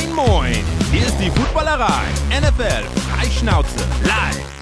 [0.00, 0.54] Moin, moin!
[0.90, 2.06] Hier ist die Footballerei.
[2.30, 4.58] NFL Freischnauze live.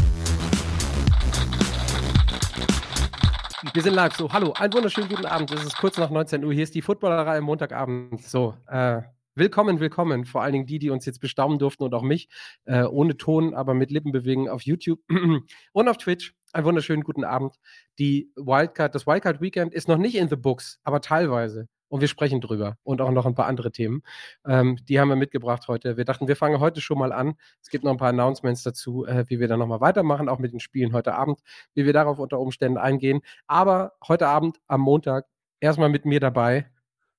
[3.73, 4.17] Wir sind live.
[4.17, 5.53] So, hallo, einen wunderschönen guten Abend.
[5.53, 6.53] Es ist kurz nach 19 Uhr.
[6.53, 8.21] Hier ist die Footballerei am Montagabend.
[8.23, 9.03] So, äh,
[9.37, 10.25] willkommen, willkommen.
[10.25, 12.29] Vor allen Dingen die, die uns jetzt bestaunen durften und auch mich.
[12.65, 15.01] Äh, ohne Ton, aber mit Lippenbewegen auf YouTube
[15.73, 16.35] und auf Twitch.
[16.53, 17.55] Einen wunderschönen guten Abend.
[18.01, 21.69] Die Wildcard, das Wildcard Weekend ist noch nicht in the books, aber teilweise.
[21.89, 24.03] Und wir sprechen drüber und auch noch ein paar andere Themen.
[24.47, 25.97] Ähm, die haben wir mitgebracht heute.
[25.97, 27.35] Wir dachten, wir fangen heute schon mal an.
[27.63, 30.53] Es gibt noch ein paar Announcements dazu, äh, wie wir dann nochmal weitermachen, auch mit
[30.53, 31.41] den Spielen heute Abend,
[31.75, 33.21] wie wir darauf unter Umständen eingehen.
[33.47, 35.27] Aber heute Abend am Montag
[35.61, 36.67] erstmal mit mir dabei.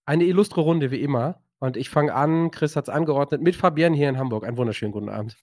[0.05, 1.41] Eine illustre Runde wie immer.
[1.59, 4.45] Und ich fange an, Chris hat es angeordnet, mit Fabienne hier in Hamburg.
[4.45, 5.35] Einen wunderschönen guten Abend.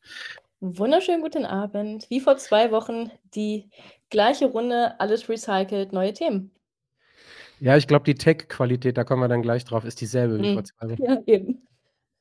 [0.60, 2.08] Wunderschönen guten Abend.
[2.08, 3.68] Wie vor zwei Wochen die
[4.08, 6.50] gleiche Runde, alles recycelt, neue Themen.
[7.60, 10.54] Ja, ich glaube, die Tech-Qualität, da kommen wir dann gleich drauf, ist dieselbe wie Hm.
[10.54, 11.02] vor zwei Wochen.
[11.02, 11.66] Ja, eben.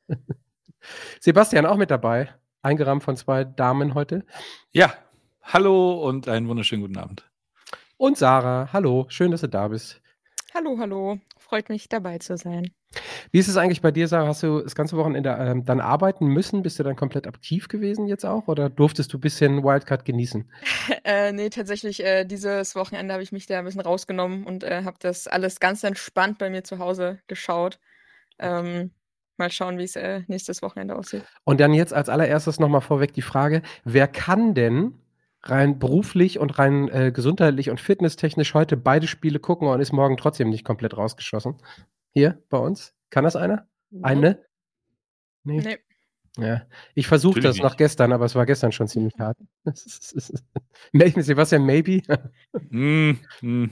[1.19, 2.29] Sebastian auch mit dabei,
[2.61, 4.25] eingerahmt von zwei Damen heute.
[4.71, 4.93] Ja,
[5.41, 7.29] hallo und einen wunderschönen guten Abend.
[7.97, 10.01] Und Sarah, hallo, schön, dass du da bist.
[10.53, 11.19] Hallo, hallo.
[11.37, 12.71] Freut mich, dabei zu sein.
[13.31, 14.27] Wie ist es eigentlich bei dir, Sarah?
[14.27, 16.63] Hast du das ganze Wochenende ähm, dann arbeiten müssen?
[16.63, 18.47] Bist du dann komplett aktiv gewesen jetzt auch?
[18.47, 20.49] Oder durftest du ein bisschen Wildcard genießen?
[21.03, 24.83] äh, nee, tatsächlich, äh, dieses Wochenende habe ich mich da ein bisschen rausgenommen und äh,
[24.83, 27.79] habe das alles ganz entspannt bei mir zu Hause geschaut.
[28.39, 28.91] Ähm,
[29.37, 31.23] mal schauen, wie es äh, nächstes Wochenende aussieht.
[31.43, 34.93] Und dann jetzt als allererstes nochmal vorweg die Frage, wer kann denn
[35.43, 40.17] rein beruflich und rein äh, gesundheitlich und fitnesstechnisch heute beide Spiele gucken und ist morgen
[40.17, 41.55] trotzdem nicht komplett rausgeschossen?
[42.15, 42.93] Hier bei uns?
[43.09, 43.67] Kann das einer?
[44.01, 44.39] Eine?
[45.43, 45.59] Nee.
[45.59, 45.77] Nee.
[46.37, 46.63] Ja,
[46.95, 49.37] ich versuche das noch gestern, aber es war gestern schon ziemlich hart.
[50.91, 52.01] Maybe, Sebastian, maybe.
[52.69, 53.71] Hm, hm.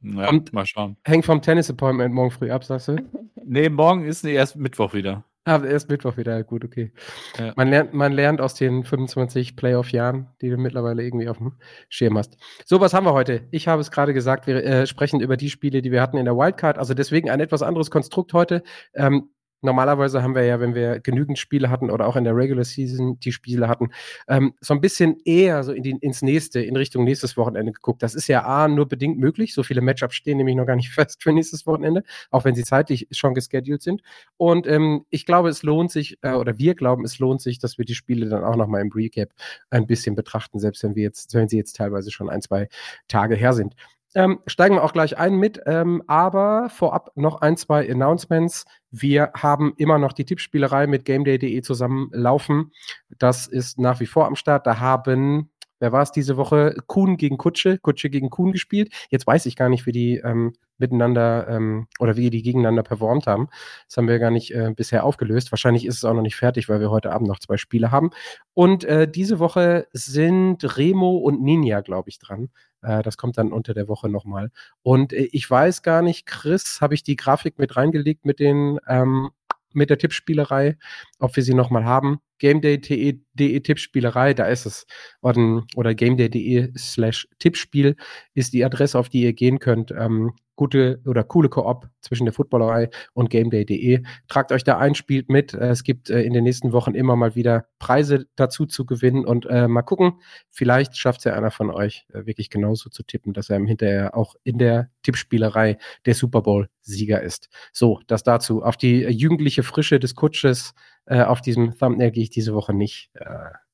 [0.00, 0.96] Ja, mal schauen.
[1.04, 2.96] Hängt vom Tennis-Appointment morgen früh ab, sagst du?
[3.44, 5.24] Nee, morgen ist nee, erst Mittwoch wieder.
[5.46, 6.90] Ah, erst Mittwoch wieder, gut, okay.
[7.38, 7.52] Ja.
[7.56, 11.52] Man, lernt, man lernt aus den 25 Playoff-Jahren, die du mittlerweile irgendwie auf dem
[11.90, 12.38] Schirm hast.
[12.64, 13.46] So, was haben wir heute?
[13.50, 16.24] Ich habe es gerade gesagt, wir äh, sprechen über die Spiele, die wir hatten in
[16.24, 16.78] der Wildcard.
[16.78, 18.62] Also deswegen ein etwas anderes Konstrukt heute.
[18.94, 19.33] Ähm,
[19.64, 23.18] normalerweise haben wir ja, wenn wir genügend Spiele hatten oder auch in der Regular Season
[23.20, 23.90] die Spiele hatten,
[24.28, 28.02] ähm, so ein bisschen eher so in die, ins nächste, in Richtung nächstes Wochenende geguckt.
[28.02, 29.54] Das ist ja A, nur bedingt möglich.
[29.54, 32.64] So viele Matchups stehen nämlich noch gar nicht fest für nächstes Wochenende, auch wenn sie
[32.64, 34.02] zeitlich schon gescheduled sind.
[34.36, 37.78] Und ähm, ich glaube, es lohnt sich, äh, oder wir glauben, es lohnt sich, dass
[37.78, 39.30] wir die Spiele dann auch nochmal im Recap
[39.70, 42.68] ein bisschen betrachten, selbst wenn wir jetzt, wenn sie jetzt teilweise schon ein, zwei
[43.08, 43.74] Tage her sind.
[44.16, 48.64] Ähm, steigen wir auch gleich ein mit, ähm, aber vorab noch ein, zwei Announcements.
[48.96, 52.70] Wir haben immer noch die Tippspielerei mit GameDay.de zusammen laufen.
[53.18, 54.68] Das ist nach wie vor am Start.
[54.68, 55.50] Da haben,
[55.84, 56.74] wer war es diese Woche?
[56.86, 58.90] Kuhn gegen Kutsche, Kutsche gegen Kuhn gespielt.
[59.10, 63.26] Jetzt weiß ich gar nicht, wie die ähm, miteinander ähm, oder wie die gegeneinander performt
[63.26, 63.48] haben.
[63.86, 65.52] Das haben wir gar nicht äh, bisher aufgelöst.
[65.52, 68.12] Wahrscheinlich ist es auch noch nicht fertig, weil wir heute Abend noch zwei Spiele haben.
[68.54, 72.48] Und äh, diese Woche sind Remo und Ninja, glaube ich, dran.
[72.80, 74.50] Äh, das kommt dann unter der Woche nochmal.
[74.82, 78.78] Und äh, ich weiß gar nicht, Chris, habe ich die Grafik mit reingelegt mit den
[78.88, 79.32] ähm,
[79.74, 80.76] mit der Tippspielerei,
[81.18, 82.18] ob wir sie nochmal haben.
[82.38, 84.86] GameDay.de Tippspielerei, da ist es.
[85.22, 87.96] Oder, oder GameDay.de slash Tippspiel
[88.34, 89.92] ist die Adresse, auf die ihr gehen könnt.
[89.92, 94.02] Ähm, gute oder coole Koop zwischen der Footballerei und GameDay.de.
[94.28, 95.54] Tragt euch da ein, spielt mit.
[95.54, 99.24] Äh, Es gibt äh, in den nächsten Wochen immer mal wieder Preise dazu zu gewinnen
[99.24, 100.20] und äh, mal gucken,
[100.50, 104.16] vielleicht schafft es ja einer von euch äh, wirklich genauso zu tippen, dass er hinterher
[104.16, 107.48] auch in der Tippspielerei der Super Bowl-Sieger ist.
[107.72, 108.62] So, das dazu.
[108.62, 110.74] Auf die äh, jugendliche Frische des Kutsches
[111.06, 113.10] äh, auf diesem Thumbnail gehe ich diese Woche nicht,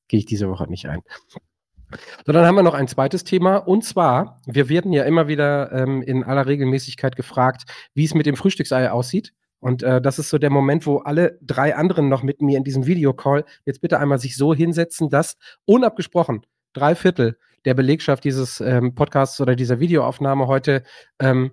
[0.07, 1.01] gehe ich diese Woche nicht ein.
[2.25, 5.71] So, dann haben wir noch ein zweites Thema und zwar, wir werden ja immer wieder
[5.71, 7.63] ähm, in aller Regelmäßigkeit gefragt,
[7.93, 9.33] wie es mit dem Frühstücksei aussieht.
[9.59, 12.63] Und äh, das ist so der Moment, wo alle drei anderen noch mit mir in
[12.63, 18.59] diesem Videocall jetzt bitte einmal sich so hinsetzen, dass unabgesprochen drei Viertel der Belegschaft dieses
[18.59, 20.83] ähm, Podcasts oder dieser Videoaufnahme heute
[21.19, 21.51] ähm,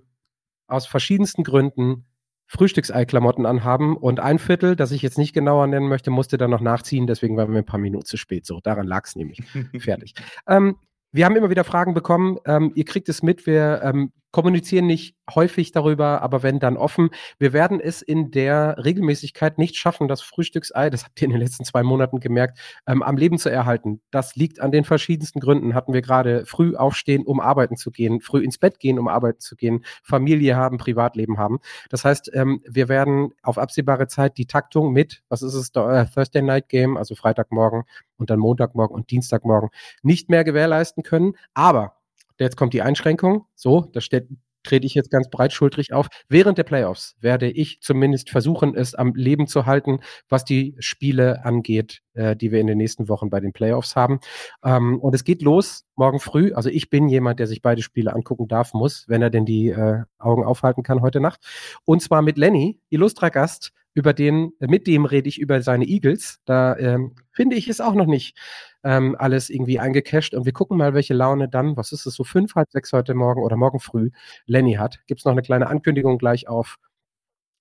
[0.67, 2.05] aus verschiedensten Gründen
[2.49, 6.61] Frühstücksei-Klamotten anhaben und ein Viertel, das ich jetzt nicht genauer nennen möchte, musste dann noch
[6.61, 8.47] nachziehen, deswegen waren wir ein paar Minuten zu spät.
[8.47, 9.39] So, daran lag es nämlich.
[9.79, 10.15] Fertig.
[10.47, 10.75] Ähm,
[11.11, 12.39] wir haben immer wieder Fragen bekommen.
[12.45, 13.45] Ähm, ihr kriegt es mit.
[13.45, 17.09] Wir ähm, kommunizieren nicht häufig darüber, aber wenn dann offen.
[17.37, 21.41] Wir werden es in der Regelmäßigkeit nicht schaffen, das Frühstücksei, das habt ihr in den
[21.41, 24.01] letzten zwei Monaten gemerkt, ähm, am Leben zu erhalten.
[24.11, 25.73] Das liegt an den verschiedensten Gründen.
[25.73, 29.39] Hatten wir gerade früh aufstehen, um arbeiten zu gehen, früh ins Bett gehen, um arbeiten
[29.39, 31.59] zu gehen, Familie haben, Privatleben haben.
[31.89, 36.05] Das heißt, ähm, wir werden auf absehbare Zeit die Taktung mit, was ist es, äh,
[36.05, 37.83] Thursday Night Game, also Freitagmorgen
[38.17, 39.69] und dann Montagmorgen und Dienstagmorgen
[40.03, 41.33] nicht mehr gewährleisten können.
[41.53, 41.98] Aber
[42.45, 43.45] jetzt kommt die Einschränkung.
[43.55, 44.27] So, das steht,
[44.63, 46.07] trete ich jetzt ganz breitschultrig auf.
[46.27, 51.45] Während der Playoffs werde ich zumindest versuchen, es am Leben zu halten, was die Spiele
[51.45, 54.19] angeht, äh, die wir in den nächsten Wochen bei den Playoffs haben.
[54.63, 56.53] Ähm, und es geht los morgen früh.
[56.53, 59.69] Also ich bin jemand, der sich beide Spiele angucken darf, muss, wenn er denn die
[59.69, 61.41] äh, Augen aufhalten kann heute Nacht.
[61.85, 66.39] Und zwar mit Lenny, illustrer Gast, über den, mit dem rede ich über seine Eagles.
[66.45, 68.37] Da ähm, finde ich es auch noch nicht
[68.85, 70.33] ähm, alles irgendwie eingecasht.
[70.33, 73.13] Und wir gucken mal, welche Laune dann, was ist es, so fünf, halb sechs heute
[73.13, 74.09] Morgen oder morgen früh
[74.45, 74.99] Lenny hat.
[75.07, 76.77] Gibt es noch eine kleine Ankündigung gleich auf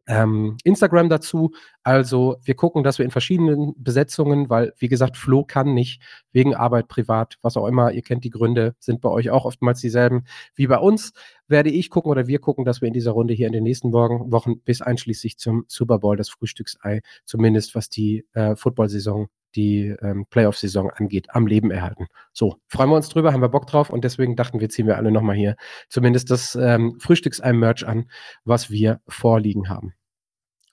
[0.09, 1.53] ähm, Instagram dazu.
[1.85, 6.03] Also wir gucken, dass wir in verschiedenen Besetzungen, weil wie gesagt, Flo kann nicht
[6.33, 9.81] wegen Arbeit, privat, was auch immer, ihr kennt die Gründe, sind bei euch auch oftmals
[9.81, 10.25] dieselben
[10.55, 11.13] wie bei uns,
[11.47, 13.93] werde ich gucken oder wir gucken, dass wir in dieser Runde hier in den nächsten
[13.93, 20.27] Wochen bis einschließlich zum Super Bowl das Frühstücksei, zumindest was die äh, Football-Saison die ähm,
[20.29, 22.07] Playoff-Saison angeht, am Leben erhalten.
[22.33, 24.97] So, freuen wir uns drüber, haben wir Bock drauf und deswegen dachten wir, ziehen wir
[24.97, 25.57] alle nochmal hier
[25.89, 28.11] zumindest das ähm, Frühstücksei-Merch an,
[28.45, 29.95] was wir vorliegen haben.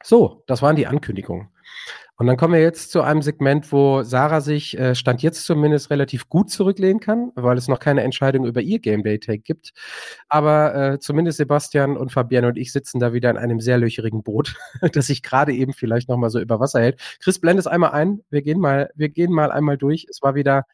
[0.08, 1.48] So, das waren die Ankündigungen.
[2.18, 5.90] Und dann kommen wir jetzt zu einem Segment, wo Sarah sich, äh, Stand jetzt zumindest,
[5.90, 9.74] relativ gut zurücklehnen kann, weil es noch keine Entscheidung über ihr Game Day Take gibt.
[10.30, 14.22] Aber äh, zumindest Sebastian und Fabienne und ich sitzen da wieder in einem sehr löcherigen
[14.22, 14.56] Boot,
[14.94, 17.02] das sich gerade eben vielleicht nochmal so über Wasser hält.
[17.20, 18.22] Chris, blend es einmal ein.
[18.30, 20.06] Wir gehen mal, wir gehen mal einmal durch.
[20.08, 20.66] Es war wieder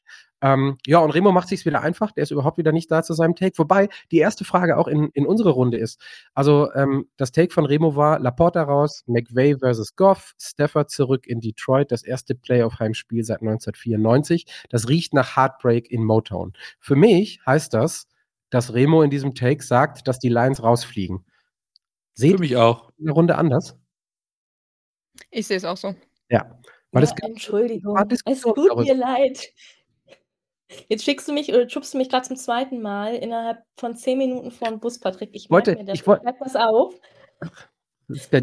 [0.42, 2.12] ähm, ja, und Remo macht sich wieder einfach.
[2.12, 3.58] Der ist überhaupt wieder nicht da zu seinem Take.
[3.58, 6.02] Wobei die erste Frage auch in, in unsere Runde ist.
[6.34, 11.40] Also ähm, das Take von Remo war Laporta raus, McVay versus Goff, Stafford zurück in
[11.42, 14.46] Detroit, das erste Playoff-Heimspiel seit 1994.
[14.70, 16.54] Das riecht nach Heartbreak in Motown.
[16.80, 18.08] Für mich heißt das,
[18.50, 21.24] dass Remo in diesem Take sagt, dass die Lions rausfliegen.
[22.14, 22.92] Seht Für mich auch.
[22.98, 23.78] In der Runde anders?
[25.30, 25.96] Ich sehe es auch so.
[26.30, 26.60] Ja.
[26.92, 29.54] Weil ja, Entschuldigung, es tut mir leid.
[30.88, 34.18] Jetzt schickst du mich oder schubst du mich gerade zum zweiten Mal innerhalb von zehn
[34.18, 35.30] Minuten vor den Bus, Patrick.
[35.34, 36.00] Ich wollte, mir das.
[36.00, 36.96] Ich wollte, was auf.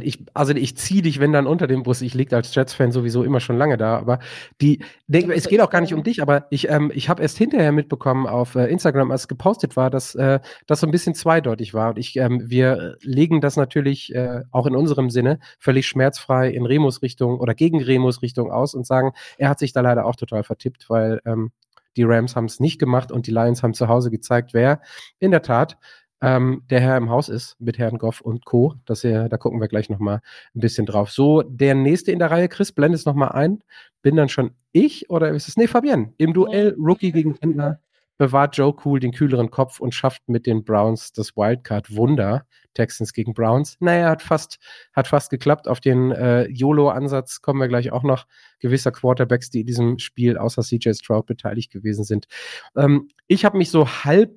[0.02, 2.00] Ich, also ich ziehe dich, wenn dann unter dem Bus.
[2.00, 3.98] Ich liege als Jets-Fan sowieso immer schon lange da.
[3.98, 4.18] Aber
[4.60, 7.38] die, denk, es geht auch gar nicht um dich, aber ich, ähm, ich habe erst
[7.38, 11.74] hinterher mitbekommen auf äh, Instagram, als gepostet war, dass äh, das so ein bisschen zweideutig
[11.74, 11.90] war.
[11.90, 16.66] Und ich, ähm, wir legen das natürlich äh, auch in unserem Sinne völlig schmerzfrei in
[16.66, 20.16] Remus Richtung oder gegen Remus Richtung aus und sagen, er hat sich da leider auch
[20.16, 21.50] total vertippt, weil ähm,
[21.98, 24.80] die Rams haben es nicht gemacht und die Lions haben zu Hause gezeigt, wer
[25.18, 25.76] in der Tat
[26.20, 28.74] ähm, der Herr im Haus ist mit Herrn Goff und Co.
[28.86, 30.20] Das hier, da gucken wir gleich nochmal
[30.54, 31.10] ein bisschen drauf.
[31.10, 33.62] So, der nächste in der Reihe, Chris, blende es nochmal ein.
[34.02, 35.56] Bin dann schon ich oder ist es?
[35.56, 36.12] Nee, Fabienne.
[36.16, 37.80] Im Duell Rookie gegen Händler
[38.16, 42.46] bewahrt Joe Cool den kühleren Kopf und schafft mit den Browns das Wildcard-Wunder.
[42.78, 43.76] Texans gegen Browns.
[43.80, 44.58] Naja, hat fast,
[44.92, 45.66] hat fast geklappt.
[45.66, 48.26] Auf den äh, YOLO-Ansatz kommen wir gleich auch noch.
[48.60, 52.26] Gewisser Quarterbacks, die in diesem Spiel außer CJ Stroud beteiligt gewesen sind.
[52.76, 54.36] Ähm, ich habe mich so halb,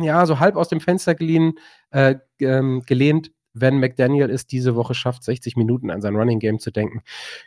[0.00, 1.54] ja, so halb aus dem Fenster geliehen,
[1.90, 6.58] äh, ähm, gelehnt wenn McDaniel es diese Woche schafft, 60 Minuten an sein Running Game
[6.58, 7.02] zu denken,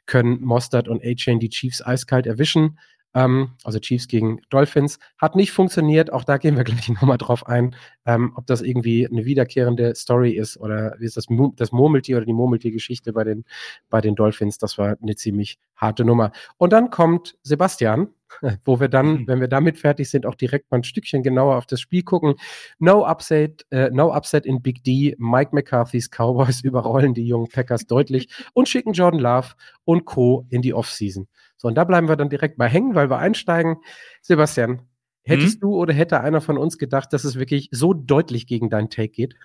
[0.06, 2.80] können Mostert und A-Chain die Chiefs eiskalt erwischen.
[3.18, 5.00] Ähm, also Chiefs gegen Dolphins.
[5.18, 6.14] Hat nicht funktioniert.
[6.14, 7.76] Auch da gehen wir gleich nochmal drauf ein,
[8.06, 11.26] ähm, ob das irgendwie eine wiederkehrende Story ist oder wie ist das,
[11.56, 13.44] das Murmeltier oder die Murmeltier-Geschichte bei den,
[13.90, 14.60] bei den Dolphins.
[14.60, 16.32] Das war eine ziemlich harte Nummer.
[16.58, 18.10] Und dann kommt Sebastian,
[18.66, 19.28] wo wir dann, mhm.
[19.28, 22.36] wenn wir damit fertig sind, auch direkt mal ein Stückchen genauer auf das Spiel gucken.
[22.78, 25.16] No upset, äh, no upset in Big D.
[25.18, 29.48] Mike McCarthy's Cowboys überrollen die jungen Packers deutlich und schicken Jordan Love
[29.86, 30.46] und Co.
[30.50, 31.28] in die Offseason.
[31.58, 33.78] So, und da bleiben wir dann direkt mal hängen, weil wir einsteigen.
[34.22, 34.82] Sebastian,
[35.24, 35.62] hättest hm?
[35.62, 39.10] du oder hätte einer von uns gedacht, dass es wirklich so deutlich gegen deinen Take
[39.10, 39.36] geht?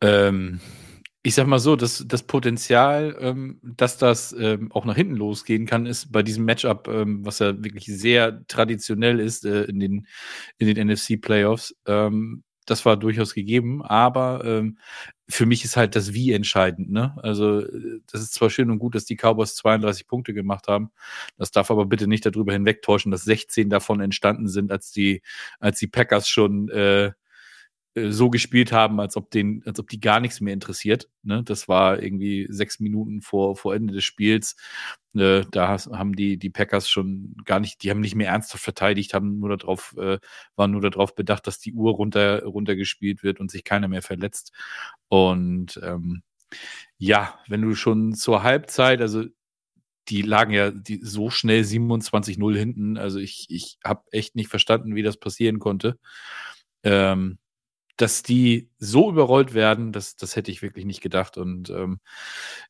[0.00, 0.60] Ähm,
[1.22, 5.64] ich sag mal so, das, das Potenzial, ähm, dass das ähm, auch nach hinten losgehen
[5.64, 10.06] kann, ist bei diesem Matchup, ähm, was ja wirklich sehr traditionell ist äh, in den,
[10.58, 14.78] in den NFC-Playoffs, ähm, das war durchaus gegeben, aber ähm,
[15.28, 16.90] für mich ist halt das Wie entscheidend.
[16.90, 17.16] Ne?
[17.22, 17.62] Also
[18.10, 20.90] das ist zwar schön und gut, dass die Cowboys 32 Punkte gemacht haben,
[21.38, 25.22] das darf aber bitte nicht darüber hinwegtäuschen, dass 16 davon entstanden sind, als die,
[25.60, 27.12] als die Packers schon äh, äh,
[27.94, 31.08] so gespielt haben, als ob den, als ob die gar nichts mehr interessiert.
[31.22, 31.42] Ne?
[31.44, 34.56] Das war irgendwie sechs Minuten vor, vor Ende des Spiels.
[35.14, 39.14] Äh, da haben die, die Packers schon gar nicht, die haben nicht mehr ernsthaft verteidigt,
[39.14, 40.18] haben nur darauf, äh,
[40.56, 44.52] waren nur darauf bedacht, dass die Uhr runter, runtergespielt wird und sich keiner mehr verletzt.
[45.08, 46.22] Und ähm,
[46.98, 49.24] ja, wenn du schon zur Halbzeit, also
[50.08, 52.98] die lagen ja die, so schnell 27-0 hinten.
[52.98, 55.98] Also ich, ich habe echt nicht verstanden, wie das passieren konnte.
[56.82, 57.38] Ähm,
[57.96, 61.36] dass die so überrollt werden, das, das hätte ich wirklich nicht gedacht.
[61.36, 62.00] Und ähm,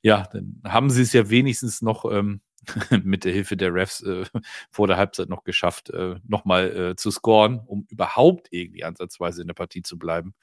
[0.02, 2.40] ja, dann haben sie es ja wenigstens noch, ähm,
[3.04, 4.24] mit der Hilfe der Refs äh,
[4.70, 9.48] vor der Halbzeit noch geschafft, äh, nochmal äh, zu scoren, um überhaupt irgendwie ansatzweise in
[9.48, 10.34] der Partie zu bleiben.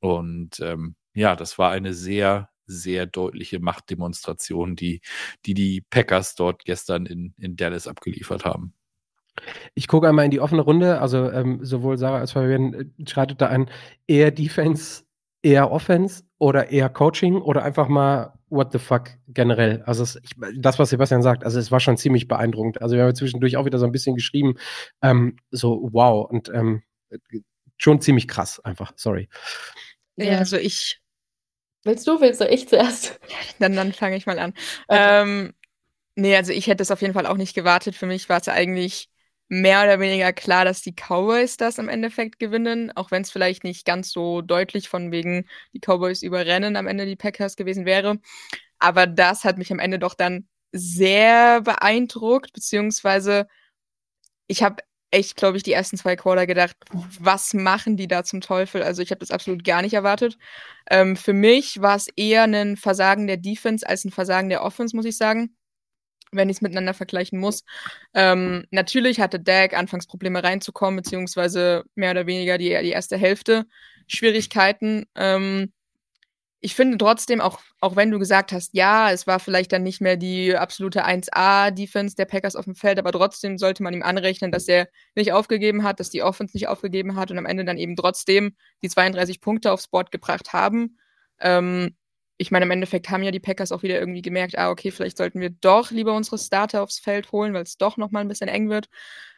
[0.00, 5.00] Und ähm, ja, das war eine sehr, sehr deutliche Machtdemonstration, die
[5.46, 8.74] die, die Packers dort gestern in, in Dallas abgeliefert haben.
[9.74, 13.08] Ich gucke einmal in die offene Runde, also ähm, sowohl Sarah als auch Fabian äh,
[13.08, 13.70] schreitet da ein,
[14.06, 15.04] eher Defense,
[15.42, 19.82] eher Offense oder eher Coaching oder einfach mal what the fuck generell.
[19.86, 22.80] Also es, ich, das, was Sebastian sagt, also es war schon ziemlich beeindruckend.
[22.80, 24.54] Also wir haben zwischendurch auch wieder so ein bisschen geschrieben,
[25.02, 26.82] ähm, so wow und ähm,
[27.76, 29.28] schon ziemlich krass einfach, sorry.
[30.16, 31.00] Ja, also ich.
[31.82, 33.20] Willst du, willst du ich zuerst?
[33.58, 34.54] Dann, dann fange ich mal an.
[34.88, 35.22] Okay.
[35.22, 35.54] Ähm,
[36.14, 37.94] nee, also ich hätte es auf jeden Fall auch nicht gewartet.
[37.94, 39.10] Für mich war es eigentlich
[39.48, 43.64] mehr oder weniger klar, dass die Cowboys das im Endeffekt gewinnen, auch wenn es vielleicht
[43.64, 48.18] nicht ganz so deutlich von wegen die Cowboys überrennen am Ende die Packers gewesen wäre.
[48.78, 53.46] Aber das hat mich am Ende doch dann sehr beeindruckt, beziehungsweise
[54.46, 56.76] ich habe echt, glaube ich, die ersten zwei Quarter gedacht,
[57.20, 58.82] was machen die da zum Teufel?
[58.82, 60.36] Also ich habe das absolut gar nicht erwartet.
[60.90, 64.96] Ähm, für mich war es eher ein Versagen der Defense als ein Versagen der Offense,
[64.96, 65.56] muss ich sagen
[66.34, 67.64] wenn ich es miteinander vergleichen muss.
[68.14, 73.66] Ähm, natürlich hatte Dak anfangs Probleme reinzukommen, beziehungsweise mehr oder weniger die, die erste Hälfte
[74.06, 75.06] Schwierigkeiten.
[75.14, 75.72] Ähm,
[76.64, 80.00] ich finde trotzdem, auch, auch wenn du gesagt hast, ja, es war vielleicht dann nicht
[80.00, 84.50] mehr die absolute 1A-Defense der Packers auf dem Feld, aber trotzdem sollte man ihm anrechnen,
[84.50, 87.76] dass er nicht aufgegeben hat, dass die Offense nicht aufgegeben hat und am Ende dann
[87.76, 90.96] eben trotzdem die 32 Punkte aufs Board gebracht haben.
[91.38, 91.96] Ähm,
[92.36, 95.16] ich meine, im Endeffekt haben ja die Packers auch wieder irgendwie gemerkt, ah, okay, vielleicht
[95.18, 98.48] sollten wir doch lieber unsere Starter aufs Feld holen, weil es doch nochmal ein bisschen
[98.48, 98.88] eng wird.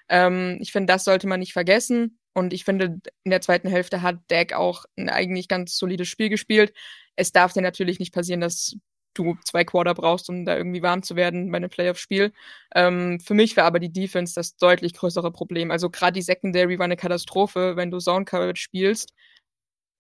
[0.09, 2.19] Ähm, ich finde, das sollte man nicht vergessen.
[2.33, 6.29] Und ich finde, in der zweiten Hälfte hat Dak auch ein eigentlich ganz solides Spiel
[6.29, 6.73] gespielt.
[7.17, 8.77] Es darf dir natürlich nicht passieren, dass
[9.15, 12.33] du zwei Quarter brauchst, um da irgendwie warm zu werden bei einem Playoff-Spiel.
[12.75, 15.71] Ähm, für mich war aber die Defense das deutlich größere Problem.
[15.71, 19.13] Also gerade die Secondary war eine Katastrophe, wenn du Zone Coverage spielst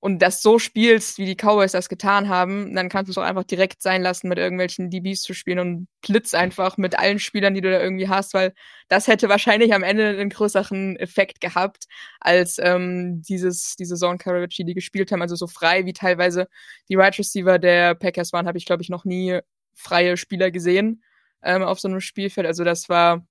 [0.00, 3.22] und das so spielst, wie die Cowboys das getan haben, dann kannst du es auch
[3.22, 7.54] einfach direkt sein lassen, mit irgendwelchen DBs zu spielen und blitz einfach mit allen Spielern,
[7.54, 8.52] die du da irgendwie hast, weil
[8.88, 11.86] das hätte wahrscheinlich am Ende einen größeren Effekt gehabt,
[12.20, 15.22] als ähm, dieses, diese Coverage, die die gespielt haben.
[15.22, 16.46] Also so frei wie teilweise
[16.88, 19.40] die Right Receiver der Packers waren, habe ich, glaube ich, noch nie
[19.74, 21.02] freie Spieler gesehen
[21.42, 22.46] ähm, auf so einem Spielfeld.
[22.46, 23.26] Also das war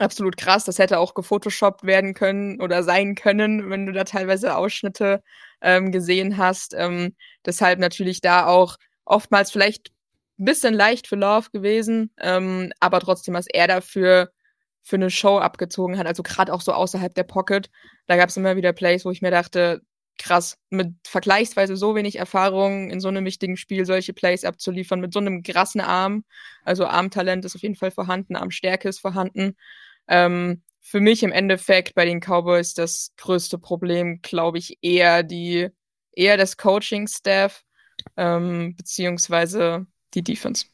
[0.00, 0.64] absolut krass.
[0.64, 5.22] Das hätte auch gefotoshoppt werden können oder sein können, wenn du da teilweise Ausschnitte
[5.60, 6.74] ähm, gesehen hast.
[6.76, 7.14] Ähm,
[7.44, 9.90] deshalb natürlich da auch oftmals vielleicht
[10.38, 14.30] ein bisschen leicht für Love gewesen, ähm, aber trotzdem, was er dafür
[14.82, 17.70] für eine Show abgezogen hat, also gerade auch so außerhalb der Pocket,
[18.06, 19.82] da gab es immer wieder Plays, wo ich mir dachte,
[20.18, 25.12] krass, mit vergleichsweise so wenig Erfahrung in so einem wichtigen Spiel solche Plays abzuliefern, mit
[25.12, 26.24] so einem krassen Arm.
[26.64, 29.56] Also Armtalent ist auf jeden Fall vorhanden, Armstärke ist vorhanden.
[30.10, 35.68] Ähm, für mich im Endeffekt bei den Cowboys das größte Problem, glaube ich, eher die,
[36.12, 37.62] eher das Coaching-Staff,
[38.16, 40.66] ähm, beziehungsweise die Defense.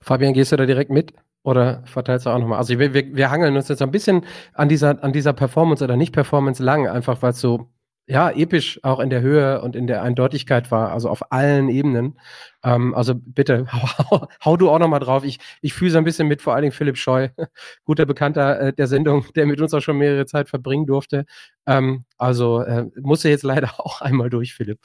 [0.00, 1.14] Fabian, gehst du da direkt mit?
[1.44, 2.58] Oder verteilst du auch nochmal?
[2.58, 5.96] Also wir, wir, wir hangeln uns jetzt ein bisschen an dieser, an dieser Performance oder
[5.96, 7.70] Nicht-Performance lang, einfach weil es so
[8.08, 12.18] ja, episch auch in der Höhe und in der Eindeutigkeit war, also auf allen Ebenen.
[12.62, 13.66] Ähm, also bitte,
[14.10, 15.24] hau, hau du auch nochmal drauf.
[15.24, 17.28] Ich, ich fühle so ein bisschen mit, vor allen Dingen Philipp Scheu,
[17.84, 21.26] guter Bekannter äh, der Sendung, der mit uns auch schon mehrere Zeit verbringen durfte.
[21.66, 24.78] Ähm, also äh, musste jetzt leider auch einmal durch, Philipp.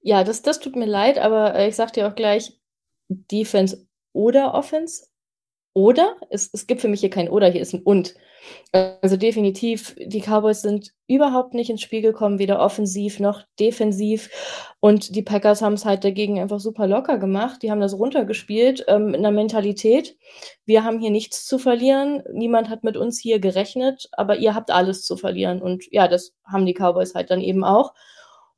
[0.00, 2.58] Ja, das, das tut mir leid, aber äh, ich sag dir auch gleich,
[3.08, 5.06] Defense oder Offense.
[5.74, 8.14] Oder, es, es gibt für mich hier kein Oder, hier ist ein Und.
[8.72, 14.30] Also definitiv, die Cowboys sind überhaupt nicht ins Spiel gekommen, weder offensiv noch defensiv.
[14.80, 17.62] Und die Packers haben es halt dagegen einfach super locker gemacht.
[17.62, 20.16] Die haben das runtergespielt ähm, in der Mentalität.
[20.64, 22.22] Wir haben hier nichts zu verlieren.
[22.32, 25.60] Niemand hat mit uns hier gerechnet, aber ihr habt alles zu verlieren.
[25.60, 27.94] Und ja, das haben die Cowboys halt dann eben auch.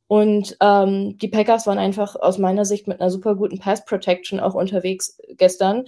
[0.09, 4.39] Und ähm, die Packers waren einfach aus meiner Sicht mit einer super guten Pass Protection
[4.39, 5.85] auch unterwegs gestern.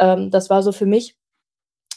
[0.00, 1.16] Ähm, das war so für mich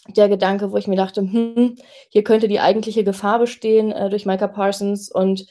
[0.08, 1.76] der Gedanke, wo ich mir dachte, hm,
[2.10, 5.48] hier könnte die eigentliche Gefahr bestehen äh, durch Micah Parsons und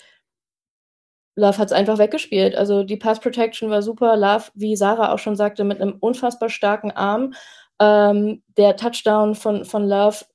[1.35, 2.55] Love hat es einfach weggespielt.
[2.55, 4.17] Also die Pass Protection war super.
[4.17, 7.33] Love, wie Sarah auch schon sagte, mit einem unfassbar starken Arm.
[7.81, 10.27] Ähm, der Touchdown von, von Love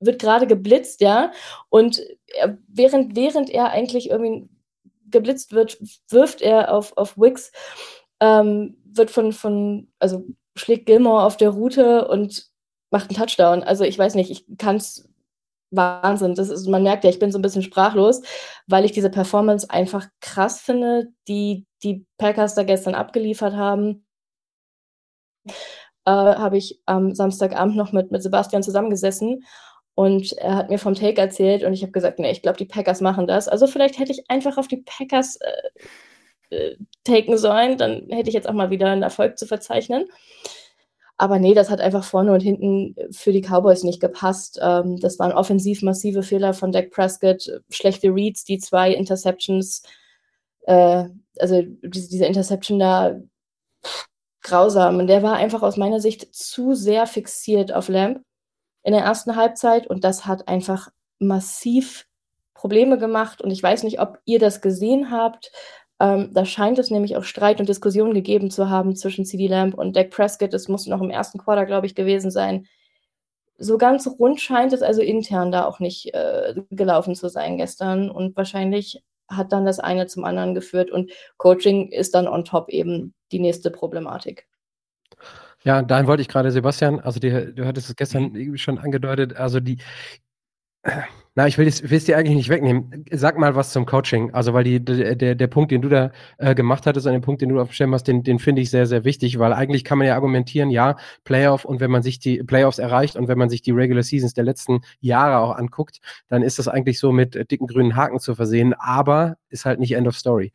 [0.00, 1.30] wird gerade geblitzt, ja.
[1.68, 4.48] Und er, während, während er eigentlich irgendwie
[5.10, 7.52] geblitzt wird, wirft er auf, auf Wicks,
[8.20, 10.24] ähm, wird von, von, also
[10.56, 12.46] schlägt Gilmore auf der Route und
[12.90, 13.62] macht einen Touchdown.
[13.62, 15.08] Also ich weiß nicht, ich kann es
[15.70, 16.34] Wahnsinn.
[16.34, 18.22] Das ist, man merkt ja, ich bin so ein bisschen sprachlos,
[18.66, 24.04] weil ich diese Performance einfach krass finde, die die Packers da gestern abgeliefert haben.
[26.06, 29.44] äh, habe ich am Samstagabend noch mit, mit Sebastian zusammengesessen
[29.94, 32.66] und er hat mir vom Take erzählt und ich habe gesagt, nee, ich glaube, die
[32.66, 33.48] Packers machen das.
[33.48, 35.62] Also vielleicht hätte ich einfach auf die Packers äh,
[36.50, 40.06] äh, taken sollen, dann hätte ich jetzt auch mal wieder einen Erfolg zu verzeichnen.
[41.18, 44.58] Aber nee, das hat einfach vorne und hinten für die Cowboys nicht gepasst.
[44.62, 49.82] Ähm, das waren offensiv massive Fehler von Dak Prescott, schlechte Reads, die zwei Interceptions,
[50.66, 51.04] äh,
[51.38, 53.16] also diese, diese Interception da,
[53.84, 54.08] pff,
[54.42, 54.98] grausam.
[54.98, 58.22] Und der war einfach aus meiner Sicht zu sehr fixiert auf Lamb
[58.82, 62.06] in der ersten Halbzeit und das hat einfach massiv
[62.54, 63.42] Probleme gemacht.
[63.42, 65.50] Und ich weiß nicht, ob ihr das gesehen habt.
[65.98, 69.74] Ähm, da scheint es nämlich auch Streit und Diskussionen gegeben zu haben zwischen CD Lamb
[69.74, 70.52] und Dak Prescott.
[70.52, 72.66] Das muss noch im ersten Quarter, glaube ich, gewesen sein.
[73.58, 78.10] So ganz rund scheint es also intern da auch nicht äh, gelaufen zu sein gestern.
[78.10, 80.90] Und wahrscheinlich hat dann das eine zum anderen geführt.
[80.90, 84.46] Und Coaching ist dann on top eben die nächste Problematik.
[85.64, 89.58] Ja, dahin wollte ich gerade, Sebastian, also die, du hattest es gestern schon angedeutet, also
[89.58, 89.78] die,
[91.38, 93.04] na, ich will es, dir eigentlich nicht wegnehmen.
[93.10, 94.32] Sag mal was zum Coaching.
[94.32, 97.42] Also, weil die, der, der Punkt, den du da äh, gemacht hattest, und den Punkt,
[97.42, 99.84] den du auf dem Schirm hast, den, den finde ich sehr, sehr wichtig, weil eigentlich
[99.84, 103.36] kann man ja argumentieren, ja, Playoff und wenn man sich die Playoffs erreicht und wenn
[103.36, 107.12] man sich die Regular Seasons der letzten Jahre auch anguckt, dann ist das eigentlich so
[107.12, 110.54] mit dicken grünen Haken zu versehen, aber ist halt nicht End of Story.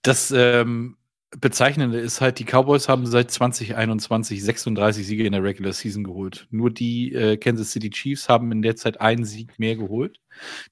[0.00, 0.96] Das ähm,
[1.38, 6.48] Bezeichnende ist halt, die Cowboys haben seit 2021 36 Siege in der Regular Season geholt.
[6.50, 10.20] Nur die äh, Kansas City Chiefs haben in der Zeit einen Sieg mehr geholt.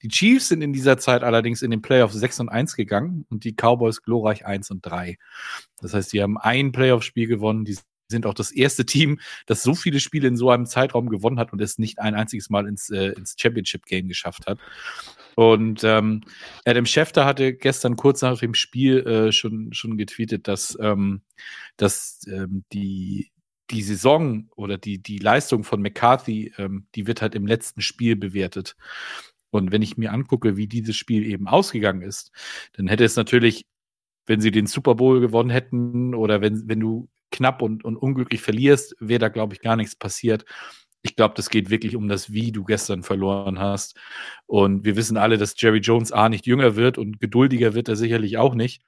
[0.03, 3.45] Die Chiefs sind in dieser Zeit allerdings in den Playoffs 6 und 1 gegangen und
[3.45, 5.17] die Cowboys glorreich 1 und 3.
[5.79, 7.63] Das heißt, die haben ein Playoff-Spiel gewonnen.
[7.63, 7.77] Die
[8.09, 11.53] sind auch das erste Team, das so viele Spiele in so einem Zeitraum gewonnen hat
[11.53, 14.59] und es nicht ein einziges Mal ins, äh, ins Championship-Game geschafft hat.
[15.35, 16.21] Und ähm,
[16.65, 21.21] Adam Schefter hatte gestern kurz nach dem Spiel äh, schon, schon getweetet, dass, ähm,
[21.77, 23.31] dass ähm, die,
[23.69, 28.15] die Saison oder die, die Leistung von McCarthy, ähm, die wird halt im letzten Spiel
[28.15, 28.75] bewertet.
[29.51, 32.31] Und wenn ich mir angucke, wie dieses Spiel eben ausgegangen ist,
[32.73, 33.65] dann hätte es natürlich,
[34.25, 38.41] wenn sie den Super Bowl gewonnen hätten oder wenn, wenn du knapp und, und unglücklich
[38.41, 40.45] verlierst, wäre da, glaube ich, gar nichts passiert
[41.01, 43.97] ich glaube, das geht wirklich um das, wie du gestern verloren hast.
[44.47, 47.95] Und wir wissen alle, dass Jerry Jones A nicht jünger wird und geduldiger wird er
[47.95, 48.81] sicherlich auch nicht.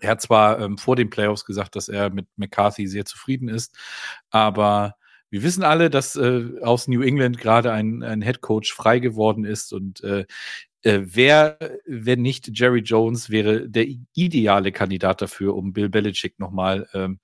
[0.00, 3.76] Er hat zwar ähm, vor den Playoffs gesagt, dass er mit McCarthy sehr zufrieden ist,
[4.30, 4.94] aber
[5.28, 9.44] wir wissen alle, dass äh, aus New England gerade ein, ein Head Coach frei geworden
[9.44, 10.24] ist und äh,
[10.82, 16.88] äh, wer, wenn nicht Jerry Jones, wäre der ideale Kandidat dafür, um Bill Belichick nochmal
[16.92, 17.20] ähm,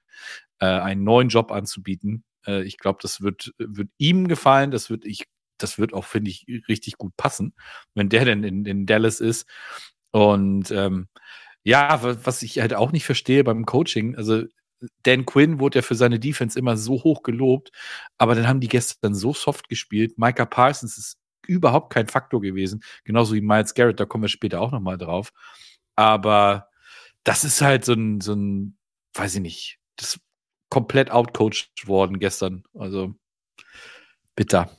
[0.60, 2.24] äh, einen neuen Job anzubieten.
[2.48, 4.70] Äh, ich glaube, das wird, wird ihm gefallen.
[4.70, 5.26] Das wird ich,
[5.58, 7.54] das wird auch, finde ich, richtig gut passen,
[7.94, 9.46] wenn der denn in, in Dallas ist.
[10.12, 11.08] Und ähm,
[11.64, 14.44] ja, was ich halt auch nicht verstehe beim Coaching, also
[15.02, 17.70] Dan Quinn wurde ja für seine Defense immer so hoch gelobt,
[18.16, 20.18] aber dann haben die gestern so soft gespielt.
[20.18, 24.60] Micah Parsons ist überhaupt kein Faktor gewesen, genauso wie Miles Garrett, da kommen wir später
[24.60, 25.32] auch nochmal drauf.
[25.96, 26.68] Aber
[27.24, 28.78] das ist halt so ein, so ein,
[29.14, 30.20] weiß ich nicht, das
[30.70, 32.64] komplett outcoached worden gestern.
[32.74, 33.14] Also
[34.36, 34.70] bitter.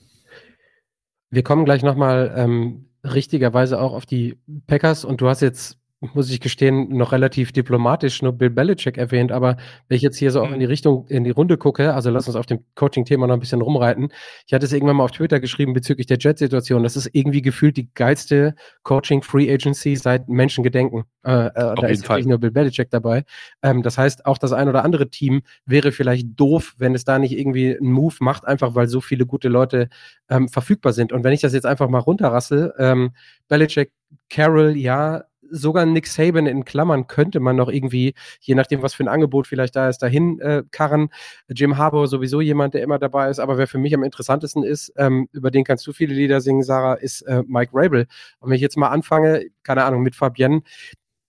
[1.29, 6.31] Wir kommen gleich nochmal ähm, richtigerweise auch auf die Packers und du hast jetzt muss
[6.31, 9.57] ich gestehen, noch relativ diplomatisch nur Bill Belichick erwähnt, aber
[9.87, 10.71] wenn ich jetzt hier so auch in die mhm.
[10.71, 14.11] Richtung, in die Runde gucke, also lass uns auf dem Coaching-Thema noch ein bisschen rumreiten.
[14.47, 16.83] Ich hatte es irgendwann mal auf Twitter geschrieben bezüglich der Jet-Situation.
[16.83, 21.03] Das ist irgendwie gefühlt die geilste Coaching-Free Agency seit Menschengedenken.
[21.23, 23.25] Äh, äh, da ist natürlich nur Bill Belichick dabei.
[23.61, 27.19] Ähm, das heißt, auch das ein oder andere Team wäre vielleicht doof, wenn es da
[27.19, 29.89] nicht irgendwie einen Move macht, einfach weil so viele gute Leute
[30.29, 31.11] ähm, verfügbar sind.
[31.11, 33.11] Und wenn ich das jetzt einfach mal runterrassel, ähm,
[33.49, 33.91] Belichick,
[34.29, 39.03] Carroll, ja, sogar Nick Saban in Klammern könnte man noch irgendwie, je nachdem, was für
[39.03, 41.09] ein Angebot vielleicht da ist, dahin äh, karren.
[41.47, 44.93] Jim Harbour sowieso jemand, der immer dabei ist, aber wer für mich am interessantesten ist,
[44.97, 48.07] ähm, über den kannst du viele Lieder singen, Sarah, ist äh, Mike Rabel.
[48.39, 50.61] Und wenn ich jetzt mal anfange, keine Ahnung, mit Fabienne,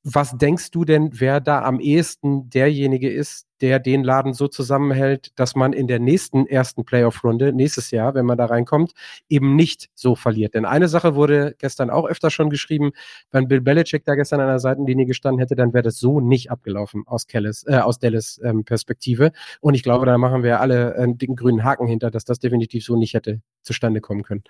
[0.02, 5.38] was denkst du denn, wer da am ehesten derjenige ist, der den Laden so zusammenhält,
[5.38, 8.92] dass man in der nächsten ersten Playoff-Runde, nächstes Jahr, wenn man da reinkommt,
[9.28, 10.54] eben nicht so verliert?
[10.54, 12.92] Denn eine Sache wurde gestern auch öfter schon geschrieben,
[13.30, 16.50] wenn Bill Belichick da gestern an der Seitenlinie gestanden hätte, dann wäre das so nicht
[16.50, 19.32] abgelaufen aus, Kellis, äh, aus Dallas ähm, Perspektive.
[19.60, 22.84] Und ich glaube, da machen wir alle einen dicken grünen Haken hinter, dass das definitiv
[22.84, 24.44] so nicht hätte zustande kommen können.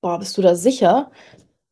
[0.00, 1.10] Boah, bist du da sicher?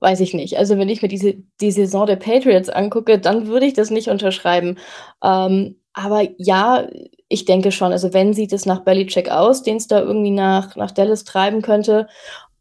[0.00, 0.58] Weiß ich nicht.
[0.58, 4.08] Also wenn ich mir diese, die Saison der Patriots angucke, dann würde ich das nicht
[4.08, 4.78] unterschreiben.
[5.22, 6.88] Ähm, aber ja,
[7.28, 10.76] ich denke schon, also wenn sieht es nach Belichick aus, den es da irgendwie nach,
[10.76, 12.06] nach Dallas treiben könnte,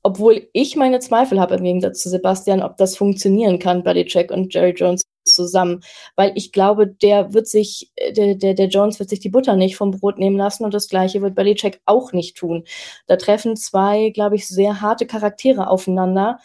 [0.03, 4.53] obwohl ich meine Zweifel habe im Gegensatz zu Sebastian, ob das funktionieren kann, Belichick und
[4.53, 5.81] Jerry Jones zusammen,
[6.15, 9.75] weil ich glaube, der wird sich, der, der, der Jones wird sich die Butter nicht
[9.75, 12.65] vom Brot nehmen lassen und das gleiche wird Belichick auch nicht tun.
[13.07, 16.39] Da treffen zwei, glaube ich, sehr harte Charaktere aufeinander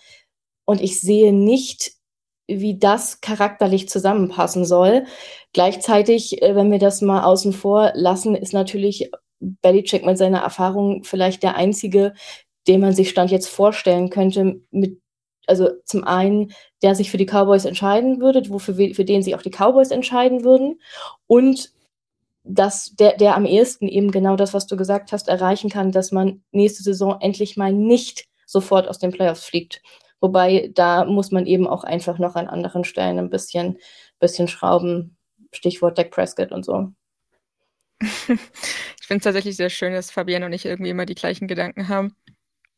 [0.70, 1.94] und ich sehe nicht,
[2.46, 5.04] wie das charakterlich zusammenpassen soll.
[5.52, 11.02] Gleichzeitig, äh, wenn wir das mal außen vor lassen, ist natürlich Belichick mit seiner Erfahrung
[11.02, 12.14] vielleicht der einzige,
[12.68, 15.00] den man sich Stand jetzt vorstellen könnte, mit,
[15.48, 16.52] also zum einen,
[16.84, 20.44] der sich für die Cowboys entscheiden würde, wofür, für den sich auch die Cowboys entscheiden
[20.44, 20.80] würden
[21.26, 21.72] und
[22.44, 26.12] dass der, der am ehesten eben genau das, was du gesagt hast, erreichen kann, dass
[26.12, 29.82] man nächste Saison endlich mal nicht sofort aus den Playoffs fliegt.
[30.20, 33.78] Wobei da muss man eben auch einfach noch an anderen Stellen ein bisschen,
[34.18, 35.16] bisschen schrauben.
[35.52, 36.92] Stichwort Dak Prescott und so.
[38.00, 41.88] ich finde es tatsächlich sehr schön, dass Fabienne und ich irgendwie immer die gleichen Gedanken
[41.88, 42.14] haben.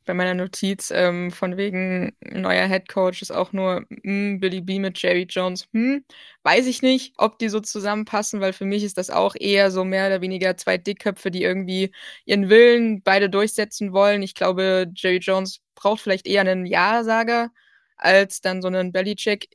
[0.05, 4.79] Bei meiner Notiz ähm, von wegen neuer Head Coach ist auch nur hm, Billy B
[4.81, 5.69] mit Jerry Jones.
[5.73, 6.05] Hm,
[6.43, 9.85] weiß ich nicht, ob die so zusammenpassen, weil für mich ist das auch eher so
[9.85, 11.93] mehr oder weniger zwei Dickköpfe, die irgendwie
[12.25, 14.23] ihren Willen beide durchsetzen wollen.
[14.23, 17.51] Ich glaube, Jerry Jones braucht vielleicht eher einen Ja-Sager
[17.97, 19.49] als dann so einen Bellycheck.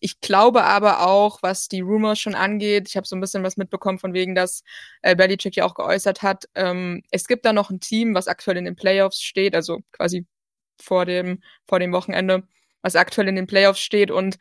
[0.00, 3.56] Ich glaube aber auch, was die Rumors schon angeht, ich habe so ein bisschen was
[3.56, 4.62] mitbekommen von wegen, dass
[5.02, 8.56] äh, Belichick ja auch geäußert hat, ähm, es gibt da noch ein Team, was aktuell
[8.56, 10.26] in den Playoffs steht, also quasi
[10.80, 12.44] vor dem, vor dem Wochenende,
[12.82, 14.38] was aktuell in den Playoffs steht und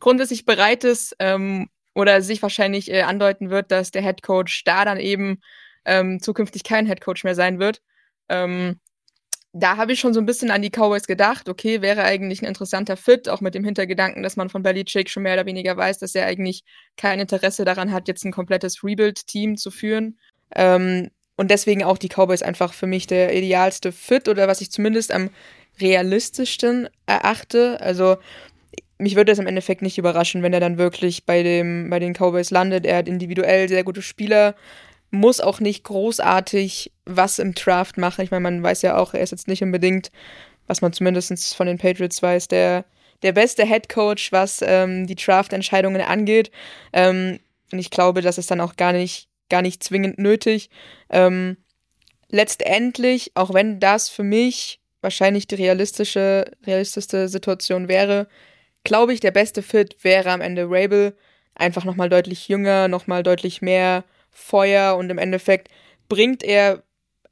[0.00, 4.84] grundsätzlich bereit ist ähm, oder sich wahrscheinlich äh, andeuten wird, dass der Head Coach da
[4.84, 5.40] dann eben
[5.84, 7.82] ähm, zukünftig kein Head Coach mehr sein wird.
[8.28, 8.80] Ähm,
[9.52, 11.48] da habe ich schon so ein bisschen an die Cowboys gedacht.
[11.48, 15.24] Okay, wäre eigentlich ein interessanter Fit, auch mit dem Hintergedanken, dass man von Belichick schon
[15.24, 16.62] mehr oder weniger weiß, dass er eigentlich
[16.96, 20.18] kein Interesse daran hat, jetzt ein komplettes Rebuild-Team zu führen.
[20.54, 24.70] Ähm, und deswegen auch die Cowboys einfach für mich der idealste Fit oder was ich
[24.70, 25.30] zumindest am
[25.80, 27.80] realistischsten erachte.
[27.80, 28.18] Also
[28.98, 32.12] mich würde es im Endeffekt nicht überraschen, wenn er dann wirklich bei, dem, bei den
[32.12, 32.84] Cowboys landet.
[32.84, 34.54] Er hat individuell sehr gute Spieler
[35.10, 38.22] muss auch nicht großartig was im Draft machen.
[38.22, 40.10] Ich meine, man weiß ja auch, er ist jetzt nicht unbedingt,
[40.66, 42.84] was man zumindest von den Patriots weiß, der,
[43.22, 46.50] der beste Head Coach, was ähm, die Draft-Entscheidungen angeht.
[46.92, 47.40] Ähm,
[47.72, 50.70] und ich glaube, das ist dann auch gar nicht, gar nicht zwingend nötig.
[51.10, 51.56] Ähm,
[52.28, 58.28] letztendlich, auch wenn das für mich wahrscheinlich die realistische, realistischste Situation wäre,
[58.84, 61.16] glaube ich, der beste Fit wäre am Ende Rabel.
[61.54, 65.68] Einfach nochmal deutlich jünger, nochmal deutlich mehr Feuer und im Endeffekt
[66.08, 66.82] bringt er,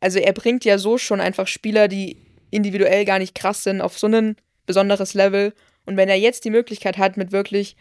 [0.01, 2.17] also er bringt ja so schon einfach Spieler, die
[2.51, 5.53] individuell gar nicht krass sind, auf so ein besonderes Level.
[5.85, 7.77] Und wenn er jetzt die Möglichkeit hat, mit wirklich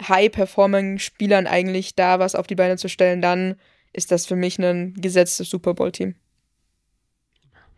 [0.00, 3.56] High-Performing-Spielern eigentlich da was auf die Beine zu stellen, dann
[3.92, 6.14] ist das für mich ein gesetztes Super Bowl-Team.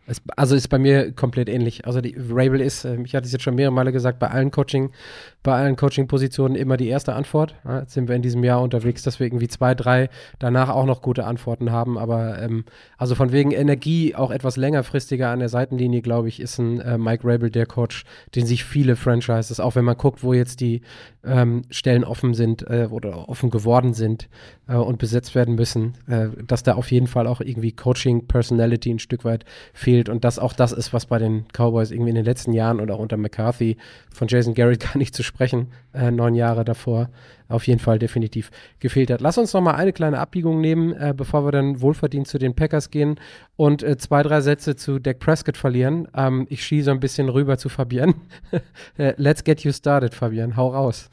[0.07, 1.85] Es, also ist bei mir komplett ähnlich.
[1.85, 4.51] Also die Rabel ist, äh, ich hatte es jetzt schon mehrere Male gesagt, bei allen
[4.51, 4.91] Coaching,
[5.41, 7.55] bei allen Coaching-Positionen immer die erste Antwort.
[7.65, 10.85] Ja, jetzt sind wir in diesem Jahr unterwegs, dass wir irgendwie zwei, drei danach auch
[10.85, 11.97] noch gute Antworten haben.
[11.97, 12.65] Aber ähm,
[12.97, 16.97] also von wegen Energie auch etwas längerfristiger an der Seitenlinie, glaube ich, ist ein äh,
[16.97, 18.03] Mike Rabel der Coach,
[18.35, 20.81] den sich viele Franchises, auch wenn man guckt, wo jetzt die
[21.23, 24.29] ähm, Stellen offen sind äh, oder offen geworden sind
[24.67, 28.99] äh, und besetzt werden müssen, äh, dass da auf jeden Fall auch irgendwie Coaching-Personality ein
[28.99, 32.15] Stück weit fehlt fehlt und das auch das ist, was bei den Cowboys irgendwie in
[32.15, 33.77] den letzten Jahren oder auch unter McCarthy
[34.11, 37.09] von Jason Garrett gar nicht zu sprechen, äh, neun Jahre davor,
[37.47, 39.21] auf jeden Fall definitiv gefehlt hat.
[39.21, 42.55] Lass uns noch mal eine kleine Abbiegung nehmen, äh, bevor wir dann wohlverdient zu den
[42.55, 43.19] Packers gehen
[43.55, 46.09] und äh, zwei, drei Sätze zu Dak Prescott verlieren.
[46.13, 48.15] Ähm, ich schieße ein bisschen rüber zu Fabian.
[48.97, 50.55] Äh, let's get you started, Fabian.
[50.55, 51.09] Hau raus.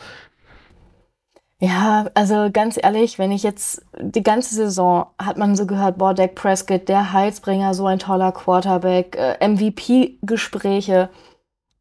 [1.64, 6.12] Ja, also ganz ehrlich, wenn ich jetzt die ganze Saison hat man so gehört, boah,
[6.12, 11.08] Dak Prescott, der Heilsbringer, so ein toller Quarterback, äh, MVP-Gespräche.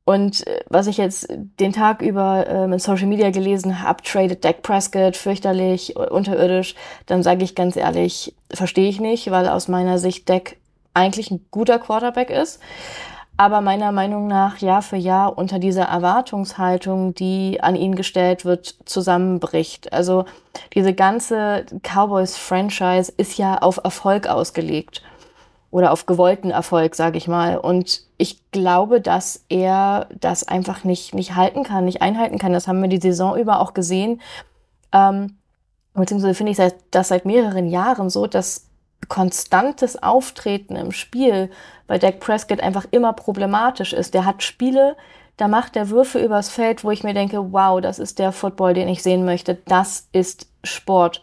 [0.05, 4.45] Und äh, was ich jetzt den Tag über ähm, in Social Media gelesen habe, tradet
[4.45, 6.75] Dak Prescott, fürchterlich, unterirdisch,
[7.07, 10.57] dann sage ich ganz ehrlich, verstehe ich nicht, weil aus meiner Sicht Dak
[10.93, 12.59] eigentlich ein guter Quarterback ist
[13.41, 18.75] aber meiner Meinung nach Jahr für Jahr unter dieser Erwartungshaltung, die an ihn gestellt wird,
[18.85, 19.91] zusammenbricht.
[19.93, 20.25] Also
[20.75, 25.01] diese ganze Cowboys-Franchise ist ja auf Erfolg ausgelegt
[25.71, 27.57] oder auf gewollten Erfolg, sage ich mal.
[27.57, 32.53] Und ich glaube, dass er das einfach nicht, nicht halten kann, nicht einhalten kann.
[32.53, 34.21] Das haben wir die Saison über auch gesehen.
[34.93, 35.37] Ähm,
[35.95, 38.67] beziehungsweise finde ich das seit mehreren Jahren so, dass
[39.07, 41.49] konstantes Auftreten im Spiel
[41.87, 44.13] bei Dak Prescott einfach immer problematisch ist.
[44.13, 44.95] Der hat Spiele,
[45.37, 48.73] da macht er Würfe übers Feld, wo ich mir denke, wow, das ist der Football,
[48.73, 49.55] den ich sehen möchte.
[49.65, 51.21] Das ist Sport.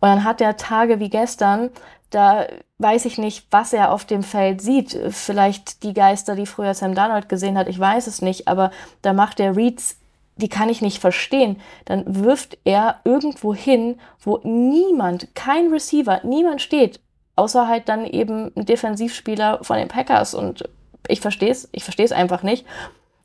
[0.00, 1.70] Und dann hat er Tage wie gestern,
[2.10, 2.46] da
[2.78, 4.98] weiß ich nicht, was er auf dem Feld sieht.
[5.10, 8.70] Vielleicht die Geister, die früher Sam Darnold gesehen hat, ich weiß es nicht, aber
[9.02, 9.96] da macht er Reads
[10.36, 11.60] die kann ich nicht verstehen.
[11.84, 17.00] Dann wirft er irgendwo hin, wo niemand, kein Receiver, niemand steht,
[17.36, 20.34] außer halt dann eben ein Defensivspieler von den Packers.
[20.34, 20.68] Und
[21.08, 22.66] ich verstehe es, ich verstehe es einfach nicht.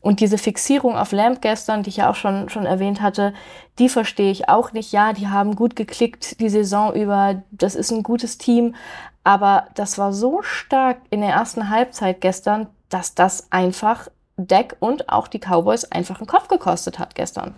[0.01, 3.33] Und diese Fixierung auf Lamp gestern, die ich ja auch schon, schon erwähnt hatte,
[3.79, 4.93] die verstehe ich auch nicht.
[4.93, 7.43] Ja, die haben gut geklickt die Saison über.
[7.51, 8.75] Das ist ein gutes Team.
[9.25, 15.09] Aber das war so stark in der ersten Halbzeit gestern, dass das einfach Deck und
[15.09, 17.53] auch die Cowboys einfach einen Kopf gekostet hat gestern.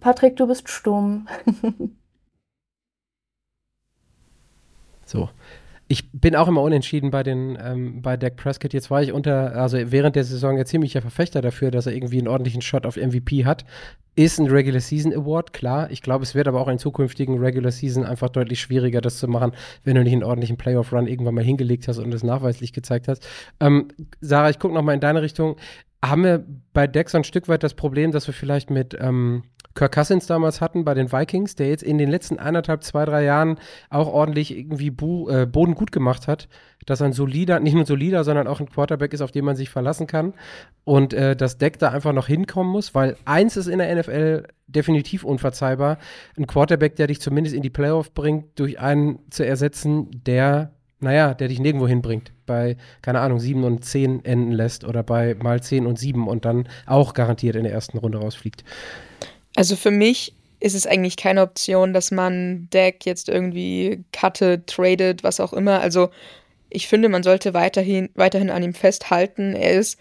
[0.00, 1.28] Patrick, du bist stumm.
[5.04, 5.28] so.
[5.90, 8.74] Ich bin auch immer unentschieden bei den ähm, bei Dak Prescott.
[8.74, 12.18] Jetzt war ich unter, also während der Saison ja ziemlicher Verfechter dafür, dass er irgendwie
[12.18, 13.64] einen ordentlichen Shot auf MVP hat.
[14.14, 15.90] Ist ein Regular Season Award, klar.
[15.90, 19.28] Ich glaube, es wird aber auch in zukünftigen Regular Season einfach deutlich schwieriger, das zu
[19.28, 19.52] machen,
[19.84, 23.08] wenn du nicht einen ordentlichen Playoff Run irgendwann mal hingelegt hast und es nachweislich gezeigt
[23.08, 23.26] hast.
[23.58, 23.88] Ähm,
[24.20, 25.56] Sarah, ich gucke noch mal in deine Richtung.
[26.04, 29.44] Haben wir bei Dak so ein Stück weit das Problem, dass wir vielleicht mit ähm,
[29.78, 33.22] Kirk Cousins damals hatten bei den Vikings, der jetzt in den letzten eineinhalb, zwei, drei
[33.22, 33.58] Jahren
[33.90, 36.48] auch ordentlich irgendwie Bu äh, Boden gut gemacht hat,
[36.84, 39.70] dass ein solider, nicht nur solider, sondern auch ein Quarterback ist, auf den man sich
[39.70, 40.34] verlassen kann
[40.82, 44.48] und äh, das Deck da einfach noch hinkommen muss, weil eins ist in der NFL
[44.66, 45.98] definitiv unverzeihbar,
[46.36, 51.34] ein Quarterback, der dich zumindest in die Playoff bringt, durch einen zu ersetzen, der naja,
[51.34, 52.32] der dich nirgendwo hinbringt.
[52.46, 56.44] Bei, keine Ahnung, 7 und 10 enden lässt oder bei mal 10 und 7 und
[56.44, 58.64] dann auch garantiert in der ersten Runde rausfliegt.
[59.58, 65.24] Also für mich ist es eigentlich keine Option, dass man Deck jetzt irgendwie cuttet, tradet,
[65.24, 65.80] was auch immer.
[65.80, 66.10] Also
[66.70, 69.54] ich finde, man sollte weiterhin, weiterhin an ihm festhalten.
[69.54, 69.98] Er ist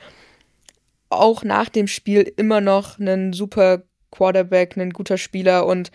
[1.10, 5.90] auch nach dem Spiel immer noch ein super Quarterback, ein guter Spieler und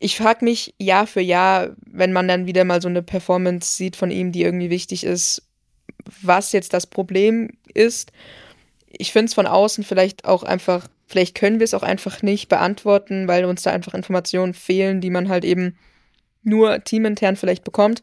[0.00, 3.94] ich frage mich Jahr für Jahr, wenn man dann wieder mal so eine Performance sieht
[3.94, 5.46] von ihm, die irgendwie wichtig ist,
[6.22, 8.10] was jetzt das Problem ist.
[8.88, 12.48] Ich finde es von außen vielleicht auch einfach Vielleicht können wir es auch einfach nicht
[12.48, 15.76] beantworten, weil uns da einfach Informationen fehlen, die man halt eben
[16.42, 18.02] nur teamintern vielleicht bekommt.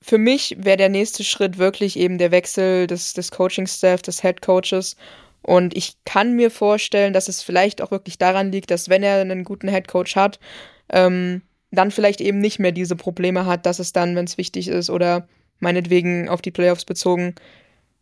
[0.00, 4.42] Für mich wäre der nächste Schritt wirklich eben der Wechsel des, des Coaching-Staff, des Head
[4.42, 4.96] Coaches.
[5.42, 9.20] Und ich kann mir vorstellen, dass es vielleicht auch wirklich daran liegt, dass wenn er
[9.20, 10.38] einen guten Head Coach hat,
[10.92, 14.68] ähm, dann vielleicht eben nicht mehr diese Probleme hat, dass es dann, wenn es wichtig
[14.68, 17.34] ist oder meinetwegen auf die Playoffs bezogen,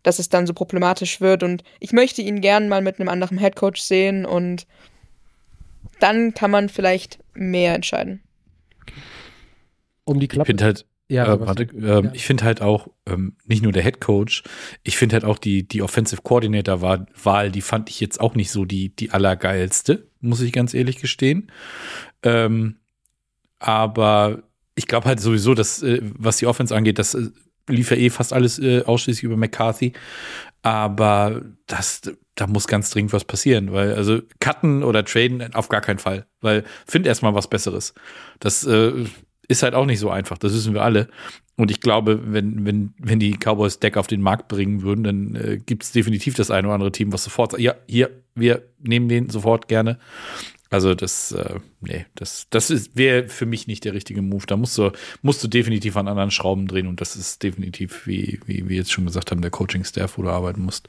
[0.04, 1.42] dass es dann so problematisch wird.
[1.42, 4.68] Und ich möchte ihn gern mal mit einem anderen Headcoach sehen und
[5.98, 8.22] dann kann man vielleicht mehr entscheiden.
[10.04, 10.44] Um die Klappe.
[10.44, 12.12] Ich finde halt, ja, äh, warte, äh, ja.
[12.12, 14.42] ich finde halt auch, ähm, nicht nur der Head Coach,
[14.82, 18.50] ich finde halt auch die, die Offensive Coordinator Wahl, die fand ich jetzt auch nicht
[18.50, 21.50] so die, die allergeilste, muss ich ganz ehrlich gestehen.
[22.22, 22.76] Ähm,
[23.58, 24.42] aber
[24.74, 27.30] ich glaube halt sowieso, dass, äh, was die Offense angeht, dass äh,
[27.68, 29.92] lief ja eh fast alles äh, ausschließlich über McCarthy.
[30.62, 32.00] Aber das,
[32.36, 36.26] da muss ganz dringend was passieren, weil, also, cutten oder traden auf gar keinen Fall,
[36.40, 37.92] weil find erstmal was Besseres.
[38.40, 38.92] Das äh,
[39.46, 41.08] ist halt auch nicht so einfach, das wissen wir alle.
[41.56, 45.36] Und ich glaube, wenn, wenn, wenn die Cowboys Deck auf den Markt bringen würden, dann
[45.36, 49.08] äh, gibt es definitiv das eine oder andere Team, was sofort ja, hier, wir nehmen
[49.08, 49.98] den sofort gerne.
[50.74, 54.44] Also das, äh, nee, das, das wäre für mich nicht der richtige Move.
[54.44, 54.90] Da musst du,
[55.22, 58.90] musst du definitiv an anderen Schrauben drehen und das ist definitiv, wie, wie wir jetzt
[58.90, 60.88] schon gesagt haben, der Coaching-Staff, wo du arbeiten musst.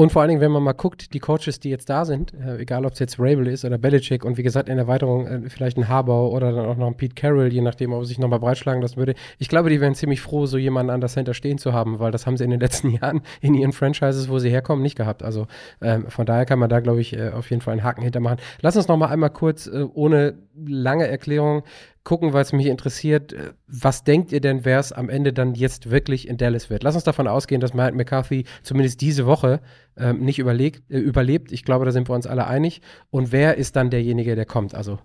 [0.00, 2.56] Und vor allen Dingen, wenn man mal guckt, die Coaches, die jetzt da sind, äh,
[2.56, 5.76] egal ob es jetzt Rabel ist oder Belichick und wie gesagt in Erweiterung äh, vielleicht
[5.76, 8.38] ein Habau oder dann auch noch ein Pete Carroll, je nachdem, ob er sich nochmal
[8.38, 9.14] breitschlagen lassen würde.
[9.36, 12.12] Ich glaube, die wären ziemlich froh, so jemanden an der Center stehen zu haben, weil
[12.12, 15.22] das haben sie in den letzten Jahren in ihren Franchises, wo sie herkommen, nicht gehabt.
[15.22, 15.48] Also
[15.82, 18.38] ähm, von daher kann man da, glaube ich, äh, auf jeden Fall einen Haken hintermachen.
[18.62, 21.62] Lass uns nochmal einmal kurz, äh, ohne lange Erklärung,
[22.04, 23.32] gucken, weil es mich interessiert.
[23.32, 26.82] Äh, was denkt ihr denn, wer es am Ende dann jetzt wirklich in Dallas wird?
[26.82, 29.60] Lass uns davon ausgehen, dass Matt McCarthy zumindest diese Woche
[29.96, 31.52] ähm, nicht überlegt, äh, überlebt.
[31.52, 32.80] Ich glaube, da sind wir uns alle einig.
[33.10, 34.74] Und wer ist dann derjenige, der kommt?
[34.74, 34.98] Also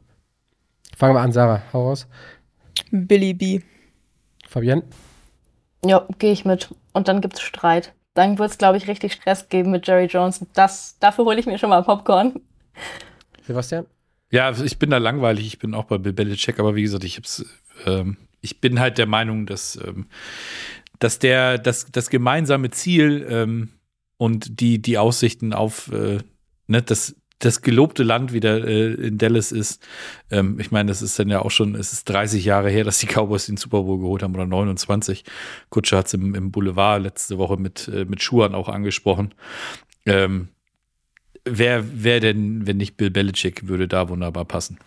[0.95, 1.61] fangen wir an, Sarah.
[1.73, 2.07] Hau raus.
[2.91, 3.61] Billy B.
[4.47, 4.83] Fabienne?
[5.85, 6.73] Ja, gehe ich mit.
[6.93, 7.93] Und dann gibt es Streit.
[8.13, 10.45] Dann wird es, glaube ich, richtig Stress geben mit Jerry Jones.
[10.53, 12.39] Das, dafür hole ich mir schon mal Popcorn.
[13.45, 13.85] Sebastian?
[14.35, 15.47] Ja, ich bin da langweilig.
[15.47, 17.45] Ich bin auch bei Bill Belichick, aber wie gesagt, ich hab's,
[17.85, 20.07] ähm, ich bin halt der Meinung, dass, ähm,
[20.99, 23.69] dass der, das, das gemeinsame Ziel ähm,
[24.17, 26.17] und die, die Aussichten auf äh,
[26.67, 29.81] ne, das, das gelobte Land wieder äh, in Dallas ist.
[30.29, 32.97] Ähm, ich meine, das ist dann ja auch schon, es ist 30 Jahre her, dass
[32.97, 35.23] die Cowboys den Super Bowl geholt haben oder 29.
[35.69, 39.33] Kutscher hat es im, im Boulevard letzte Woche mit, äh, mit Schuhan auch angesprochen.
[40.05, 40.49] Ähm,
[41.45, 44.77] wer, wer denn, wenn nicht Bill Belichick, würde da wunderbar passen?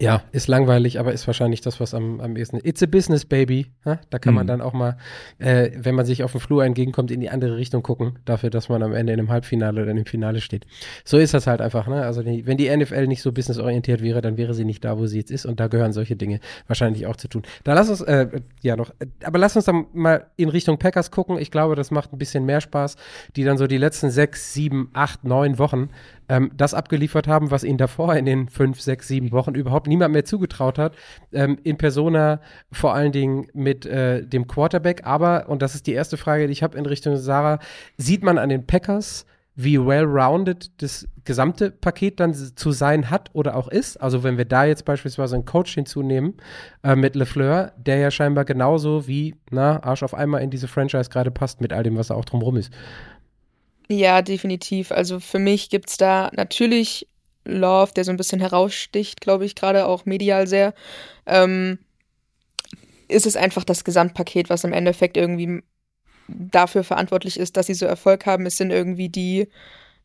[0.00, 2.58] Ja, ist langweilig, aber ist wahrscheinlich das, was am, am ehesten.
[2.62, 3.66] It's a business, baby.
[3.84, 4.00] Ha?
[4.08, 4.48] Da kann man Mhm.
[4.48, 4.96] dann auch mal,
[5.38, 8.68] äh, wenn man sich auf dem Flur entgegenkommt, in die andere Richtung gucken, dafür, dass
[8.70, 10.66] man am Ende in einem Halbfinale oder in einem Finale steht.
[11.04, 12.02] So ist das halt einfach, ne?
[12.04, 15.06] Also die, wenn die NFL nicht so businessorientiert wäre, dann wäre sie nicht da, wo
[15.06, 17.42] sie jetzt ist und da gehören solche Dinge wahrscheinlich auch zu tun.
[17.64, 18.28] Da lass uns, äh,
[18.62, 21.38] ja noch, äh, aber lass uns dann mal in Richtung Packers gucken.
[21.38, 22.96] Ich glaube, das macht ein bisschen mehr Spaß,
[23.36, 25.90] die dann so die letzten sechs, sieben, acht, neun Wochen
[26.30, 30.12] ähm, das abgeliefert haben, was ihnen davor in den fünf, sechs, sieben Wochen überhaupt niemand
[30.12, 30.94] mehr zugetraut hat.
[31.32, 32.40] Ähm, in Persona
[32.70, 35.04] vor allen Dingen mit äh, dem Quarterback.
[35.04, 37.58] Aber, und das ist die erste Frage, die ich habe in Richtung Sarah,
[37.96, 43.56] sieht man an den Packers, wie well-rounded das gesamte Paket dann zu sein hat oder
[43.56, 44.00] auch ist.
[44.00, 46.34] Also wenn wir da jetzt beispielsweise einen Coach hinzunehmen
[46.84, 51.10] äh, mit LeFleur, der ja scheinbar genauso wie, na, Arsch auf einmal in diese Franchise
[51.10, 52.72] gerade passt mit all dem, was da auch drumrum ist.
[53.90, 54.92] Ja, definitiv.
[54.92, 57.08] Also für mich gibt's da natürlich
[57.44, 60.74] Love, der so ein bisschen heraussticht, glaube ich, gerade auch medial sehr.
[61.26, 61.78] Ähm,
[63.08, 65.64] ist es einfach das Gesamtpaket, was im Endeffekt irgendwie
[66.28, 68.46] dafür verantwortlich ist, dass sie so Erfolg haben.
[68.46, 69.48] Es sind irgendwie die,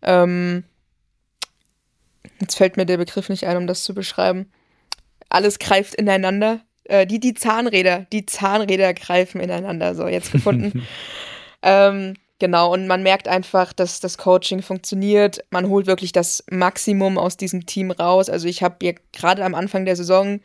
[0.01, 0.63] ähm,
[2.41, 4.51] jetzt fällt mir der Begriff nicht ein, um das zu beschreiben.
[5.29, 6.61] Alles greift ineinander.
[6.85, 9.93] Äh, die, die Zahnräder, die Zahnräder greifen ineinander.
[9.93, 10.87] So, jetzt gefunden.
[11.61, 15.39] ähm, Genau, und man merkt einfach, dass das Coaching funktioniert.
[15.51, 18.29] Man holt wirklich das Maximum aus diesem Team raus.
[18.29, 20.41] Also ich habe ja gerade am Anfang der Saison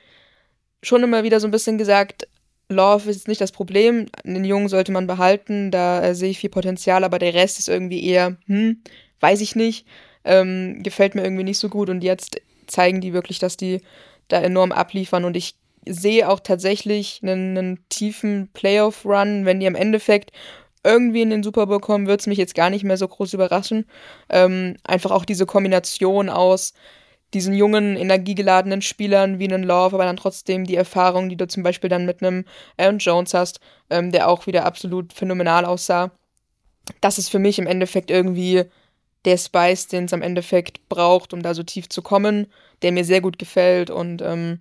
[0.82, 2.28] schon immer wieder so ein bisschen gesagt,
[2.68, 4.06] Love ist nicht das Problem.
[4.24, 7.68] Den Jungen sollte man behalten, da äh, sehe ich viel Potenzial, aber der Rest ist
[7.68, 8.82] irgendwie eher, hm,
[9.18, 9.84] weiß ich nicht,
[10.24, 11.90] ähm, gefällt mir irgendwie nicht so gut.
[11.90, 13.80] Und jetzt zeigen die wirklich, dass die
[14.28, 15.24] da enorm abliefern.
[15.24, 20.30] Und ich sehe auch tatsächlich einen, einen tiefen Playoff-Run, wenn die im Endeffekt
[20.84, 23.34] irgendwie in den Super Bowl kommen, würde es mich jetzt gar nicht mehr so groß
[23.34, 23.86] überraschen.
[24.28, 26.74] Ähm, einfach auch diese Kombination aus
[27.34, 31.62] diesen jungen, energiegeladenen Spielern wie einen Love, aber dann trotzdem die Erfahrung, die du zum
[31.62, 32.44] Beispiel dann mit einem
[32.76, 36.10] Aaron Jones hast, ähm, der auch wieder absolut phänomenal aussah.
[37.00, 38.64] Das ist für mich im Endeffekt irgendwie
[39.24, 42.46] der Spice, den es am Endeffekt braucht, um da so tief zu kommen,
[42.82, 44.60] der mir sehr gut gefällt und ähm,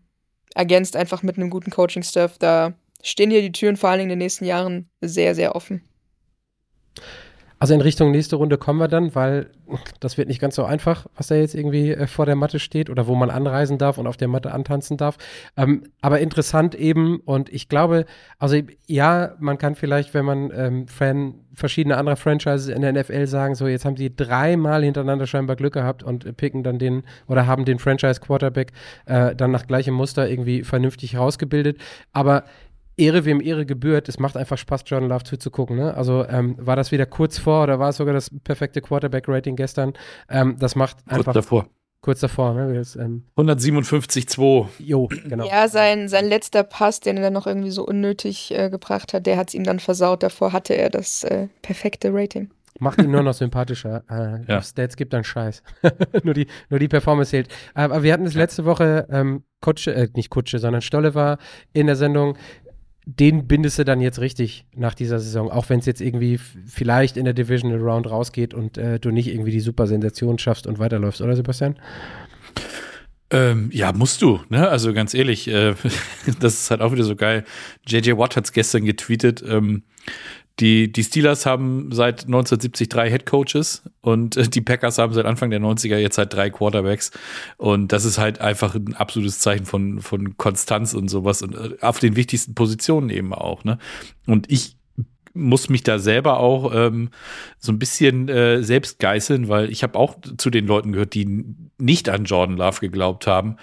[0.54, 2.38] ergänzt einfach mit einem guten Coaching-Staff.
[2.38, 5.89] Da stehen hier die Türen vor allen Dingen in den nächsten Jahren sehr, sehr offen.
[7.60, 9.52] Also in Richtung nächste Runde kommen wir dann, weil
[10.00, 12.90] das wird nicht ganz so einfach, was da jetzt irgendwie äh, vor der Matte steht
[12.90, 15.18] oder wo man anreisen darf und auf der Matte antanzen darf.
[15.58, 18.06] Ähm, aber interessant eben und ich glaube,
[18.40, 23.28] also ja, man kann vielleicht, wenn man ähm, Fan verschiedener anderer Franchises in der NFL
[23.28, 27.46] sagen, so jetzt haben sie dreimal hintereinander scheinbar Glück gehabt und picken dann den oder
[27.46, 28.72] haben den Franchise Quarterback
[29.06, 31.78] äh, dann nach gleichem Muster irgendwie vernünftig rausgebildet.
[32.14, 32.46] Aber
[33.00, 34.10] Ehre wem Ehre gebührt.
[34.10, 35.78] Es macht einfach Spaß, Jordan Love zuzugucken.
[35.78, 35.94] Ne?
[35.96, 39.94] Also ähm, war das wieder kurz vor oder war es sogar das perfekte Quarterback-Rating gestern?
[40.30, 41.68] Ähm, das macht Kurz einfach davor.
[42.02, 42.54] kurz davor.
[42.54, 42.74] Ne?
[42.76, 43.24] Das, ähm,
[43.84, 44.68] 157,2.
[44.80, 45.48] jo, genau.
[45.48, 49.26] Ja, sein, sein letzter Pass, den er dann noch irgendwie so unnötig äh, gebracht hat,
[49.26, 50.24] der hat es ihm dann versaut.
[50.24, 52.50] Davor hatte er das äh, perfekte Rating.
[52.82, 54.04] Macht ihn nur noch sympathischer.
[54.10, 54.62] Äh, Ja.
[54.62, 55.64] Stats gibt dann Scheiß.
[56.24, 57.50] nur, die, nur die Performance zählt.
[57.74, 61.38] Aber wir hatten es letzte Woche, ähm, Kutsche, äh, nicht Kutsche, sondern Stolle war
[61.74, 62.38] in der Sendung.
[63.18, 67.18] Den bindest du dann jetzt richtig nach dieser Saison, auch wenn es jetzt irgendwie vielleicht
[67.18, 70.78] in der Divisional Round rausgeht und äh, du nicht irgendwie die super Sensation schaffst und
[70.78, 71.80] weiterläufst, oder Sebastian?
[73.32, 74.70] Ähm, ja, musst du, ne?
[74.70, 75.74] Also ganz ehrlich, äh,
[76.40, 77.46] das ist halt auch wieder so geil.
[77.88, 79.44] JJ Watt hat es gestern getweetet.
[79.48, 79.84] Ähm,
[80.60, 85.26] die, die Steelers haben seit 1970 drei Head Coaches und äh, die Packers haben seit
[85.26, 87.12] Anfang der 90er jetzt halt drei Quarterbacks.
[87.58, 91.78] Und das ist halt einfach ein absolutes Zeichen von, von Konstanz und sowas und äh,
[91.82, 93.78] auf den wichtigsten Positionen eben auch, ne?
[94.26, 94.76] Und ich
[95.34, 97.10] muss mich da selber auch ähm,
[97.60, 101.46] so ein bisschen äh, selbst geißeln, weil ich habe auch zu den Leuten gehört, die
[101.78, 103.56] nicht an Jordan Love geglaubt haben.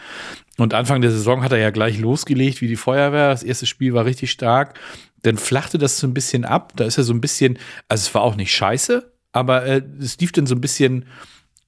[0.57, 3.29] Und Anfang der Saison hat er ja gleich losgelegt wie die Feuerwehr.
[3.29, 4.79] Das erste Spiel war richtig stark.
[5.27, 6.73] Dann flachte das so ein bisschen ab.
[6.77, 7.59] Da ist er so ein bisschen,
[7.89, 11.07] also es war auch nicht scheiße, aber äh, es lief dann so ein bisschen,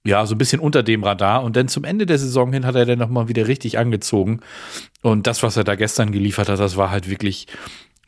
[0.04, 1.42] ja, so ein bisschen unter dem Radar.
[1.42, 4.40] Und dann zum Ende der Saison hin hat er dann nochmal wieder richtig angezogen.
[5.02, 7.46] Und das, was er da gestern geliefert hat, das war halt wirklich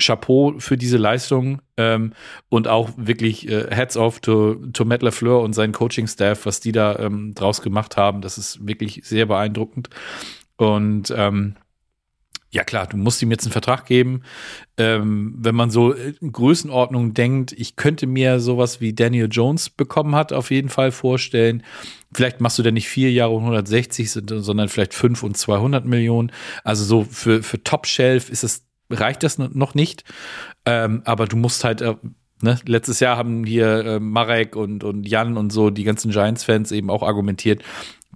[0.00, 2.12] Chapeau für diese Leistung ähm,
[2.48, 6.72] und auch wirklich äh, Heads off to, to Matt LaFleur und seinen Coaching-Staff, was die
[6.72, 8.22] da ähm, draus gemacht haben.
[8.22, 9.90] Das ist wirklich sehr beeindruckend.
[10.56, 11.56] Und ähm,
[12.52, 14.22] ja klar, du musst ihm jetzt einen Vertrag geben.
[14.76, 20.16] Ähm, wenn man so in Größenordnung denkt, ich könnte mir sowas wie Daniel Jones bekommen
[20.16, 21.62] hat, auf jeden Fall vorstellen.
[22.12, 26.32] Vielleicht machst du denn nicht vier Jahre und 160, sondern vielleicht fünf und 200 Millionen.
[26.64, 30.02] Also so für, für Top Shelf ist es reicht das noch nicht.
[30.66, 31.94] Ähm, aber du musst halt äh,
[32.42, 32.58] Ne?
[32.64, 36.88] Letztes Jahr haben hier äh, Marek und, und Jan und so, die ganzen Giants-Fans eben
[36.88, 37.62] auch argumentiert,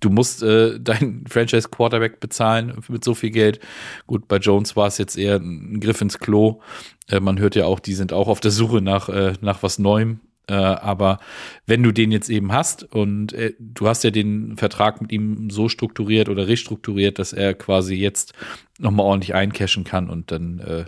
[0.01, 3.61] du musst äh, deinen Franchise-Quarterback bezahlen mit so viel Geld.
[4.07, 6.61] Gut, bei Jones war es jetzt eher ein Griff ins Klo.
[7.09, 9.79] Äh, man hört ja auch, die sind auch auf der Suche nach, äh, nach was
[9.79, 10.21] Neuem.
[10.47, 11.21] Äh, aber
[11.67, 15.49] wenn du den jetzt eben hast und äh, du hast ja den Vertrag mit ihm
[15.49, 18.35] so strukturiert oder restrukturiert, dass er quasi jetzt
[18.79, 20.85] nochmal ordentlich eincashen kann und dann äh,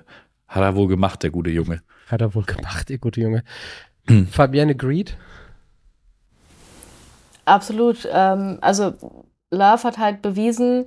[0.47, 1.83] hat er wohl gemacht, der gute Junge.
[2.07, 3.45] Hat er wohl gemacht, der gute Junge.
[4.09, 4.27] Hm.
[4.27, 5.17] Fabienne Greed?
[7.47, 8.07] Absolut.
[8.13, 8.93] Ähm, also
[9.51, 10.87] Love hat halt bewiesen,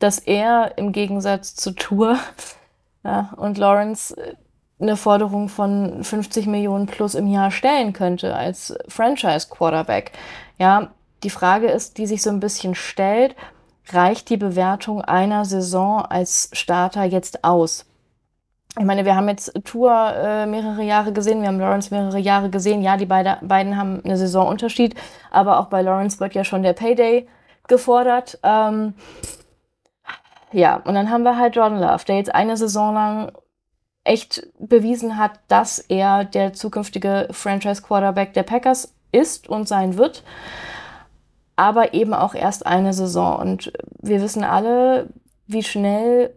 [0.00, 2.18] dass er im Gegensatz zu Tour
[3.04, 4.34] ja, und Lawrence äh,
[4.80, 10.10] eine Forderung von 50 Millionen plus im Jahr stellen könnte als Franchise Quarterback.
[10.58, 10.90] Ja,
[11.22, 13.36] die Frage ist, die sich so ein bisschen stellt,
[13.92, 17.86] reicht die Bewertung einer Saison als Starter jetzt aus?
[18.76, 22.50] Ich meine, wir haben jetzt Tour äh, mehrere Jahre gesehen, wir haben Lawrence mehrere Jahre
[22.50, 22.82] gesehen.
[22.82, 24.96] Ja, die beide, beiden haben eine Saisonunterschied,
[25.30, 27.28] aber auch bei Lawrence wird ja schon der Payday
[27.68, 28.38] gefordert.
[28.42, 28.94] Ähm,
[30.50, 33.32] ja, und dann haben wir halt Jordan Love, der jetzt eine Saison lang
[34.02, 40.24] echt bewiesen hat, dass er der zukünftige Franchise-Quarterback der Packers ist und sein wird.
[41.56, 43.38] Aber eben auch erst eine Saison.
[43.38, 43.72] Und
[44.02, 45.08] wir wissen alle,
[45.46, 46.34] wie schnell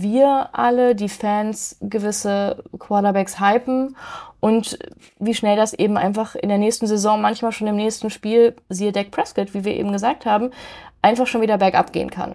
[0.00, 3.96] wir alle, die Fans, gewisse Quarterbacks hypen
[4.40, 4.78] und
[5.18, 8.92] wie schnell das eben einfach in der nächsten Saison, manchmal schon im nächsten Spiel, siehe
[8.92, 10.50] Dak Prescott, wie wir eben gesagt haben,
[11.02, 12.34] einfach schon wieder bergab gehen kann.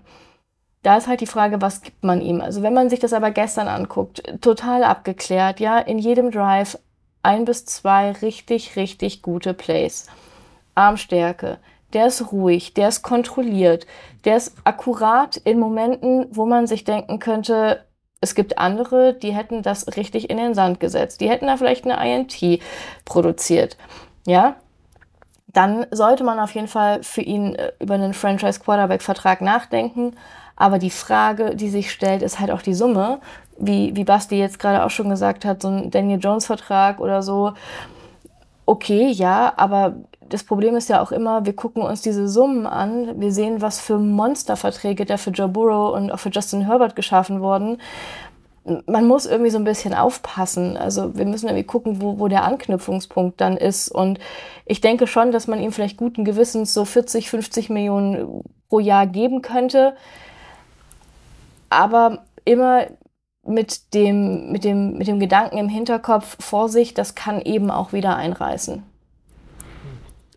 [0.82, 2.39] Da ist halt die Frage, was gibt man ihm?
[2.39, 6.80] Also wenn man sich das aber gestern anguckt, total abgeklärt, ja, in jedem Drive
[7.22, 10.07] ein bis zwei richtig, richtig gute Plays.
[10.76, 11.60] Armstärke,
[11.94, 13.88] der ist ruhig, der ist kontrolliert,
[14.26, 17.86] der ist akkurat in Momenten, wo man sich denken könnte,
[18.22, 21.22] es gibt andere, die hätten das richtig in den Sand gesetzt.
[21.22, 22.62] Die hätten da vielleicht eine INT
[23.06, 23.78] produziert.
[24.28, 24.56] Ja,
[25.48, 30.16] dann sollte man auf jeden Fall für ihn äh, über einen Franchise Quarterback Vertrag nachdenken.
[30.56, 33.20] Aber die Frage, die sich stellt, ist halt auch die Summe.
[33.58, 37.24] Wie, wie Basti jetzt gerade auch schon gesagt hat, so ein Daniel Jones Vertrag oder
[37.24, 37.54] so.
[38.66, 39.96] Okay, ja, aber
[40.30, 43.80] das Problem ist ja auch immer, wir gucken uns diese Summen an, wir sehen, was
[43.80, 47.82] für Monsterverträge da für Joe Burrow und auch für Justin Herbert geschaffen wurden.
[48.86, 50.78] Man muss irgendwie so ein bisschen aufpassen.
[50.78, 53.90] Also wir müssen irgendwie gucken, wo, wo der Anknüpfungspunkt dann ist.
[53.90, 54.20] Und
[54.66, 59.08] ich denke schon, dass man ihm vielleicht guten Gewissens so 40, 50 Millionen pro Jahr
[59.08, 59.96] geben könnte.
[61.70, 62.86] Aber immer
[63.44, 68.16] mit dem, mit dem, mit dem Gedanken im Hinterkopf, Vorsicht, das kann eben auch wieder
[68.16, 68.84] einreißen.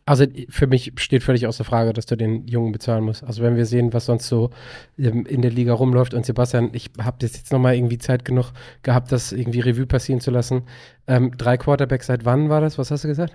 [0.05, 3.23] Also für mich steht völlig außer Frage, dass du den Jungen bezahlen musst.
[3.23, 4.51] Also wenn wir sehen, was sonst so
[4.99, 9.13] ähm, in der Liga rumläuft und Sebastian, ich habe jetzt nochmal irgendwie Zeit genug gehabt,
[9.13, 10.63] das irgendwie Revue passieren zu lassen.
[11.07, 12.79] Ähm, drei Quarterbacks, seit wann war das?
[12.79, 13.33] Was hast du gesagt?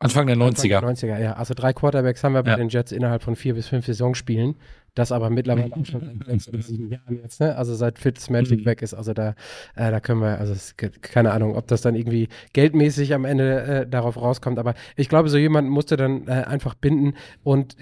[0.00, 0.76] Anfang der 90er.
[0.76, 1.32] Anfang der 90er, ja.
[1.34, 2.56] Also drei Quarterbacks haben wir bei ja.
[2.56, 4.56] den Jets innerhalb von vier bis fünf Saisonspielen.
[4.94, 7.54] Das aber mittlerweile auch schon seit sechs oder sieben Jahren jetzt, ne?
[7.54, 8.64] Also seit Fitzmagic mhm.
[8.64, 8.94] weg ist.
[8.94, 9.34] Also da,
[9.76, 13.62] äh, da können wir, also es, keine Ahnung, ob das dann irgendwie geldmäßig am Ende
[13.62, 14.58] äh, darauf rauskommt.
[14.58, 17.14] Aber ich glaube, so jemand musste dann äh, einfach binden.
[17.44, 17.76] Und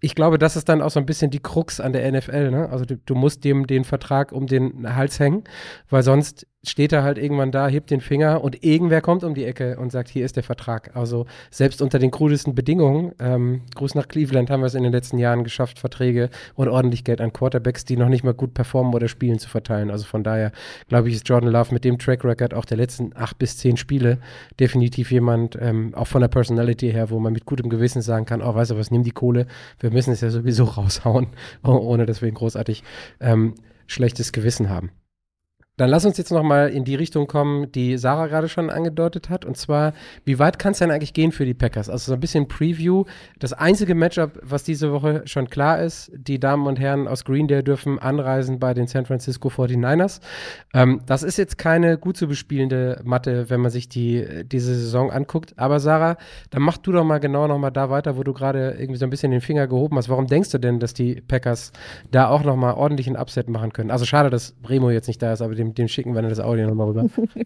[0.00, 2.68] ich glaube, das ist dann auch so ein bisschen die Krux an der NFL, ne?
[2.70, 5.44] Also du, du musst dem den Vertrag um den Hals hängen,
[5.90, 9.44] weil sonst steht er halt irgendwann da, hebt den Finger und irgendwer kommt um die
[9.44, 10.96] Ecke und sagt, hier ist der Vertrag.
[10.96, 14.92] Also selbst unter den krudesten Bedingungen, ähm, Gruß nach Cleveland, haben wir es in den
[14.92, 18.94] letzten Jahren geschafft, Verträge und ordentlich Geld an Quarterbacks, die noch nicht mal gut performen
[18.94, 19.90] oder spielen, zu verteilen.
[19.90, 20.52] Also von daher,
[20.88, 23.76] glaube ich, ist Jordan Love mit dem Track Record auch der letzten acht bis zehn
[23.76, 24.18] Spiele
[24.60, 28.42] definitiv jemand, ähm, auch von der Personality her, wo man mit gutem Gewissen sagen kann,
[28.42, 29.46] oh, weißt du was, nimm die Kohle,
[29.80, 31.28] wir müssen es ja sowieso raushauen,
[31.62, 32.82] ohne dass wir ein großartig
[33.20, 33.54] ähm,
[33.86, 34.90] schlechtes Gewissen haben.
[35.78, 39.44] Dann lass uns jetzt nochmal in die Richtung kommen, die Sarah gerade schon angedeutet hat.
[39.44, 41.88] Und zwar, wie weit kann es denn eigentlich gehen für die Packers?
[41.88, 43.04] Also so ein bisschen Preview.
[43.38, 47.62] Das einzige Matchup, was diese Woche schon klar ist, die Damen und Herren aus Greendale
[47.62, 50.20] dürfen anreisen bei den San Francisco 49ers.
[50.74, 55.12] Ähm, das ist jetzt keine gut zu bespielende Matte, wenn man sich die, diese Saison
[55.12, 55.54] anguckt.
[55.56, 56.16] Aber Sarah,
[56.50, 59.10] dann mach du doch mal genau nochmal da weiter, wo du gerade irgendwie so ein
[59.10, 60.08] bisschen den Finger gehoben hast.
[60.08, 61.70] Warum denkst du denn, dass die Packers
[62.10, 63.92] da auch nochmal ordentlich ein Upset machen können?
[63.92, 66.30] Also schade, dass Remo jetzt nicht da ist, aber dem dem, dem schicken wir dann
[66.30, 67.08] das Audio nochmal rüber.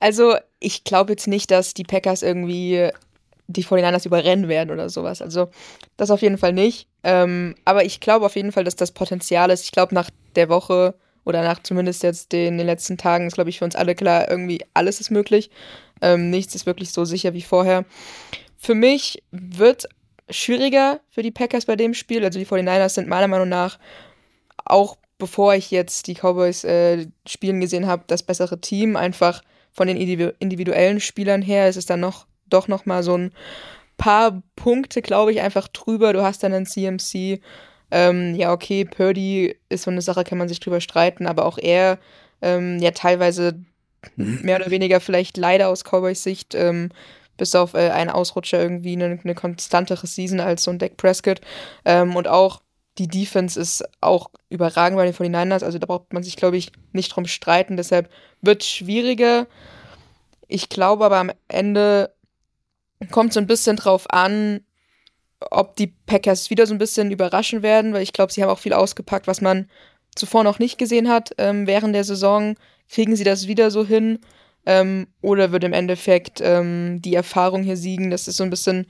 [0.00, 2.88] Also, ich glaube jetzt nicht, dass die Packers irgendwie
[3.46, 5.22] die 49ers überrennen werden oder sowas.
[5.22, 5.48] Also,
[5.96, 6.88] das auf jeden Fall nicht.
[7.04, 9.64] Ähm, aber ich glaube auf jeden Fall, dass das Potenzial ist.
[9.64, 10.94] Ich glaube, nach der Woche
[11.24, 14.28] oder nach zumindest jetzt den, den letzten Tagen ist, glaube ich, für uns alle klar,
[14.28, 15.50] irgendwie alles ist möglich.
[16.00, 17.84] Ähm, nichts ist wirklich so sicher wie vorher.
[18.58, 19.88] Für mich wird
[20.30, 22.24] schwieriger für die Packers bei dem Spiel.
[22.24, 23.78] Also die 49ers sind meiner Meinung nach
[24.64, 29.86] auch bevor ich jetzt die Cowboys äh, spielen gesehen habe, das bessere Team, einfach von
[29.86, 33.32] den individuellen Spielern her ist es dann noch doch noch mal so ein
[33.96, 36.12] paar Punkte, glaube ich, einfach drüber.
[36.12, 37.40] Du hast dann einen CMC.
[37.92, 41.56] Ähm, ja, okay, Purdy ist so eine Sache, kann man sich drüber streiten, aber auch
[41.56, 42.00] er
[42.40, 43.60] ähm, ja teilweise
[44.16, 46.88] mehr oder weniger vielleicht leider aus Cowboys Sicht ähm,
[47.36, 51.40] bis auf äh, einen Ausrutscher irgendwie eine, eine konstantere Season als so ein Dak Prescott.
[51.84, 52.60] Ähm, und auch
[52.98, 55.64] die Defense ist auch überragend bei den 49ers.
[55.64, 57.76] Also da braucht man sich, glaube ich, nicht drum streiten.
[57.76, 58.10] Deshalb
[58.42, 59.46] wird es schwieriger.
[60.48, 62.14] Ich glaube aber am Ende
[63.10, 64.60] kommt so ein bisschen drauf an,
[65.50, 68.58] ob die Packers wieder so ein bisschen überraschen werden, weil ich glaube, sie haben auch
[68.58, 69.68] viel ausgepackt, was man
[70.14, 72.54] zuvor noch nicht gesehen hat ähm, während der Saison.
[72.88, 74.18] Kriegen sie das wieder so hin?
[74.64, 78.10] Ähm, oder wird im Endeffekt ähm, die Erfahrung hier siegen?
[78.10, 78.86] Das ist so ein bisschen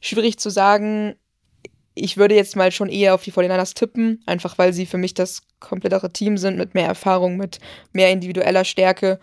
[0.00, 1.16] schwierig zu sagen.
[2.00, 5.14] Ich würde jetzt mal schon eher auf die 49ers tippen, einfach weil sie für mich
[5.14, 7.58] das komplettere Team sind mit mehr Erfahrung, mit
[7.92, 9.20] mehr individueller Stärke.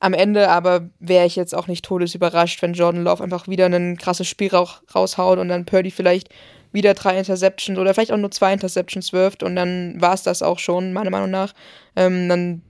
[0.00, 3.96] Am Ende aber wäre ich jetzt auch nicht todesüberrascht, wenn Jordan Love einfach wieder ein
[3.96, 4.50] krasses Spiel
[4.94, 6.28] raushaut und dann Purdy vielleicht
[6.70, 10.42] wieder drei Interceptions oder vielleicht auch nur zwei Interceptions wirft und dann war es das
[10.42, 11.52] auch schon, meiner Meinung nach.
[11.96, 12.62] Ähm, dann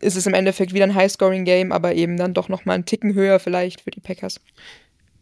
[0.00, 3.38] ist es im Endeffekt wieder ein High-Scoring-Game, aber eben dann doch nochmal einen Ticken höher
[3.40, 4.40] vielleicht für die Packers.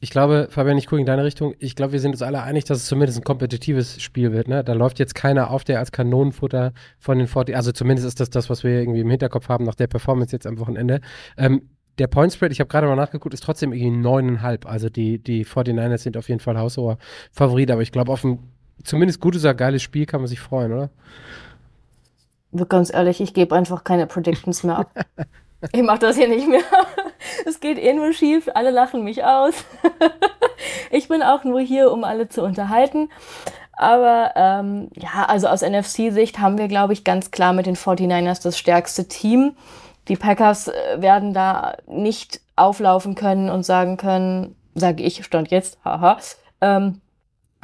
[0.03, 1.55] Ich glaube, Fabian, ich gucke in deine Richtung.
[1.61, 4.49] Ich glaube, wir sind uns alle einig, dass es zumindest ein kompetitives Spiel wird.
[4.49, 4.65] Ne?
[4.65, 8.29] Da läuft jetzt keiner auf, der als Kanonenfutter von den 40, also zumindest ist das
[8.29, 11.03] das, was wir irgendwie im Hinterkopf haben nach der Performance jetzt am Wochenende.
[11.37, 14.67] Ähm, der Point Spread, ich habe gerade mal nachgeguckt, ist trotzdem irgendwie neuneinhalb.
[14.67, 16.99] Also die, die 49ers sind auf jeden Fall haushoher
[17.31, 18.41] Favorit, aber ich glaube, auf ein
[18.83, 20.91] zumindest gutes oder geiles Spiel kann man sich freuen, oder?
[22.69, 25.07] Ganz ehrlich, ich gebe einfach keine Predictions mehr ab.
[25.73, 26.63] ich mache das hier nicht mehr.
[27.47, 29.55] es geht eh nur schief, alle lachen mich aus.
[30.91, 33.11] ich bin auch nur hier, um alle zu unterhalten.
[33.75, 38.43] Aber ähm, ja, also aus NFC-Sicht haben wir, glaube ich, ganz klar mit den 49ers
[38.43, 39.57] das stärkste Team.
[40.09, 45.79] Die Packers äh, werden da nicht auflaufen können und sagen können, sage ich, stand jetzt,
[45.85, 46.19] haha,
[46.61, 47.01] ähm,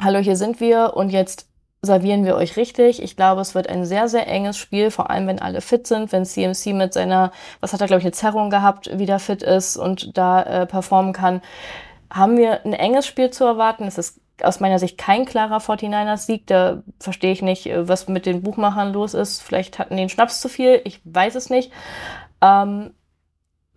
[0.01, 1.48] hallo, hier sind wir und jetzt
[1.81, 3.01] servieren wir euch richtig.
[3.01, 6.11] Ich glaube, es wird ein sehr, sehr enges Spiel, vor allem wenn alle fit sind,
[6.11, 9.77] wenn CMC mit seiner, was hat er, glaube ich, eine Zerrung gehabt, wieder fit ist
[9.77, 11.41] und da äh, performen kann.
[12.11, 13.85] Haben wir ein enges Spiel zu erwarten?
[13.85, 16.47] Es ist aus meiner Sicht kein klarer 49ers-Sieg.
[16.47, 19.41] Da verstehe ich nicht, äh, was mit den Buchmachern los ist.
[19.41, 21.71] Vielleicht hatten die einen Schnaps zu viel, ich weiß es nicht.
[22.41, 22.91] Ähm,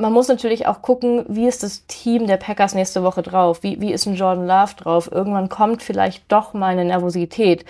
[0.03, 3.63] man muss natürlich auch gucken, wie ist das Team der Packers nächste Woche drauf?
[3.63, 5.11] Wie, wie ist ein Jordan Love drauf?
[5.11, 7.65] Irgendwann kommt vielleicht doch mal eine Nervosität.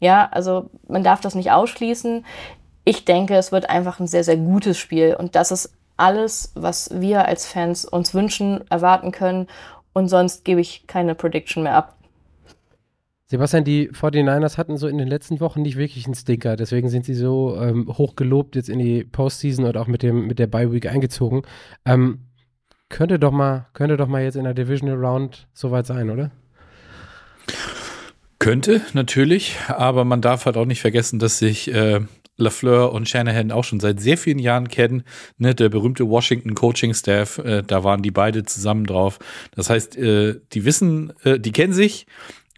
[0.00, 2.24] Ja, also man darf das nicht ausschließen.
[2.84, 5.14] Ich denke, es wird einfach ein sehr, sehr gutes Spiel.
[5.14, 9.46] Und das ist alles, was wir als Fans uns wünschen, erwarten können.
[9.92, 11.94] Und sonst gebe ich keine Prediction mehr ab.
[13.26, 17.06] Sebastian, die 49ers hatten so in den letzten Wochen nicht wirklich einen Stinker, deswegen sind
[17.06, 20.46] sie so ähm, hoch gelobt jetzt in die Postseason und auch mit, dem, mit der
[20.46, 21.42] Bye Week eingezogen.
[21.86, 22.26] Ähm,
[22.90, 26.30] könnte doch mal, könnte doch mal jetzt in der Divisional Round soweit sein, oder?
[28.38, 32.00] Könnte, natürlich, aber man darf halt auch nicht vergessen, dass sich äh,
[32.36, 35.04] LaFleur und Shanahan auch schon seit sehr vielen Jahren kennen.
[35.38, 39.18] Ne, der berühmte Washington Coaching Staff, äh, da waren die beide zusammen drauf.
[39.54, 42.06] Das heißt, äh, die wissen, äh, die kennen sich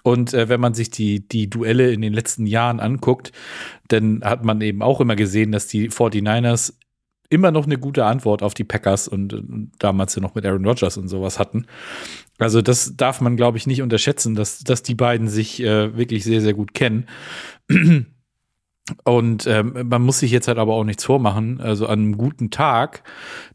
[0.07, 3.33] und äh, wenn man sich die, die Duelle in den letzten Jahren anguckt,
[3.89, 6.75] dann hat man eben auch immer gesehen, dass die 49ers
[7.29, 10.65] immer noch eine gute Antwort auf die Packers und, und damals ja noch mit Aaron
[10.65, 11.67] Rodgers und sowas hatten.
[12.39, 16.23] Also das darf man, glaube ich, nicht unterschätzen, dass, dass die beiden sich äh, wirklich
[16.23, 17.09] sehr, sehr gut kennen.
[19.03, 21.61] Und ähm, man muss sich jetzt halt aber auch nichts vormachen.
[21.61, 23.03] Also an einem guten Tag,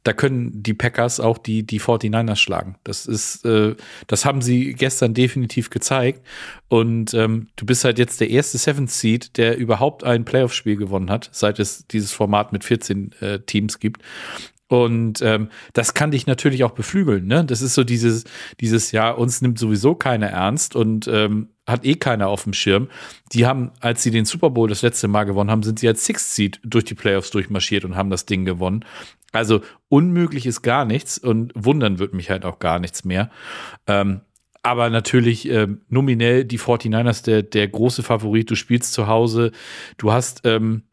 [0.04, 2.76] da können die Packers auch die, die 49ers schlagen.
[2.84, 3.76] Das ist, äh,
[4.08, 6.22] das haben sie gestern definitiv gezeigt.
[6.68, 11.10] Und ähm, du bist halt jetzt der erste Seventh Seed, der überhaupt ein Playoff-Spiel gewonnen
[11.10, 14.02] hat, seit es dieses Format mit 14 äh, Teams gibt.
[14.72, 17.28] Und ähm, das kann dich natürlich auch beflügeln.
[17.28, 17.44] Ne?
[17.44, 18.24] Das ist so dieses,
[18.62, 22.88] dieses, ja, uns nimmt sowieso keiner ernst und ähm, hat eh keiner auf dem Schirm.
[23.34, 26.06] Die haben, als sie den Super Bowl das letzte Mal gewonnen haben, sind sie als
[26.06, 28.86] Sixth Seed durch die Playoffs durchmarschiert und haben das Ding gewonnen.
[29.34, 29.60] Also
[29.90, 33.30] unmöglich ist gar nichts und wundern wird mich halt auch gar nichts mehr.
[33.88, 34.22] Ähm,
[34.64, 38.50] aber natürlich äh, nominell die 49ers der, der große Favorit.
[38.50, 39.52] Du spielst zu Hause,
[39.98, 40.84] du hast ähm,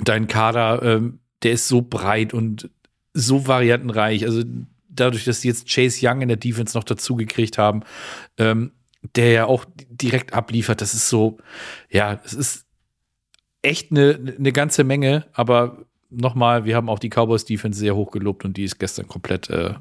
[0.00, 2.68] deinen Kader, ähm, der ist so breit und
[3.12, 4.24] so variantenreich.
[4.24, 4.42] Also
[4.88, 7.82] dadurch, dass sie jetzt Chase Young in der Defense noch dazu gekriegt haben,
[8.38, 8.72] ähm,
[9.14, 11.38] der ja auch direkt abliefert, das ist so,
[11.90, 12.66] ja, es ist
[13.62, 18.10] echt eine, eine ganze Menge, aber nochmal, wir haben auch die Cowboys Defense sehr hoch
[18.10, 19.74] gelobt und die ist gestern komplett äh,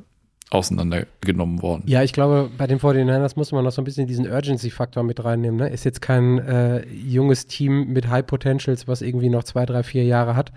[0.51, 1.83] auseinandergenommen worden.
[1.85, 5.23] Ja, ich glaube, bei den 49ers muss man noch so ein bisschen diesen Urgency-Faktor mit
[5.23, 5.59] reinnehmen.
[5.59, 5.69] Ne?
[5.69, 10.05] Ist jetzt kein äh, junges Team mit High Potentials, was irgendwie noch zwei, drei, vier
[10.05, 10.51] Jahre hat.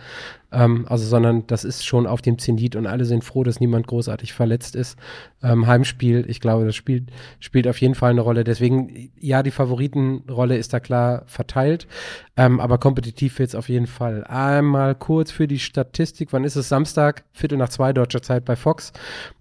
[0.50, 3.86] Ähm, also, sondern das ist schon auf dem Zenit und alle sind froh, dass niemand
[3.86, 4.98] großartig verletzt ist.
[5.42, 8.44] Ähm, Heimspiel, ich glaube, das spielt, spielt auf jeden Fall eine Rolle.
[8.44, 11.86] Deswegen, ja, die Favoritenrolle ist da klar verteilt.
[12.34, 14.24] Ähm, aber kompetitiv wird es auf jeden Fall.
[14.24, 16.32] Einmal kurz für die Statistik.
[16.32, 16.70] Wann ist es?
[16.70, 18.92] Samstag, Viertel nach zwei deutscher Zeit bei Fox.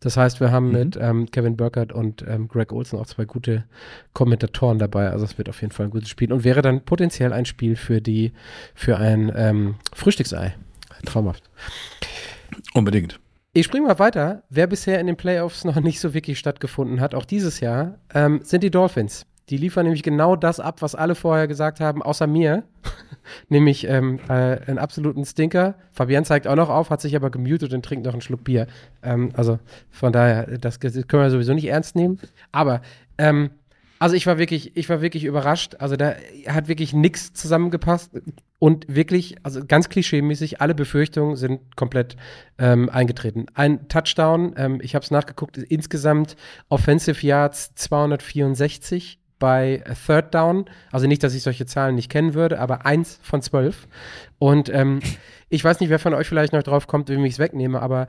[0.02, 0.72] Das heißt, wir haben mhm.
[0.72, 3.64] mit ähm, Kevin Burkhardt und ähm, Greg Olson auch zwei gute
[4.14, 5.10] Kommentatoren dabei.
[5.10, 7.76] Also es wird auf jeden Fall ein gutes Spiel und wäre dann potenziell ein Spiel
[7.76, 8.34] für die,
[8.76, 10.56] für ein ähm, Frühstücksei.
[11.06, 11.44] Traumhaft.
[12.74, 13.20] Unbedingt.
[13.54, 14.44] Ich springe mal weiter.
[14.50, 18.42] Wer bisher in den Playoffs noch nicht so wirklich stattgefunden hat, auch dieses Jahr, ähm,
[18.44, 19.26] sind die Dolphins.
[19.50, 22.64] Die liefern nämlich genau das ab, was alle vorher gesagt haben, außer mir.
[23.50, 25.76] nämlich ähm, äh, einen absoluten Stinker.
[25.92, 28.68] Fabian zeigt auch noch auf, hat sich aber gemutet und trinkt noch einen Schluck Bier.
[29.04, 32.20] Ähm, also von daher, das, können wir sowieso nicht ernst nehmen.
[32.52, 32.82] Aber
[33.18, 33.52] ähm,
[34.00, 35.76] also ich war wirklich, ich war wirklich überrascht.
[35.78, 36.16] Also da
[36.48, 38.12] hat wirklich nichts zusammengepasst
[38.58, 42.16] und wirklich, also ganz klischeemäßig, alle Befürchtungen sind komplett
[42.58, 43.46] ähm, eingetreten.
[43.54, 46.36] Ein Touchdown, ähm, ich habe es nachgeguckt, insgesamt
[46.68, 50.66] Offensive Yards 264 bei Third Down.
[50.92, 53.88] Also nicht, dass ich solche Zahlen nicht kennen würde, aber eins von zwölf.
[54.40, 55.02] Und ähm,
[55.50, 58.08] ich weiß nicht, wer von euch vielleicht noch drauf kommt, wie ich es wegnehme, aber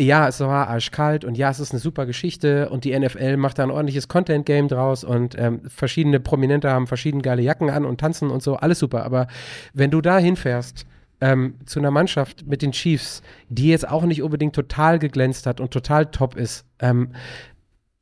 [0.00, 3.58] ja, es war arschkalt und ja, es ist eine super Geschichte und die NFL macht
[3.58, 8.00] da ein ordentliches Content-Game draus und ähm, verschiedene Prominente haben verschiedene geile Jacken an und
[8.00, 9.04] tanzen und so, alles super.
[9.04, 9.26] Aber
[9.74, 10.86] wenn du da hinfährst,
[11.20, 13.20] ähm, zu einer Mannschaft mit den Chiefs,
[13.50, 17.10] die jetzt auch nicht unbedingt total geglänzt hat und total top ist, ähm,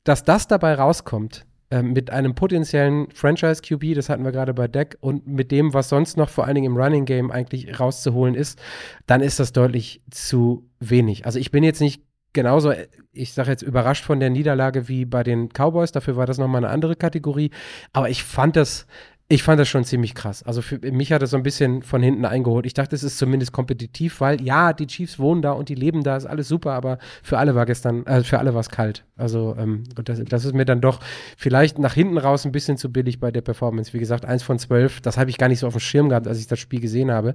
[0.04, 4.96] dass das dabei rauskommt, ähm, mit einem potenziellen Franchise-QB, das hatten wir gerade bei Deck,
[5.00, 8.58] und mit dem, was sonst noch vor allen Dingen im Running Game eigentlich rauszuholen ist,
[9.06, 11.26] dann ist das deutlich zu wenig.
[11.26, 12.02] Also ich bin jetzt nicht
[12.32, 12.72] genauso,
[13.12, 16.64] ich sage jetzt überrascht von der Niederlage wie bei den Cowboys, dafür war das nochmal
[16.64, 17.50] eine andere Kategorie,
[17.92, 18.86] aber ich fand das
[19.30, 20.42] ich fand das schon ziemlich krass.
[20.42, 22.64] Also für mich hat das so ein bisschen von hinten eingeholt.
[22.64, 26.02] Ich dachte, es ist zumindest kompetitiv, weil ja, die Chiefs wohnen da und die leben
[26.02, 29.04] da, ist alles super, aber für alle war gestern, äh, für alle war es kalt.
[29.18, 31.00] Also ähm, das, das ist mir dann doch
[31.36, 33.92] vielleicht nach hinten raus ein bisschen zu billig bei der Performance.
[33.92, 36.26] Wie gesagt, eins von zwölf, das habe ich gar nicht so auf dem Schirm gehabt,
[36.26, 37.34] als ich das Spiel gesehen habe,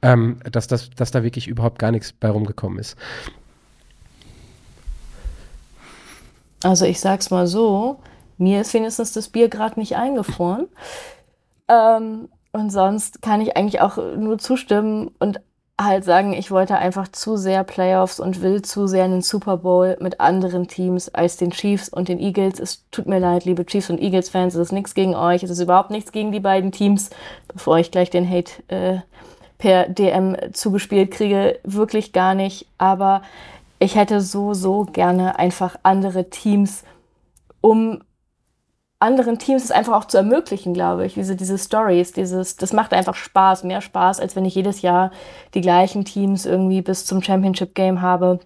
[0.00, 2.96] ähm, dass, das, dass da wirklich überhaupt gar nichts bei rumgekommen ist.
[6.62, 7.98] Also ich sag's mal so,
[8.38, 10.68] mir ist wenigstens das Bier gerade nicht eingefroren.
[11.68, 15.40] Ähm, und sonst kann ich eigentlich auch nur zustimmen und
[15.80, 19.96] halt sagen, ich wollte einfach zu sehr Playoffs und will zu sehr einen Super Bowl
[20.00, 22.58] mit anderen Teams als den Chiefs und den Eagles.
[22.58, 25.60] Es tut mir leid, liebe Chiefs und Eagles-Fans, es ist nichts gegen euch, es ist
[25.60, 27.10] überhaupt nichts gegen die beiden Teams,
[27.46, 28.98] bevor ich gleich den Hate äh,
[29.58, 32.66] per DM zugespielt kriege, wirklich gar nicht.
[32.78, 33.22] Aber
[33.78, 36.82] ich hätte so, so gerne einfach andere Teams,
[37.60, 38.00] um
[39.00, 41.14] anderen Teams es einfach auch zu ermöglichen, glaube ich.
[41.14, 45.12] Diese, diese Stories, dieses, das macht einfach Spaß, mehr Spaß, als wenn ich jedes Jahr
[45.54, 48.40] die gleichen Teams irgendwie bis zum Championship Game habe.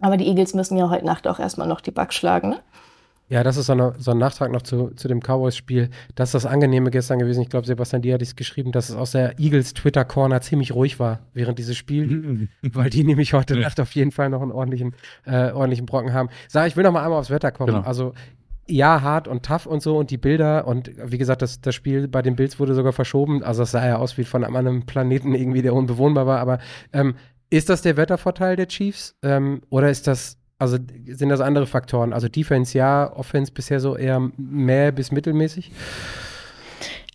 [0.00, 2.60] Aber die Eagles müssen ja heute Nacht auch erstmal noch die Bugs schlagen, ne?
[3.28, 5.88] Ja, das ist so, eine, so ein Nachtrag noch zu, zu dem Cowboys-Spiel.
[6.16, 7.40] Das ist das Angenehme gestern gewesen.
[7.40, 11.00] Ich glaube, Sebastian Diaz hat es geschrieben, dass es aus der Eagles Twitter-Corner ziemlich ruhig
[11.00, 12.12] war während dieses Spiels,
[12.74, 16.28] weil die nämlich heute Nacht auf jeden Fall noch einen ordentlichen, äh, ordentlichen Brocken haben.
[16.48, 17.72] Sag, ich will noch mal einmal aufs Wetter kommen.
[17.72, 17.86] Genau.
[17.86, 18.12] Also
[18.72, 22.08] ja, hart und tough und so und die Bilder und wie gesagt, das, das Spiel
[22.08, 23.42] bei den Bills wurde sogar verschoben.
[23.42, 26.40] Also es sah ja aus wie von einem Planeten irgendwie, der unbewohnbar war.
[26.40, 26.58] Aber
[26.92, 27.14] ähm,
[27.50, 29.14] ist das der Wettervorteil der Chiefs?
[29.22, 32.12] Ähm, oder ist das, also sind das andere Faktoren?
[32.12, 35.70] Also Defense ja, Offense bisher so eher mehr bis mittelmäßig?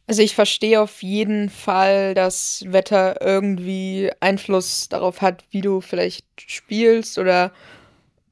[0.05, 6.25] Also ich verstehe auf jeden Fall, dass Wetter irgendwie Einfluss darauf hat, wie du vielleicht
[6.37, 7.51] spielst oder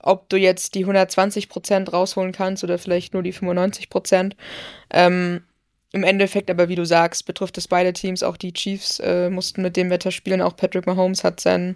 [0.06, 4.38] ob du jetzt die 120 Prozent rausholen kannst oder vielleicht nur die 95 Prozent.
[4.92, 5.42] Ähm,
[5.92, 8.24] Im Endeffekt aber, wie du sagst, betrifft es beide Teams.
[8.24, 10.42] Auch die Chiefs äh, mussten mit dem Wetter spielen.
[10.42, 11.76] Auch Patrick Mahomes hat seinen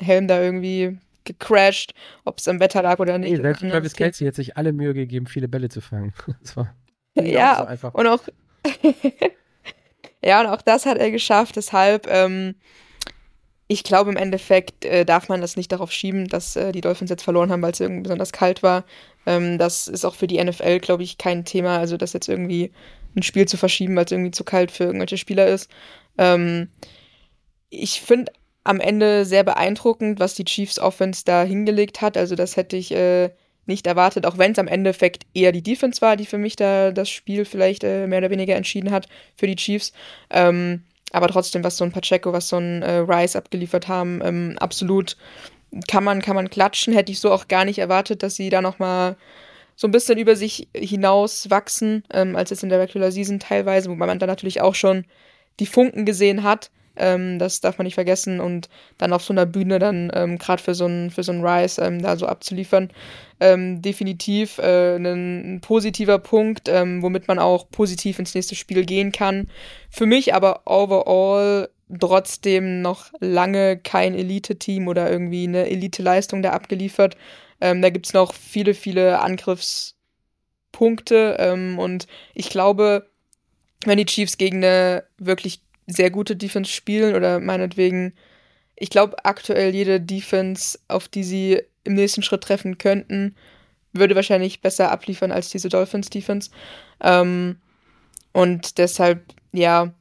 [0.00, 1.94] Helm da irgendwie gecrashed,
[2.24, 3.36] ob es am Wetter lag oder nicht.
[3.36, 6.12] Nee, selbst Travis Kelsey hat sich alle Mühe gegeben, viele Bälle zu fangen.
[6.42, 6.74] Das war
[7.14, 7.94] ja, so einfach.
[7.94, 8.22] und auch
[10.24, 11.56] ja, und auch das hat er geschafft.
[11.56, 12.54] Deshalb ähm,
[13.68, 17.10] ich glaube, im Endeffekt äh, darf man das nicht darauf schieben, dass äh, die Dolphins
[17.10, 18.84] jetzt verloren haben, weil es irgendwie besonders kalt war.
[19.26, 21.78] Ähm, das ist auch für die NFL, glaube ich, kein Thema.
[21.78, 22.72] Also, das jetzt irgendwie
[23.16, 25.70] ein Spiel zu verschieben, weil es irgendwie zu kalt für irgendwelche Spieler ist.
[26.18, 26.68] Ähm,
[27.70, 28.32] ich finde
[28.64, 32.16] am Ende sehr beeindruckend, was die Chiefs Offense da hingelegt hat.
[32.16, 33.30] Also, das hätte ich äh,
[33.66, 36.90] nicht erwartet, auch wenn es am Endeffekt eher die Defense war, die für mich da
[36.90, 39.92] das Spiel vielleicht äh, mehr oder weniger entschieden hat für die Chiefs.
[40.30, 40.82] Ähm,
[41.12, 45.16] aber trotzdem, was so ein Pacheco, was so ein äh, Rice abgeliefert haben, ähm, absolut
[45.88, 46.92] kann man, kann man klatschen.
[46.92, 49.16] Hätte ich so auch gar nicht erwartet, dass sie da nochmal
[49.76, 53.90] so ein bisschen über sich hinaus wachsen, ähm, als jetzt in der Regular Season teilweise,
[53.90, 55.04] wobei man da natürlich auch schon
[55.60, 56.70] die Funken gesehen hat.
[56.96, 58.40] Ähm, das darf man nicht vergessen.
[58.40, 58.68] Und
[58.98, 62.16] dann auf so einer Bühne dann ähm, gerade für so einen so Rise ähm, da
[62.16, 62.90] so abzuliefern,
[63.40, 68.84] ähm, definitiv äh, ein, ein, positiver Punkt, ähm, womit man auch positiv ins nächste Spiel
[68.84, 69.48] gehen kann.
[69.90, 71.68] Für mich aber overall
[71.98, 77.16] trotzdem noch lange kein Elite-Team oder irgendwie eine Elite-Leistung da abgeliefert.
[77.60, 79.96] Ähm, da gibt es noch viele, viele Angriffspunkte
[81.78, 83.10] und ich glaube,
[83.84, 88.12] wenn die Chiefs gegen eine wirklich sehr gute Defense spielen oder meinetwegen,
[88.76, 93.34] ich glaube, aktuell jede Defense, auf die sie im nächsten Schritt treffen könnten,
[93.92, 96.50] würde wahrscheinlich besser abliefern als diese Dolphins-Defense.
[97.00, 97.56] Ähm,
[98.32, 99.22] und deshalb,
[99.52, 99.92] ja,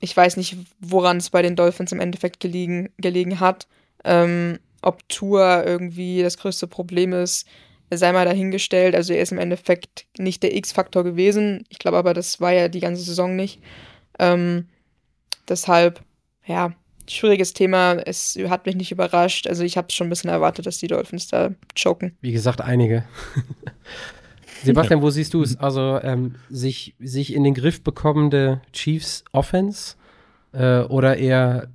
[0.00, 3.66] ich weiß nicht, woran es bei den Dolphins im Endeffekt gelegen, gelegen hat.
[4.04, 7.46] Ähm, ob Tour irgendwie das größte Problem ist,
[7.90, 8.94] sei mal dahingestellt.
[8.94, 11.64] Also er ist im Endeffekt nicht der X-Faktor gewesen.
[11.68, 13.60] Ich glaube aber, das war ja die ganze Saison nicht.
[14.18, 14.66] Ähm,
[15.48, 16.02] deshalb,
[16.46, 16.72] ja,
[17.08, 17.94] schwieriges Thema.
[17.94, 19.46] Es hat mich nicht überrascht.
[19.46, 22.16] Also ich habe es schon ein bisschen erwartet, dass die Dolphins da choken.
[22.20, 23.04] Wie gesagt, einige.
[24.64, 25.58] Sebastian, wo siehst du es?
[25.58, 29.96] Also ähm, sich, sich in den Griff bekommende Chiefs Offense
[30.52, 31.68] äh, oder eher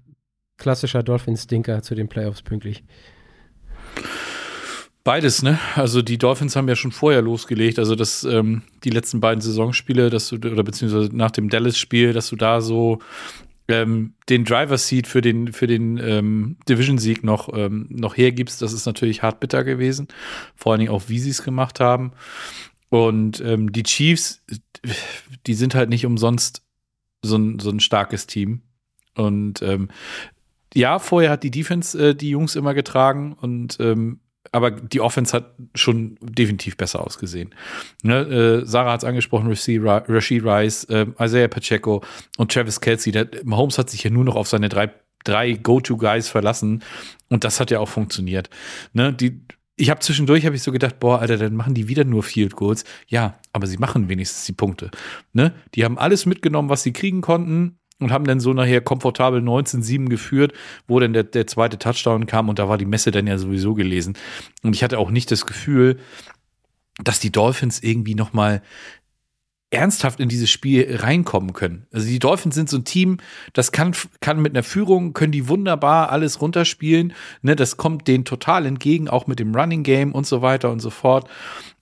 [0.57, 2.83] klassischer Dolphins-Stinker zu den Playoffs pünktlich?
[5.03, 5.57] Beides, ne?
[5.75, 10.09] Also die Dolphins haben ja schon vorher losgelegt, also das, ähm, die letzten beiden Saisonspiele,
[10.09, 12.99] dass du, oder beziehungsweise nach dem Dallas-Spiel, dass du da so
[13.67, 18.85] ähm, den Driver-Seat für den, für den ähm, Division-Sieg noch, ähm, noch hergibst, das ist
[18.85, 20.07] natürlich hart bitter gewesen.
[20.55, 22.11] Vor allen Dingen auch, wie sie es gemacht haben.
[22.89, 24.41] Und ähm, die Chiefs,
[25.45, 26.63] die sind halt nicht umsonst
[27.21, 28.61] so ein, so ein starkes Team.
[29.15, 29.89] Und ähm,
[30.73, 34.19] ja, vorher hat die Defense äh, die Jungs immer getragen und ähm,
[34.51, 37.53] aber die Offense hat schon definitiv besser ausgesehen.
[38.03, 42.03] Ne, äh, Sarah hat es angesprochen, Rashid Rice, äh, Isaiah Pacheco
[42.37, 43.11] und Travis Kelsey.
[43.11, 44.91] Der, Mahomes hat sich ja nur noch auf seine drei,
[45.23, 46.83] drei Go-To-Guys verlassen
[47.29, 48.49] und das hat ja auch funktioniert.
[48.93, 49.41] Ne, die,
[49.75, 52.55] ich habe zwischendurch habe ich so gedacht, boah, Alter, dann machen die wieder nur Field
[52.55, 52.83] Goals.
[53.07, 54.89] Ja, aber sie machen wenigstens die Punkte.
[55.33, 55.53] Ne?
[55.75, 60.07] Die haben alles mitgenommen, was sie kriegen konnten und haben dann so nachher komfortabel 19-7
[60.07, 60.53] geführt,
[60.87, 63.73] wo dann der, der zweite Touchdown kam und da war die Messe dann ja sowieso
[63.73, 64.17] gelesen.
[64.63, 65.97] Und ich hatte auch nicht das Gefühl,
[67.03, 68.61] dass die Dolphins irgendwie noch mal
[69.69, 71.87] ernsthaft in dieses Spiel reinkommen können.
[71.91, 73.17] Also die Dolphins sind so ein Team,
[73.51, 77.13] das kann, kann mit einer Führung, können die wunderbar alles runterspielen.
[77.41, 80.79] Ne, das kommt denen total entgegen, auch mit dem Running Game und so weiter und
[80.79, 81.29] so fort.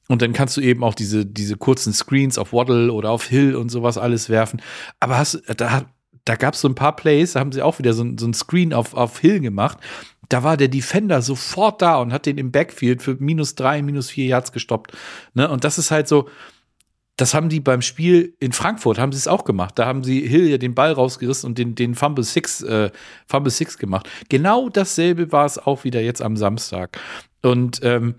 [0.07, 3.55] Und dann kannst du eben auch diese, diese kurzen Screens auf Waddle oder auf Hill
[3.55, 4.61] und sowas alles werfen.
[4.99, 5.85] Aber hast, da
[6.25, 8.33] da gab es so ein paar Plays, da haben sie auch wieder so, so ein
[8.33, 9.77] Screen auf, auf Hill gemacht.
[10.27, 14.09] Da war der Defender sofort da und hat den im Backfield für minus drei, minus
[14.09, 14.91] vier Yards gestoppt.
[15.35, 15.47] Ne?
[15.49, 16.27] Und das ist halt so,
[17.15, 19.77] das haben die beim Spiel in Frankfurt, haben sie es auch gemacht.
[19.77, 22.89] Da haben sie Hill ja den Ball rausgerissen und den, den Fumble Six, äh,
[23.27, 24.09] Fumble Six gemacht.
[24.27, 26.99] Genau dasselbe war es auch wieder jetzt am Samstag.
[27.41, 28.15] Und ähm,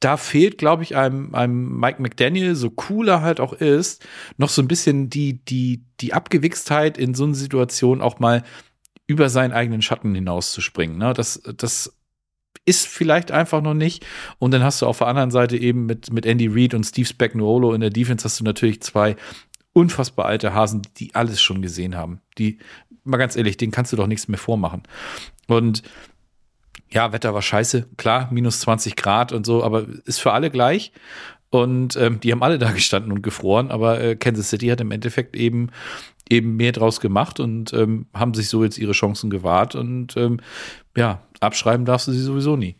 [0.00, 4.06] da fehlt, glaube ich, einem, einem Mike McDaniel, so cool er halt auch ist,
[4.38, 8.42] noch so ein bisschen die, die, die Abgewichstheit in so einer Situation auch mal
[9.06, 10.96] über seinen eigenen Schatten hinauszuspringen.
[10.96, 11.12] Ne?
[11.12, 11.94] Das, das
[12.64, 14.06] ist vielleicht einfach noch nicht.
[14.38, 17.06] Und dann hast du auf der anderen Seite eben mit, mit Andy Reid und Steve
[17.06, 19.16] Spagnuolo in der Defense hast du natürlich zwei
[19.72, 22.20] unfassbar alte Hasen, die alles schon gesehen haben.
[22.38, 22.58] Die,
[23.04, 24.82] mal ganz ehrlich, denen kannst du doch nichts mehr vormachen.
[25.46, 25.82] Und
[26.90, 30.92] ja, Wetter war scheiße, klar, minus 20 Grad und so, aber ist für alle gleich.
[31.50, 34.90] Und ähm, die haben alle da gestanden und gefroren, aber äh, Kansas City hat im
[34.90, 35.70] Endeffekt eben
[36.28, 40.38] eben mehr draus gemacht und ähm, haben sich so jetzt ihre Chancen gewahrt und ähm,
[40.96, 42.76] ja, abschreiben darfst du sie sowieso nie.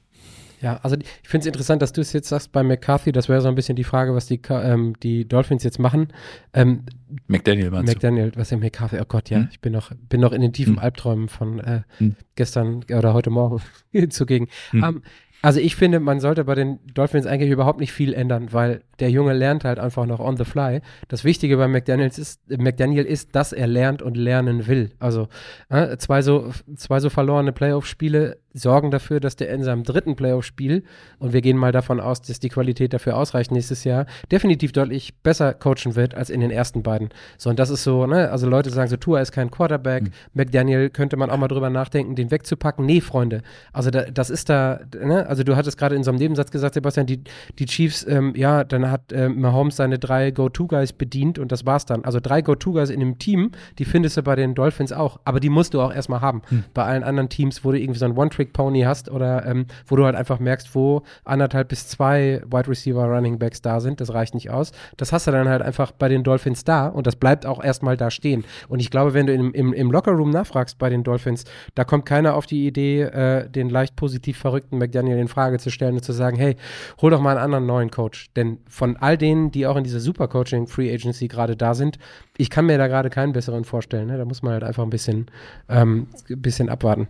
[0.60, 3.12] Ja, also ich finde es interessant, dass du es jetzt sagst bei McCarthy.
[3.12, 6.08] Das wäre so ein bisschen die Frage, was die, ähm, die Dolphins jetzt machen.
[6.52, 6.84] Ähm,
[7.28, 8.98] McDaniel meinst McDaniel, was ist McCarthy?
[9.00, 9.38] Oh Gott, ja.
[9.38, 9.48] Hm?
[9.50, 10.80] Ich bin noch, bin noch in den tiefen hm.
[10.80, 12.14] Albträumen von äh, hm.
[12.36, 13.60] gestern oder heute Morgen
[14.10, 14.48] zugegen.
[14.72, 14.84] Um, hm.
[14.84, 15.02] ähm,
[15.42, 19.10] also ich finde, man sollte bei den Dolphins eigentlich überhaupt nicht viel ändern, weil der
[19.10, 20.82] Junge lernt halt einfach noch on the fly.
[21.08, 24.90] Das Wichtige bei McDaniels ist, McDaniel ist, dass er lernt und lernen will.
[24.98, 25.28] Also
[25.70, 30.82] äh, zwei, so, zwei so verlorene Playoff-Spiele sorgen dafür, dass der in seinem dritten Playoff-Spiel,
[31.18, 35.14] und wir gehen mal davon aus, dass die Qualität dafür ausreicht nächstes Jahr, definitiv deutlich
[35.22, 37.10] besser coachen wird als in den ersten beiden.
[37.38, 40.10] So, und das ist so, ne, also Leute sagen so, Tua ist kein Quarterback, mhm.
[40.34, 42.86] McDaniel könnte man auch mal drüber nachdenken, den wegzupacken.
[42.86, 43.42] Nee, Freunde,
[43.72, 46.74] also da, das ist da, ne, also du hattest gerade in so einem Nebensatz gesagt,
[46.74, 47.22] Sebastian, die,
[47.58, 51.86] die Chiefs, ähm, ja, dann hat äh, Mahomes seine drei Go-To-Guys bedient und das war's
[51.86, 52.04] dann.
[52.04, 55.50] Also drei Go-To-Guys in einem Team, die findest du bei den Dolphins auch, aber die
[55.50, 56.42] musst du auch erstmal haben.
[56.50, 56.64] Mhm.
[56.74, 60.04] Bei allen anderen Teams, du irgendwie so ein one One-Trick-Pony hast oder ähm, wo du
[60.04, 64.34] halt einfach merkst, wo anderthalb bis zwei Wide Receiver Running Backs da sind, das reicht
[64.34, 64.72] nicht aus.
[64.96, 67.96] Das hast du dann halt einfach bei den Dolphins da und das bleibt auch erstmal
[67.96, 68.44] da stehen.
[68.68, 72.06] Und ich glaube, wenn du im, im, im Lockerroom nachfragst bei den Dolphins, da kommt
[72.06, 76.04] keiner auf die Idee, äh, den leicht positiv verrückten McDaniel in Frage zu stellen und
[76.04, 76.56] zu sagen, hey,
[77.00, 78.32] hol doch mal einen anderen neuen Coach.
[78.34, 81.98] Denn von all denen, die auch in dieser Supercoaching Free Agency gerade da sind,
[82.36, 84.08] ich kann mir da gerade keinen besseren vorstellen.
[84.08, 84.16] Ne?
[84.16, 85.26] Da muss man halt einfach ein bisschen,
[85.68, 87.08] ähm, ein bisschen abwarten.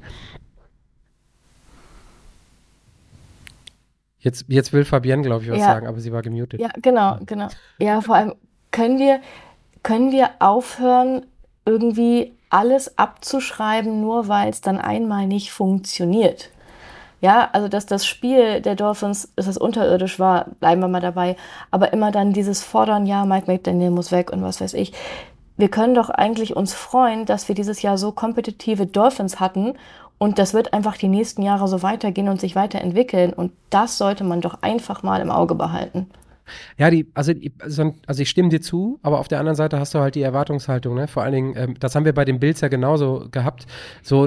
[4.21, 5.67] Jetzt, jetzt will Fabienne, glaube ich, was Ja.
[5.67, 6.61] sagen, aber sie war gemutet.
[6.61, 7.49] Ja, genau, genau.
[7.79, 8.35] Ja, vor allem
[8.71, 9.21] können wir,
[9.83, 11.27] können wir aufhören,
[11.65, 16.51] irgendwie alles abzuschreiben, nur weil es dann einmal nicht funktioniert.
[17.21, 21.37] Ja, also dass das Spiel der Dolphins, dass das unterirdisch war, bleiben wir mal dabei.
[21.71, 24.93] Aber immer dann dieses Fordern, ja, Mike McDaniel muss weg und was weiß ich.
[25.57, 29.75] Wir können doch eigentlich uns freuen, dass wir dieses Jahr so kompetitive Dolphins hatten
[30.21, 34.23] und das wird einfach die nächsten Jahre so weitergehen und sich weiterentwickeln und das sollte
[34.23, 36.07] man doch einfach mal im Auge behalten.
[36.77, 39.79] Ja, die, also, die- also also ich stimme dir zu, aber auf der anderen Seite
[39.79, 41.07] hast du halt die Erwartungshaltung, ne?
[41.09, 43.67] Vor allen Dingen, ähm, das haben wir bei den Bills ja genauso gehabt.
[44.03, 44.27] So,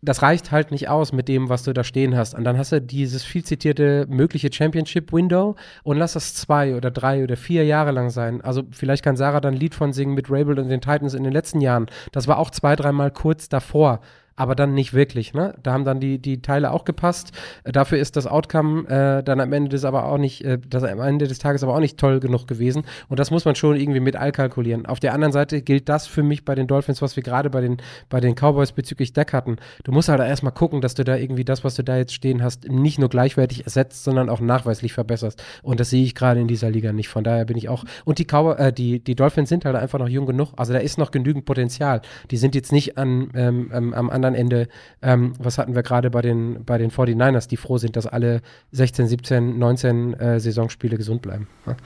[0.00, 2.34] das reicht halt nicht aus mit dem, was du da stehen hast.
[2.34, 7.24] Und dann hast du dieses viel zitierte mögliche Championship-Window und lass das zwei oder drei
[7.24, 8.40] oder vier Jahre lang sein.
[8.42, 11.24] Also vielleicht kann Sarah dann ein Lied von singen mit Rabel und den Titans in
[11.24, 11.86] den letzten Jahren.
[12.12, 14.00] Das war auch zwei, dreimal kurz davor.
[14.38, 15.54] Aber dann nicht wirklich, ne?
[15.64, 17.32] Da haben dann die, die Teile auch gepasst.
[17.64, 20.84] Äh, Dafür ist das Outcome äh, dann am Ende des aber auch nicht, äh, das
[20.84, 22.84] am Ende des Tages aber auch nicht toll genug gewesen.
[23.08, 24.86] Und das muss man schon irgendwie mit allkalkulieren.
[24.86, 27.60] Auf der anderen Seite gilt das für mich bei den Dolphins, was wir gerade bei
[27.60, 27.78] den,
[28.08, 29.56] bei den Cowboys bezüglich Deck hatten.
[29.82, 32.40] Du musst halt erstmal gucken, dass du da irgendwie das, was du da jetzt stehen
[32.40, 35.42] hast, nicht nur gleichwertig ersetzt, sondern auch nachweislich verbesserst.
[35.62, 37.08] Und das sehe ich gerade in dieser Liga nicht.
[37.08, 37.84] Von daher bin ich auch.
[38.04, 40.52] Und die Cowboy, äh, die, die Dolphins sind halt einfach noch jung genug.
[40.56, 42.02] Also da ist noch genügend Potenzial.
[42.30, 44.68] Die sind jetzt nicht an, ähm, ähm, am anderen Ende,
[45.02, 48.42] ähm, was hatten wir gerade bei den, bei den 49ers, die froh sind, dass alle
[48.72, 51.48] 16, 17, 19 äh, Saisonspiele gesund bleiben.
[51.66, 51.76] Ja.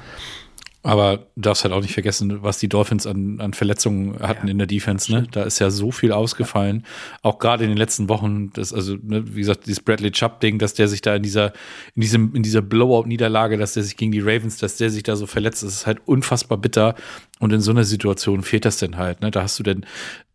[0.84, 4.50] Aber du darfst halt auch nicht vergessen, was die Dolphins an, an Verletzungen hatten Ja.
[4.50, 5.12] in der Defense.
[5.12, 5.28] Ne?
[5.30, 6.84] Da ist ja so viel ausgefallen.
[7.22, 10.74] Auch gerade in den letzten Wochen, das, also, ne, wie gesagt, dieses Bradley Chubb-Ding, dass
[10.74, 11.52] der sich da in dieser,
[11.94, 15.14] in diesem, in dieser Blowout-Niederlage, dass der sich gegen die Ravens, dass der sich da
[15.14, 16.96] so verletzt, das ist halt unfassbar bitter.
[17.38, 19.20] Und in so einer Situation fehlt das denn halt.
[19.20, 19.30] Ne?
[19.30, 19.86] Da hast du denn,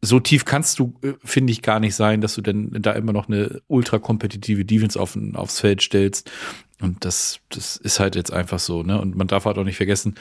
[0.02, 3.12] so tief kannst du, äh, finde ich, gar nicht sein, dass du denn da immer
[3.12, 6.32] noch eine ultra kompetitive Defense auf, aufs Feld stellst.
[6.80, 9.02] Und das, das ist halt jetzt einfach so, ne?
[9.02, 10.14] Und man darf halt auch nicht vergessen,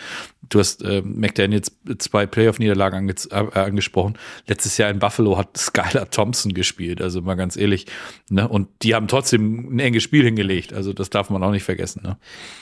[0.48, 4.16] du hast äh, McDaniels zwei Playoff-Niederlagen ange äh, angesprochen.
[4.46, 7.86] Letztes Jahr in Buffalo hat Skylar Thompson gespielt, also mal ganz ehrlich,
[8.30, 8.48] ne?
[8.48, 10.72] Und die haben trotzdem ein enges Spiel hingelegt.
[10.72, 12.16] Also das darf man auch nicht vergessen, ne?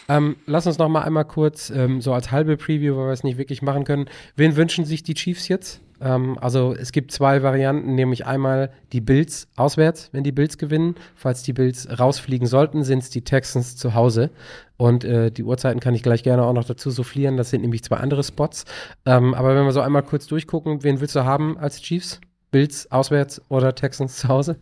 [0.09, 3.23] Ähm, lass uns noch mal einmal kurz, ähm, so als halbe Preview, weil wir es
[3.23, 4.07] nicht wirklich machen können.
[4.35, 5.81] Wen wünschen sich die Chiefs jetzt?
[6.05, 10.95] Ähm, also es gibt zwei Varianten, nämlich einmal die Bills auswärts, wenn die Bills gewinnen.
[11.17, 14.31] Falls die Bills rausfliegen sollten, sind es die Texans zu Hause.
[14.77, 17.37] Und äh, die Uhrzeiten kann ich gleich gerne auch noch dazu soufflieren.
[17.37, 18.67] Das sind nämlich zwei andere Spots.
[19.07, 22.21] Ähm, aber wenn wir so einmal kurz durchgucken, wen willst du haben als Chiefs?
[22.51, 24.61] Bills auswärts oder Texans zu Hause?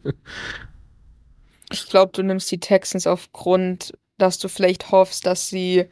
[1.71, 5.87] Ich glaube, du nimmst die Texans aufgrund, dass du vielleicht hoffst, dass sie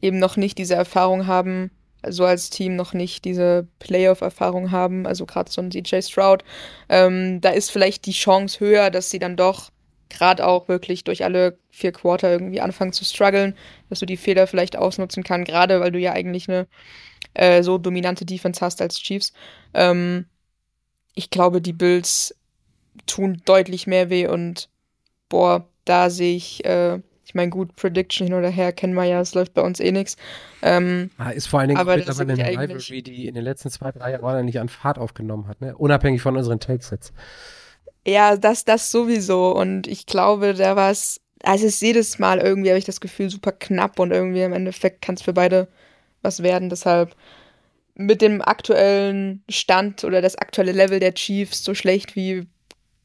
[0.00, 1.70] eben noch nicht diese Erfahrung haben,
[2.08, 6.44] so als Team noch nicht diese Playoff-Erfahrung haben, also gerade so ein DJ Stroud.
[6.88, 9.70] Ähm, da ist vielleicht die Chance höher, dass sie dann doch
[10.08, 13.54] gerade auch wirklich durch alle vier Quarter irgendwie anfangen zu strugglen,
[13.88, 16.66] dass du die Fehler vielleicht ausnutzen kann, gerade weil du ja eigentlich eine
[17.34, 19.32] äh, so dominante Defense hast als Chiefs.
[19.72, 20.26] Ähm,
[21.14, 22.34] ich glaube, die Bills
[23.06, 24.68] tun deutlich mehr weh und
[25.28, 29.20] boah, da sehe ich, äh, ich meine, gut, Prediction hin oder her kennen wir ja,
[29.20, 30.16] es läuft bei uns eh nichts.
[30.62, 33.92] Ähm, Ah, ist vor allen Dingen Aber mittlerweile eine Rivalry, die in den letzten zwei,
[33.92, 35.76] drei Jahren nicht an Fahrt aufgenommen hat, ne?
[35.76, 37.12] Unabhängig von unseren Takes jetzt.
[38.06, 39.52] ja, das, das sowieso.
[39.56, 43.00] Und ich glaube, da war es, also es ist jedes Mal irgendwie, habe ich das
[43.00, 45.68] Gefühl, super knapp und irgendwie im Endeffekt kann es für beide
[46.22, 46.68] was werden.
[46.70, 47.14] Deshalb
[47.94, 52.46] mit dem aktuellen Stand oder das aktuelle Level der Chiefs so schlecht wie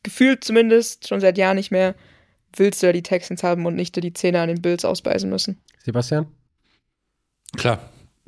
[0.04, 1.94] gefühlt zumindest schon seit Jahren nicht mehr,
[2.56, 5.58] willst du ja die Texans haben und nicht die Zähne an den Bills ausbeißen müssen.
[5.84, 6.28] Sebastian?
[7.58, 7.80] Klar.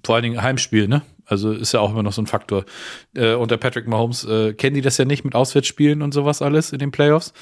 [0.04, 1.04] Vor allen Dingen Heimspiel, ne?
[1.26, 2.66] Also ist ja auch immer noch so ein Faktor.
[3.16, 6.74] Äh, unter Patrick Mahomes äh, kennen die das ja nicht mit Auswärtsspielen und sowas alles
[6.74, 7.34] in den Playoffs.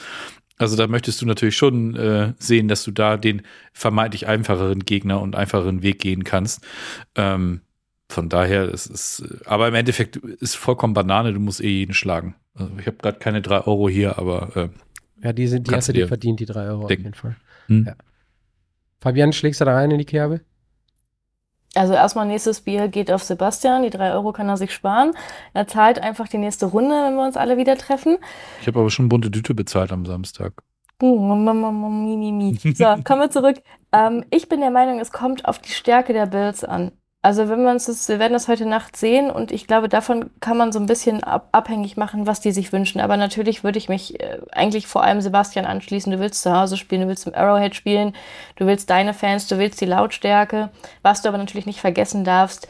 [0.57, 5.21] Also da möchtest du natürlich schon äh, sehen, dass du da den vermeintlich einfacheren Gegner
[5.21, 6.65] und einfacheren Weg gehen kannst.
[7.15, 7.61] Ähm,
[8.09, 12.35] von daher, es ist, aber im Endeffekt ist vollkommen Banane, du musst eh jeden schlagen.
[12.55, 14.69] Also ich habe gerade keine drei Euro hier, aber äh,
[15.21, 17.13] Ja, die, sind, die hast du dir verdient, die drei Euro denken.
[17.13, 17.35] auf jeden Fall.
[17.67, 17.85] Hm.
[17.87, 17.95] Ja.
[19.01, 20.41] Fabian, schlägst du da rein in die Kerbe?
[21.75, 25.13] Also erstmal nächstes Bier geht auf Sebastian, die drei Euro kann er sich sparen.
[25.53, 28.17] Er zahlt einfach die nächste Runde, wenn wir uns alle wieder treffen.
[28.59, 30.63] ich habe aber schon bunte Düte bezahlt am Samstag.
[30.99, 31.07] So,
[33.03, 33.61] kommen wir zurück.
[33.91, 36.91] Ähm, ich bin der Meinung, es kommt auf die Stärke der Bills an.
[37.21, 40.29] Also wenn wir uns das, wir werden das heute Nacht sehen und ich glaube, davon
[40.39, 43.01] kann man so ein bisschen ab, abhängig machen, was die sich wünschen.
[43.01, 46.13] Aber natürlich würde ich mich äh, eigentlich vor allem Sebastian anschließen.
[46.13, 48.15] Du willst zu Hause spielen, du willst im Arrowhead spielen,
[48.55, 50.69] du willst deine Fans, du willst die Lautstärke.
[51.01, 52.69] Was du aber natürlich nicht vergessen darfst,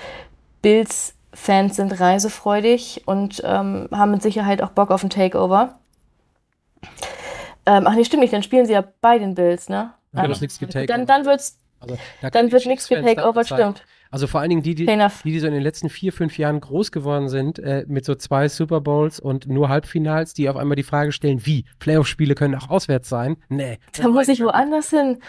[0.63, 5.77] Bills Fans sind reisefreudig und ähm, haben mit Sicherheit auch Bock auf ein Takeover.
[7.67, 9.93] Ähm, ach nee, stimmt nicht, dann spielen sie ja bei den Bills, ne?
[10.13, 10.87] Ja, das nichts getakeover.
[10.87, 13.57] Dann, dann wird's, Also, da dann wird nichts getakeover, sein.
[13.59, 13.83] stimmt.
[14.11, 16.59] Also vor allen Dingen die, die, die, die so in den letzten vier, fünf Jahren
[16.59, 20.75] groß geworden sind, äh, mit so zwei Super Bowls und nur Halbfinals, die auf einmal
[20.75, 21.65] die Frage stellen, wie?
[21.77, 23.37] Playoff-Spiele können auch auswärts sein?
[23.49, 23.77] Nee.
[23.95, 25.19] Da muss ich woanders hin.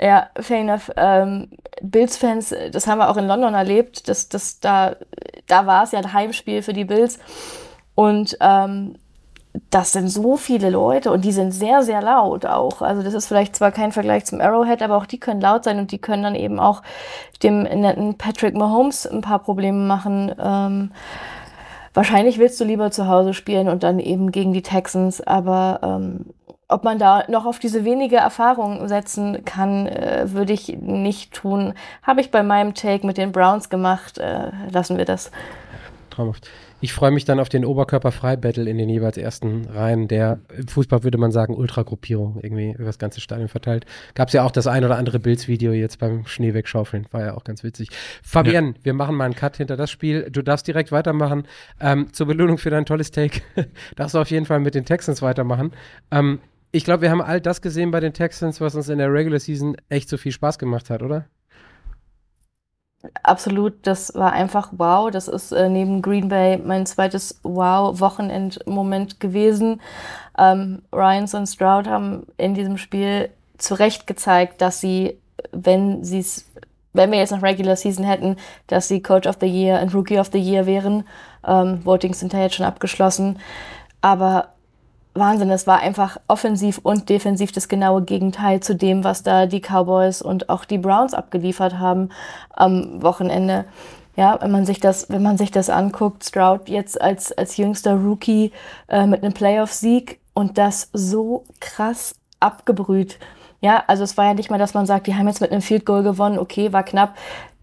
[0.00, 0.90] Ja, fair enough.
[0.96, 1.50] Ähm,
[1.82, 4.96] Bills-Fans, äh, das haben wir auch in London erlebt, dass das da,
[5.46, 7.18] da war es ja ein Heimspiel für die Bills.
[7.94, 8.96] Und ähm,
[9.72, 12.82] das sind so viele Leute und die sind sehr, sehr laut auch.
[12.82, 15.78] Also das ist vielleicht zwar kein Vergleich zum Arrowhead, aber auch die können laut sein
[15.78, 16.82] und die können dann eben auch
[17.42, 20.30] dem netten Patrick Mahomes ein paar Probleme machen.
[20.38, 20.92] Ähm,
[21.94, 26.26] wahrscheinlich willst du lieber zu Hause spielen und dann eben gegen die Texans, aber ähm,
[26.68, 31.72] ob man da noch auf diese wenige Erfahrung setzen kann, äh, würde ich nicht tun.
[32.02, 34.18] Habe ich bei meinem Take mit den Browns gemacht.
[34.18, 35.30] Äh, lassen wir das.
[36.12, 36.48] Traumhaft.
[36.80, 41.04] Ich freue mich dann auf den Oberkörperfrei-Battle in den jeweils ersten Reihen der, im Fußball
[41.04, 43.86] würde man sagen, Ultragruppierung, irgendwie über das ganze Stadion verteilt.
[44.14, 47.34] Gab es ja auch das ein oder andere Bilds-Video jetzt beim Schnee wegschaufeln, war ja
[47.34, 47.88] auch ganz witzig.
[48.22, 50.28] Fabian, wir machen mal einen Cut hinter das Spiel.
[50.30, 51.44] Du darfst direkt weitermachen.
[51.80, 53.40] Ähm, zur Belohnung für dein tolles Take
[53.96, 55.72] darfst du auf jeden Fall mit den Texans weitermachen.
[56.10, 56.40] Ähm,
[56.72, 59.38] ich glaube, wir haben all das gesehen bei den Texans, was uns in der Regular
[59.38, 61.26] Season echt so viel Spaß gemacht hat, oder?
[63.24, 65.10] Absolut, das war einfach wow.
[65.10, 69.80] Das ist äh, neben Green Bay mein zweites Wow-Wochenend-Moment gewesen.
[70.38, 75.18] Ähm, Ryans und Stroud haben in diesem Spiel zu Recht gezeigt, dass sie,
[75.50, 76.46] wenn sie es,
[76.92, 78.36] wenn wir jetzt noch Regular Season hätten,
[78.68, 81.04] dass sie Coach of the Year und Rookie of the Year wären.
[81.44, 83.40] Ähm, Votings sind ja jetzt schon abgeschlossen.
[84.00, 84.48] Aber
[85.14, 89.60] Wahnsinn, es war einfach offensiv und defensiv das genaue Gegenteil zu dem, was da die
[89.60, 92.08] Cowboys und auch die Browns abgeliefert haben
[92.50, 93.66] am Wochenende.
[94.16, 97.94] Ja, wenn man sich das, wenn man sich das anguckt, Stroud jetzt als, als jüngster
[97.94, 98.52] Rookie
[98.88, 103.18] äh, mit einem Playoff-Sieg und das so krass abgebrüht.
[103.60, 105.62] Ja, also es war ja nicht mal, dass man sagt, die haben jetzt mit einem
[105.62, 107.14] Field Goal gewonnen, okay, war knapp.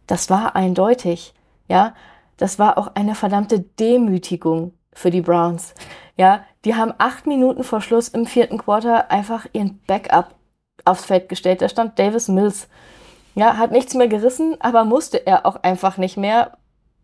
[0.07, 1.33] Das war eindeutig.
[1.67, 1.93] Ja,
[2.37, 5.75] das war auch eine verdammte Demütigung für die Browns.
[6.19, 10.35] Ja, die haben acht Minuten vor Schluss im vierten Quarter einfach ihren Backup
[10.83, 11.61] aufs Feld gestellt.
[11.61, 12.67] Da stand Davis Mills.
[13.35, 16.57] Ja, hat nichts mehr gerissen, aber musste er auch einfach nicht mehr.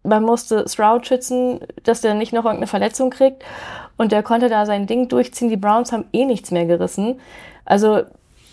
[0.03, 3.45] Man musste Stroud schützen, dass der nicht noch irgendeine Verletzung kriegt.
[3.95, 5.47] Und der konnte da sein Ding durchziehen.
[5.47, 7.21] Die Browns haben eh nichts mehr gerissen.
[7.63, 8.01] Also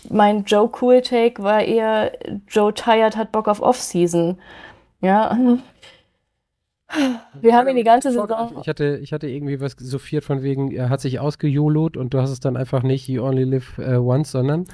[0.09, 2.13] mein Joe Cool Take war eher,
[2.47, 4.39] Joe Tired hat Bock auf Offseason.
[5.01, 5.37] Ja,
[7.41, 8.57] wir haben ihn die ganze Saison.
[8.61, 12.19] Ich hatte, ich hatte irgendwie was souffliert von wegen, er hat sich ausgejolot und du
[12.19, 14.67] hast es dann einfach nicht You Only Live uh, Once, sondern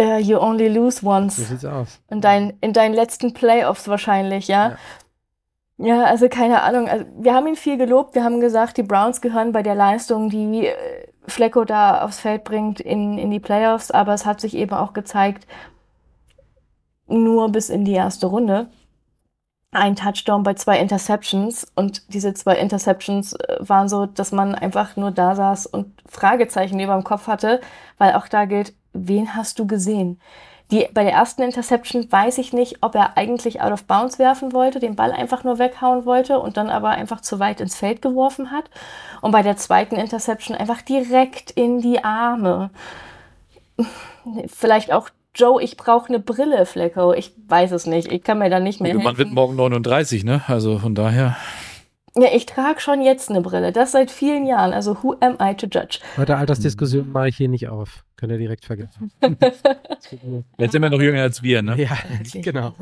[0.00, 1.36] Uh, you only lose once.
[1.36, 2.00] so sieht's aus.
[2.10, 4.76] In, dein, in deinen letzten Playoffs wahrscheinlich, ja?
[5.76, 6.04] ja?
[6.04, 6.88] also keine Ahnung.
[6.88, 8.14] Also, wir haben ihn viel gelobt.
[8.14, 10.74] Wir haben gesagt, die Browns gehören bei der Leistung, die äh,
[11.28, 13.90] Flecko da aufs Feld bringt, in, in die Playoffs.
[13.90, 15.46] Aber es hat sich eben auch gezeigt,
[17.06, 18.68] nur bis in die erste Runde.
[19.74, 21.66] Ein Touchdown bei zwei Interceptions.
[21.74, 26.78] Und diese zwei Interceptions äh, waren so, dass man einfach nur da saß und Fragezeichen
[26.78, 27.60] über dem Kopf hatte,
[27.96, 30.20] weil auch da gilt, wen hast du gesehen?
[30.70, 34.52] Die, bei der ersten Interception weiß ich nicht, ob er eigentlich out of bounds werfen
[34.52, 38.02] wollte, den Ball einfach nur weghauen wollte und dann aber einfach zu weit ins Feld
[38.02, 38.70] geworfen hat.
[39.22, 42.70] Und bei der zweiten Interception einfach direkt in die Arme.
[44.46, 47.14] Vielleicht auch Joe, ich brauche eine Brille, Flecko.
[47.14, 48.12] Ich weiß es nicht.
[48.12, 50.42] Ich kann mir da nicht mehr Man wird morgen 39, ne?
[50.46, 51.36] Also von daher.
[52.14, 53.72] Ja, ich trage schon jetzt eine Brille.
[53.72, 54.74] Das seit vielen Jahren.
[54.74, 55.98] Also who am I to judge?
[56.18, 58.04] Heute Altersdiskussion mache ich hier nicht auf.
[58.16, 59.10] Könnt ihr direkt vergessen.
[60.58, 61.80] Jetzt sind wir noch jünger als wir, ne?
[61.80, 61.96] ja,
[62.34, 62.74] genau.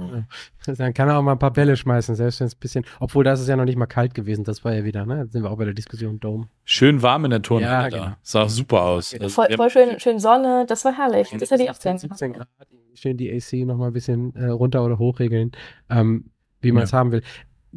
[0.67, 3.23] Dann kann er auch mal ein paar Bälle schmeißen, selbst wenn es ein bisschen, obwohl
[3.23, 5.23] da ist es ja noch nicht mal kalt gewesen, das war ja wieder, ne?
[5.23, 6.49] Jetzt sind wir auch bei der Diskussion Dome.
[6.65, 8.17] Schön warm in der Turnhalle Ja, genau.
[8.23, 9.15] Sah super aus.
[9.15, 10.67] Also, Voll, voll schön, schön Sonne.
[10.69, 11.35] Das war herrlich.
[11.39, 12.49] Das hätte ich auch gerne 17 Grad,
[12.95, 15.53] schön die AC noch mal ein bisschen äh, runter oder hochregeln,
[15.89, 17.23] ähm, wie man es haben will.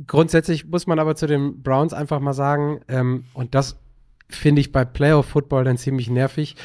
[0.08, 3.78] Grundsätzlich muss man aber zu den Browns einfach mal sagen, ähm, und das
[4.30, 6.56] finde ich bei Playoff Football dann ziemlich nervig.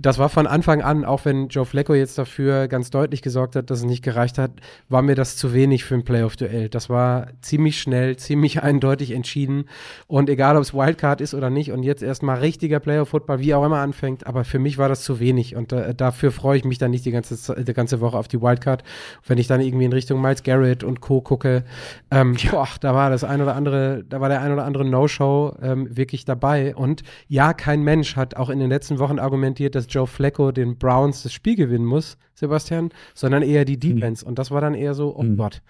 [0.00, 3.68] Das war von Anfang an, auch wenn Joe Flacco jetzt dafür ganz deutlich gesorgt hat,
[3.68, 4.52] dass es nicht gereicht hat,
[4.88, 6.68] war mir das zu wenig für ein Playoff-Duell.
[6.68, 9.64] Das war ziemlich schnell, ziemlich eindeutig entschieden.
[10.06, 13.64] Und egal, ob es Wildcard ist oder nicht und jetzt erstmal richtiger Playoff-Football, wie auch
[13.64, 15.56] immer anfängt, aber für mich war das zu wenig.
[15.56, 18.40] Und äh, dafür freue ich mich dann nicht die ganze, die ganze Woche auf die
[18.40, 18.84] Wildcard.
[19.26, 21.20] Wenn ich dann irgendwie in Richtung Miles Garrett und Co.
[21.22, 21.64] gucke,
[22.12, 25.56] ähm, boah, da war das ein oder andere, da war der ein oder andere No-Show
[25.60, 26.76] ähm, wirklich dabei.
[26.76, 30.78] Und ja, kein Mensch hat auch in den letzten Wochen argumentiert, dass Joe Flacco den
[30.78, 33.80] Browns das Spiel gewinnen muss, Sebastian, sondern eher die mhm.
[33.80, 34.24] Defense.
[34.24, 34.28] Mhm.
[34.28, 35.36] Und das war dann eher so, oh mhm.
[35.36, 35.62] Gott.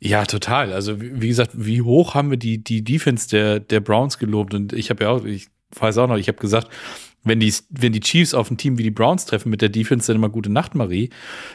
[0.00, 0.72] Ja, total.
[0.72, 4.54] Also, wie gesagt, wie hoch haben wir die, die Defense der, der Browns gelobt?
[4.54, 6.68] Und ich habe ja auch, ich weiß auch noch, ich habe gesagt,
[7.24, 10.06] wenn die, wenn die Chiefs auf ein Team wie die Browns treffen mit der Defense,
[10.06, 11.10] dann immer gute Nacht, Marie.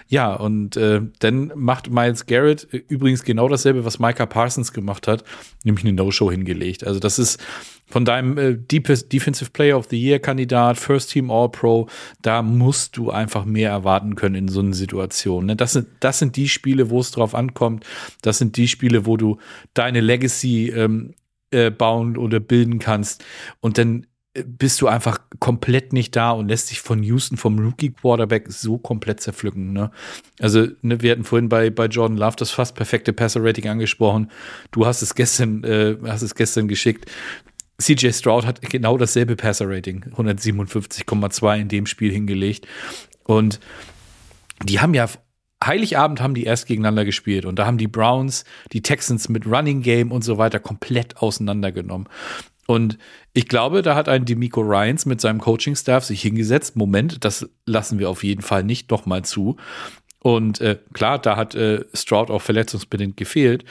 [0.07, 5.07] Ja, und äh, dann macht Miles Garrett äh, übrigens genau dasselbe, was Micah Parsons gemacht
[5.07, 5.24] hat,
[5.63, 6.86] nämlich eine No-Show hingelegt.
[6.86, 7.43] Also das ist
[7.93, 11.87] von deinem äh, Defensive Player of the Year Kandidat, First Team All-Pro,
[12.23, 15.45] da musst du einfach mehr erwarten können in so einer Situation.
[15.45, 15.55] Ne?
[15.55, 17.85] Das, sind, das sind die Spiele, wo es drauf ankommt.
[18.23, 19.37] Das sind die Spiele, wo du
[19.75, 21.13] deine Legacy ähm,
[21.51, 23.23] äh, bauen oder bilden kannst.
[23.59, 28.51] Und dann bist du einfach komplett nicht da und lässt sich von Houston, vom Rookie-Quarterback,
[28.51, 29.73] so komplett zerpflücken.
[29.73, 29.91] Ne?
[30.39, 34.31] Also, ne, wir hatten vorhin bei, bei Jordan Love das fast perfekte Passer-Rating angesprochen.
[34.71, 37.11] Du hast es gestern, äh, hast es gestern geschickt.
[37.82, 42.67] CJ Stroud hat genau dasselbe Passer-Rating, 157,2 in dem Spiel hingelegt.
[43.24, 43.59] Und
[44.63, 45.07] die haben ja
[45.65, 48.43] Heiligabend haben die erst gegeneinander gespielt und da haben die Browns
[48.74, 52.09] die Texans mit Running Game und so weiter komplett auseinandergenommen.
[52.65, 52.97] Und
[53.34, 56.76] ich glaube, da hat ein Demico Ryans mit seinem Coaching-Staff sich hingesetzt.
[56.76, 59.57] Moment, das lassen wir auf jeden Fall nicht doch mal zu.
[60.19, 63.65] Und äh, klar, da hat äh, Stroud auch verletzungsbedingt gefehlt.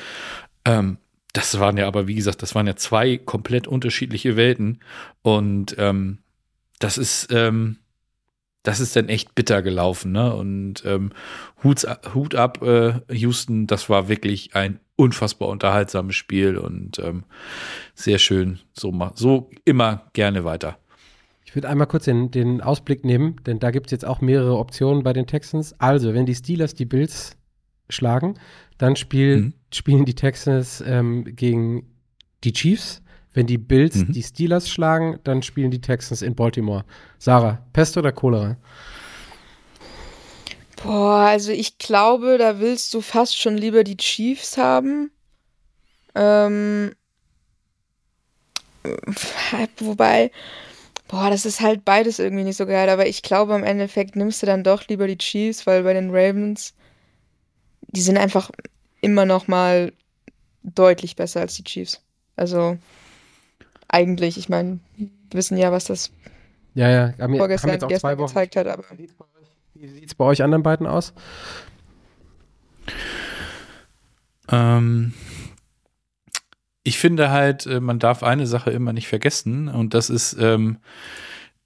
[0.67, 0.99] Ähm,
[1.33, 4.81] das waren ja aber, wie gesagt, das waren ja zwei komplett unterschiedliche Welten.
[5.23, 6.19] Und ähm,
[6.79, 7.79] das ist, ähm,
[8.63, 10.35] das ist dann echt bitter gelaufen, ne?
[10.35, 11.13] Und ähm,
[11.65, 17.25] Hut, Hut ab, äh, Houston, das war wirklich ein unfassbar unterhaltsames Spiel und ähm,
[17.95, 18.61] sehr schön.
[18.73, 20.79] So, so immer gerne weiter.
[21.45, 24.57] Ich würde einmal kurz den, den Ausblick nehmen, denn da gibt es jetzt auch mehrere
[24.57, 25.79] Optionen bei den Texans.
[25.81, 27.37] Also, wenn die Steelers die Bills
[27.89, 28.39] schlagen,
[28.83, 29.53] dann spiel, mhm.
[29.73, 31.87] spielen die Texans ähm, gegen
[32.43, 33.01] die Chiefs.
[33.33, 34.13] Wenn die Bills mhm.
[34.13, 36.85] die Steelers schlagen, dann spielen die Texans in Baltimore.
[37.19, 38.57] Sarah, Pest oder Cholera?
[40.83, 45.13] Boah, also ich glaube, da willst du fast schon lieber die Chiefs haben.
[46.17, 46.93] Ähm,
[49.79, 50.33] wobei,
[51.07, 54.43] boah, das ist halt beides irgendwie nicht so geil, aber ich glaube, im Endeffekt nimmst
[54.43, 56.75] du dann doch lieber die Chiefs, weil bei den Ravens,
[57.93, 58.51] die sind einfach
[59.03, 59.93] immer noch mal
[60.63, 62.01] deutlich besser als die Chiefs.
[62.37, 62.79] Also
[63.89, 66.11] eigentlich, ich meine, wir wissen ja, was das
[66.75, 68.85] ja, ja, haben, vorgestern haben jetzt auch zwei Wochen gezeigt hat, aber
[69.75, 71.13] wie sieht es bei euch anderen beiden aus?
[74.51, 75.13] Ähm,
[76.85, 80.79] ich finde halt, äh, man darf eine Sache immer nicht vergessen und das ist ähm,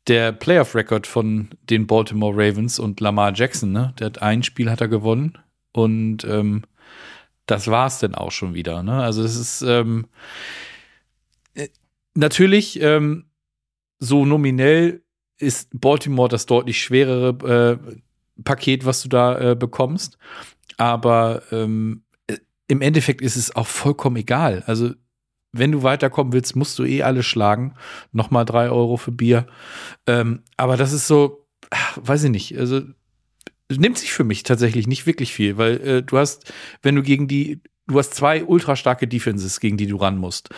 [0.09, 3.73] der Playoff-Record von den Baltimore Ravens und Lamar Jackson.
[3.73, 3.93] Ne?
[3.99, 5.39] Der hat ein Spiel hat er gewonnen
[5.73, 6.63] und ähm,
[7.47, 8.83] das war es dann auch schon wieder.
[8.83, 9.03] Ne?
[9.03, 10.07] Also es ist ähm,
[11.55, 11.69] äh,
[12.15, 13.27] natürlich ähm,
[13.99, 15.03] so nominell
[15.39, 20.19] ist Baltimore das deutlich schwerere äh, Paket, was du da äh, bekommst.
[20.77, 22.37] Aber ähm, äh,
[22.69, 24.63] im Endeffekt ist es auch vollkommen egal.
[24.67, 24.91] Also,
[25.53, 27.75] wenn du weiterkommen willst, musst du eh alle schlagen.
[28.13, 29.47] Nochmal drei Euro für Bier.
[30.07, 32.59] Ähm, aber das ist so, ach, weiß ich nicht.
[32.59, 32.83] Also,
[33.71, 36.53] nimmt sich für mich tatsächlich nicht wirklich viel, weil äh, du hast,
[36.83, 40.51] wenn du gegen die, du hast zwei ultra starke Defenses, gegen die du ran musst.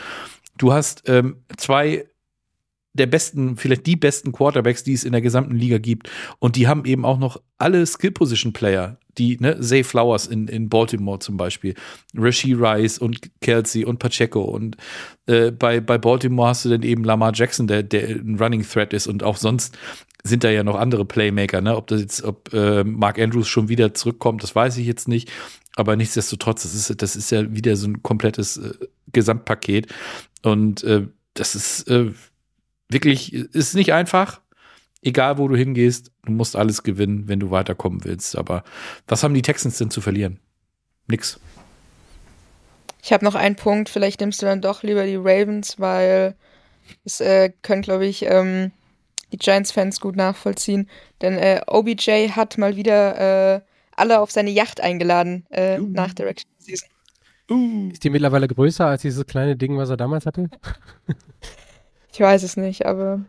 [0.56, 2.06] Du hast ähm, zwei
[2.95, 6.11] der besten, vielleicht die besten Quarterbacks, die es in der gesamten Liga gibt.
[6.39, 11.18] Und die haben eben auch noch alle Skill-Position-Player, die, ne, Zay Flowers in, in Baltimore
[11.18, 11.74] zum Beispiel,
[12.16, 14.43] Rasheed Rice und Kelsey und Pacheco.
[14.43, 14.76] Und
[15.26, 18.93] äh, bei, bei Baltimore hast du dann eben Lamar Jackson, der, der ein Running Threat
[18.93, 19.07] ist.
[19.07, 19.76] Und auch sonst
[20.24, 21.76] sind da ja noch andere Playmaker, ne?
[21.76, 25.30] Ob das jetzt, ob äh, Mark Andrews schon wieder zurückkommt, das weiß ich jetzt nicht.
[25.76, 28.74] Aber nichtsdestotrotz, das ist, das ist ja wieder so ein komplettes äh,
[29.12, 29.86] Gesamtpaket.
[30.43, 32.10] Und äh, das ist, äh,
[32.89, 34.40] wirklich, ist nicht einfach.
[35.02, 38.36] Egal, wo du hingehst, du musst alles gewinnen, wenn du weiterkommen willst.
[38.36, 38.65] Aber
[39.06, 40.40] was haben die Texans denn zu verlieren?
[41.06, 41.39] Nix.
[43.02, 43.89] Ich habe noch einen Punkt.
[43.89, 46.35] Vielleicht nimmst du dann doch lieber die Ravens, weil
[47.05, 48.73] es äh, können, glaube ich, ähm,
[49.32, 50.89] die Giants-Fans gut nachvollziehen.
[51.23, 53.60] Denn äh, OBJ hat mal wieder äh,
[53.94, 55.78] alle auf seine Yacht eingeladen uh.
[55.81, 56.89] nach der Regular Season.
[57.51, 57.90] Uh.
[57.90, 60.51] Ist die mittlerweile größer als dieses kleine Ding, was er damals hatte?
[62.12, 63.20] Ich weiß es nicht, aber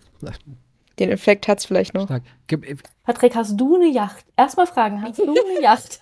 [0.99, 2.09] Den Effekt hat es vielleicht noch.
[2.47, 2.65] Gib,
[3.03, 4.25] Patrick, hast du eine Yacht?
[4.37, 5.99] Erstmal fragen, hast du eine Yacht?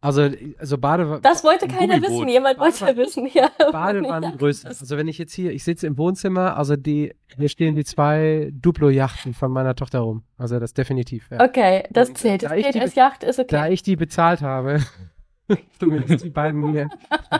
[0.00, 0.28] also,
[0.58, 2.10] also Bade, Das wollte keiner Gummiboot.
[2.10, 2.28] wissen.
[2.28, 3.48] Jemand wollte wissen, ja.
[3.72, 4.68] Badewannengröße.
[4.68, 8.50] Also wenn ich jetzt hier, ich sitze im Wohnzimmer, also die, hier stehen die zwei
[8.52, 10.24] Duplo-Yachten von meiner Tochter rum.
[10.36, 11.30] Also das definitiv.
[11.30, 11.42] Ja.
[11.42, 12.42] Okay, das zählt.
[12.42, 13.72] Das Da zählt als Yacht, ist Da okay.
[13.72, 14.80] ich die bezahlt habe,
[15.78, 16.88] zumindest die beiden hier,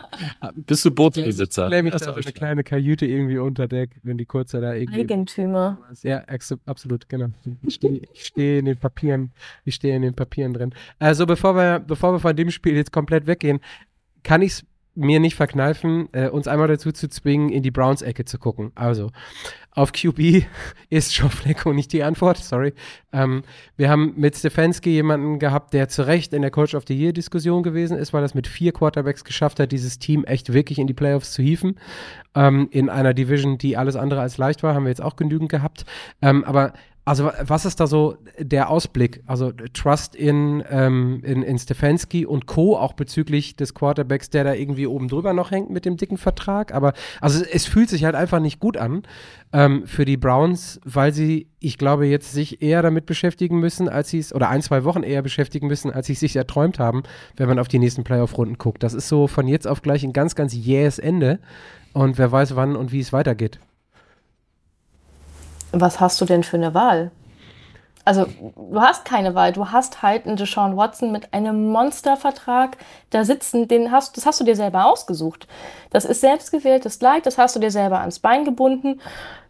[0.54, 1.68] Bist du Bootsbesitzer?
[1.68, 4.74] klemme ich da so eine ich- kleine Kajüte irgendwie unter Deck, wenn die kurze da
[4.74, 5.00] irgendwie.
[5.00, 5.78] Eigentümer.
[6.02, 6.22] Ja,
[6.66, 7.28] absolut, genau.
[7.62, 9.32] Ich stehe steh in den Papieren,
[9.64, 10.74] ich stehe in den Papieren drin.
[10.98, 13.60] Also bevor wir, bevor wir von dem Spiel jetzt komplett weggehen,
[14.22, 14.64] kann ich es
[14.94, 18.72] mir nicht verkneifen, äh, uns einmal dazu zu zwingen, in die Browns-Ecke zu gucken.
[18.74, 19.10] Also,
[19.72, 20.46] auf QB
[20.90, 22.74] ist Joe Flacco nicht die Antwort, sorry.
[23.12, 23.42] Ähm,
[23.76, 27.62] wir haben mit Stefanski jemanden gehabt, der zu Recht in der Coach of the Year-Diskussion
[27.62, 30.94] gewesen ist, weil es mit vier Quarterbacks geschafft hat, dieses Team echt wirklich in die
[30.94, 31.76] Playoffs zu hieven.
[32.34, 35.50] Ähm, in einer Division, die alles andere als leicht war, haben wir jetzt auch genügend
[35.50, 35.84] gehabt.
[36.22, 36.72] Ähm, aber
[37.04, 39.22] also wa- was ist da so der Ausblick?
[39.26, 42.76] Also Trust in, ähm, in, in Stefanski und Co.
[42.76, 46.72] auch bezüglich des Quarterbacks, der da irgendwie oben drüber noch hängt mit dem dicken Vertrag.
[46.72, 49.02] Aber also es fühlt sich halt einfach nicht gut an
[49.52, 54.08] ähm, für die Browns, weil sie, ich glaube, jetzt sich eher damit beschäftigen müssen, als
[54.08, 57.02] sie es, oder ein, zwei Wochen eher beschäftigen müssen, als sie es sich erträumt haben,
[57.36, 58.82] wenn man auf die nächsten Playoff-Runden guckt.
[58.82, 61.38] Das ist so von jetzt auf gleich ein ganz, ganz jähes Ende.
[61.92, 63.60] Und wer weiß, wann und wie es weitergeht.
[65.80, 67.10] Was hast du denn für eine Wahl?
[68.06, 69.52] Also, du hast keine Wahl.
[69.52, 72.76] Du hast halt einen Deshaun Watson mit einem Monstervertrag
[73.10, 73.66] da sitzen.
[73.66, 75.48] Den hast, das hast du dir selber ausgesucht.
[75.90, 77.24] Das ist selbstgewähltes Leid.
[77.24, 79.00] Das hast du dir selber ans Bein gebunden.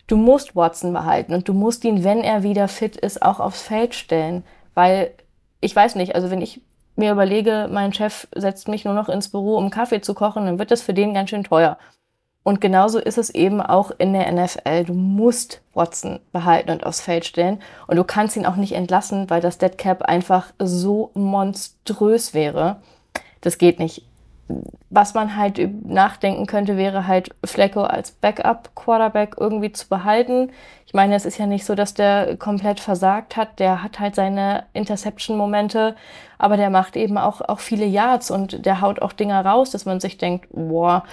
[0.07, 3.63] Du musst Watson behalten und du musst ihn, wenn er wieder fit ist, auch aufs
[3.63, 4.45] Feld stellen.
[4.75, 5.13] Weil,
[5.61, 6.61] ich weiß nicht, also wenn ich
[6.95, 10.59] mir überlege, mein Chef setzt mich nur noch ins Büro, um Kaffee zu kochen, dann
[10.59, 11.77] wird das für den ganz schön teuer.
[12.45, 14.85] Und genauso ist es eben auch in der NFL.
[14.85, 17.61] Du musst Watson behalten und aufs Feld stellen.
[17.87, 22.77] Und du kannst ihn auch nicht entlassen, weil das Dead Cap einfach so monströs wäre.
[23.41, 24.05] Das geht nicht.
[24.91, 30.53] Was man halt nachdenken könnte, wäre halt Flecko als Backup-Quarterback irgendwie zu behalten.
[30.87, 33.59] Ich meine, es ist ja nicht so, dass der komplett versagt hat.
[33.59, 35.97] Der hat halt seine Interception-Momente,
[36.37, 39.87] aber der macht eben auch, auch viele Yards und der haut auch Dinger raus, dass
[39.87, 41.05] man sich denkt, boah.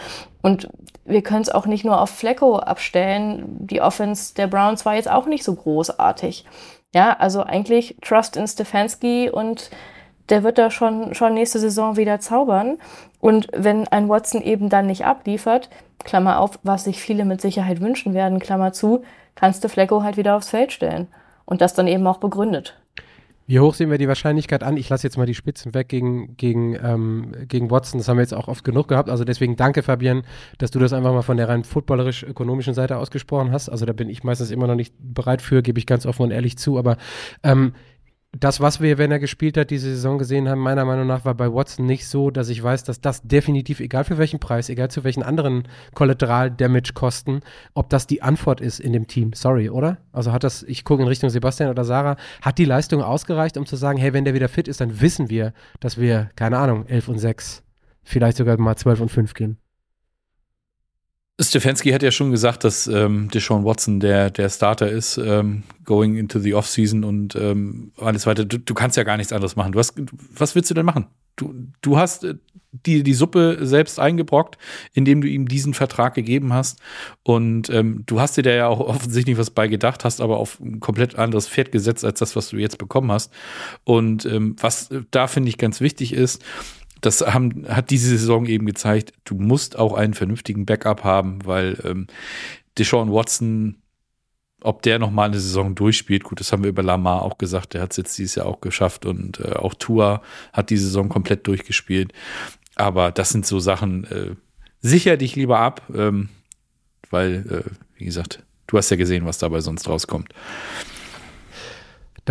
[0.41, 0.69] Und
[1.05, 3.45] wir können es auch nicht nur auf Flecko abstellen.
[3.59, 6.45] Die Offense der Browns war jetzt auch nicht so großartig.
[6.93, 9.69] Ja, also eigentlich Trust in Stefanski und
[10.29, 12.77] der wird da schon, schon nächste Saison wieder zaubern.
[13.19, 15.69] Und wenn ein Watson eben dann nicht abliefert,
[16.03, 19.03] Klammer auf, was sich viele mit Sicherheit wünschen werden, Klammer zu,
[19.35, 21.07] kannst du Flecko halt wieder aufs Feld stellen.
[21.45, 22.77] Und das dann eben auch begründet.
[23.51, 24.77] Wie hoch sehen wir die Wahrscheinlichkeit an?
[24.77, 27.97] Ich lasse jetzt mal die Spitzen weg gegen, gegen, ähm, gegen Watson.
[27.97, 29.09] Das haben wir jetzt auch oft genug gehabt.
[29.09, 30.23] Also deswegen danke, Fabian,
[30.57, 33.67] dass du das einfach mal von der rein footballerisch-ökonomischen Seite ausgesprochen hast.
[33.67, 36.31] Also da bin ich meistens immer noch nicht bereit für, gebe ich ganz offen und
[36.31, 36.77] ehrlich zu.
[36.77, 36.95] Aber
[37.43, 37.73] ähm,
[38.37, 41.35] das, was wir, wenn er gespielt hat, diese Saison gesehen haben, meiner Meinung nach war
[41.35, 44.89] bei Watson nicht so, dass ich weiß, dass das definitiv, egal für welchen Preis, egal
[44.89, 47.41] zu welchen anderen Kollateral-Damage-Kosten,
[47.73, 49.33] ob das die Antwort ist in dem Team.
[49.33, 49.97] Sorry, oder?
[50.13, 53.65] Also hat das, ich gucke in Richtung Sebastian oder Sarah, hat die Leistung ausgereicht, um
[53.65, 56.85] zu sagen, hey, wenn der wieder fit ist, dann wissen wir, dass wir, keine Ahnung,
[56.85, 57.63] 11 und 6,
[58.03, 59.57] vielleicht sogar mal 12 und 5 gehen.
[61.39, 66.15] Stefanski hat ja schon gesagt, dass ähm, Deshaun Watson der, der Starter ist, ähm, going
[66.15, 68.45] into the Offseason und ähm, alles weiter.
[68.45, 69.71] Du, du kannst ja gar nichts anderes machen.
[69.71, 69.95] Du hast,
[70.35, 71.07] was willst du denn machen?
[71.35, 72.35] Du, du hast äh,
[72.71, 74.57] die, die Suppe selbst eingebrockt,
[74.93, 76.79] indem du ihm diesen Vertrag gegeben hast.
[77.23, 80.59] Und ähm, du hast dir da ja auch offensichtlich was bei gedacht, hast aber auf
[80.59, 83.31] ein komplett anderes Pferd gesetzt als das, was du jetzt bekommen hast.
[83.83, 86.43] Und ähm, was äh, da finde ich ganz wichtig ist,
[87.01, 91.77] das haben, hat diese Saison eben gezeigt, du musst auch einen vernünftigen Backup haben, weil
[91.83, 92.07] ähm,
[92.77, 93.81] Deshaun Watson,
[94.61, 97.73] ob der noch mal eine Saison durchspielt, gut, das haben wir über Lamar auch gesagt,
[97.73, 100.21] der hat es jetzt dieses Jahr auch geschafft und äh, auch Tua
[100.53, 102.13] hat die Saison komplett durchgespielt.
[102.75, 104.35] Aber das sind so Sachen, äh,
[104.79, 106.29] sicher dich lieber ab, ähm,
[107.09, 110.29] weil, äh, wie gesagt, du hast ja gesehen, was dabei sonst rauskommt.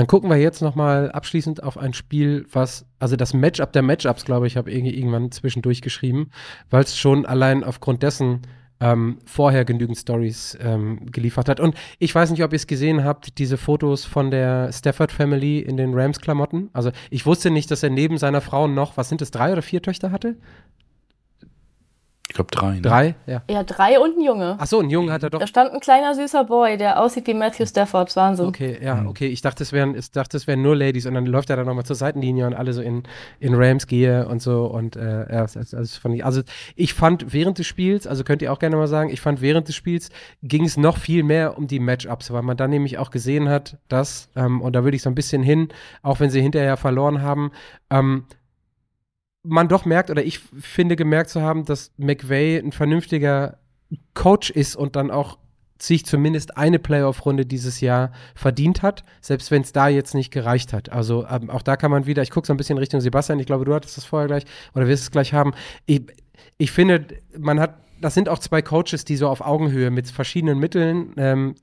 [0.00, 4.24] Dann gucken wir jetzt nochmal abschließend auf ein Spiel, was, also das Matchup der Matchups,
[4.24, 6.30] glaube ich, habe irgendwann zwischendurch geschrieben,
[6.70, 8.40] weil es schon allein aufgrund dessen
[8.80, 11.60] ähm, vorher genügend Stories ähm, geliefert hat.
[11.60, 15.58] Und ich weiß nicht, ob ihr es gesehen habt, diese Fotos von der Stafford Family
[15.58, 16.70] in den Rams-Klamotten.
[16.72, 19.60] Also ich wusste nicht, dass er neben seiner Frau noch, was sind es, drei oder
[19.60, 20.36] vier Töchter hatte?
[22.40, 22.74] Ich glaube drei.
[22.76, 22.80] Ne?
[22.80, 23.14] Drei?
[23.26, 23.42] Ja.
[23.50, 24.56] Ja, drei und ein Junge.
[24.58, 25.38] Ach so, ein Junge hat er doch.
[25.40, 28.14] Da stand ein kleiner süßer Boy, der aussieht wie Matthew Stafford.
[28.16, 28.46] Wahnsinn.
[28.46, 29.08] Okay, ja, Mhm.
[29.08, 29.26] okay.
[29.28, 31.66] Ich dachte, es wären, ich dachte, es wären nur Ladies und dann läuft er dann
[31.66, 33.02] nochmal zur Seitenlinie und alle so in,
[33.38, 36.42] in Rams gehe und so und äh, ja, ich, also
[36.76, 39.68] ich fand während des Spiels, also könnt ihr auch gerne mal sagen, ich fand während
[39.68, 40.10] des Spiels
[40.42, 43.76] ging es noch viel mehr um die Matchups, weil man dann nämlich auch gesehen hat,
[43.88, 45.68] dass, ähm, und da würde ich so ein bisschen hin,
[46.02, 47.50] auch wenn sie hinterher verloren haben,
[47.90, 48.24] ähm,
[49.42, 53.58] man doch merkt, oder ich finde gemerkt zu haben, dass McVay ein vernünftiger
[54.14, 55.38] Coach ist und dann auch
[55.82, 60.72] sich zumindest eine Playoff-Runde dieses Jahr verdient hat, selbst wenn es da jetzt nicht gereicht
[60.72, 60.90] hat.
[60.90, 63.46] Also ähm, auch da kann man wieder, ich gucke so ein bisschen Richtung Sebastian, ich
[63.46, 64.44] glaube, du hattest das vorher gleich
[64.74, 65.52] oder wirst es gleich haben.
[65.86, 66.02] Ich,
[66.58, 67.06] ich finde,
[67.38, 71.54] man hat, das sind auch zwei Coaches, die so auf Augenhöhe mit verschiedenen Mitteln, ähm,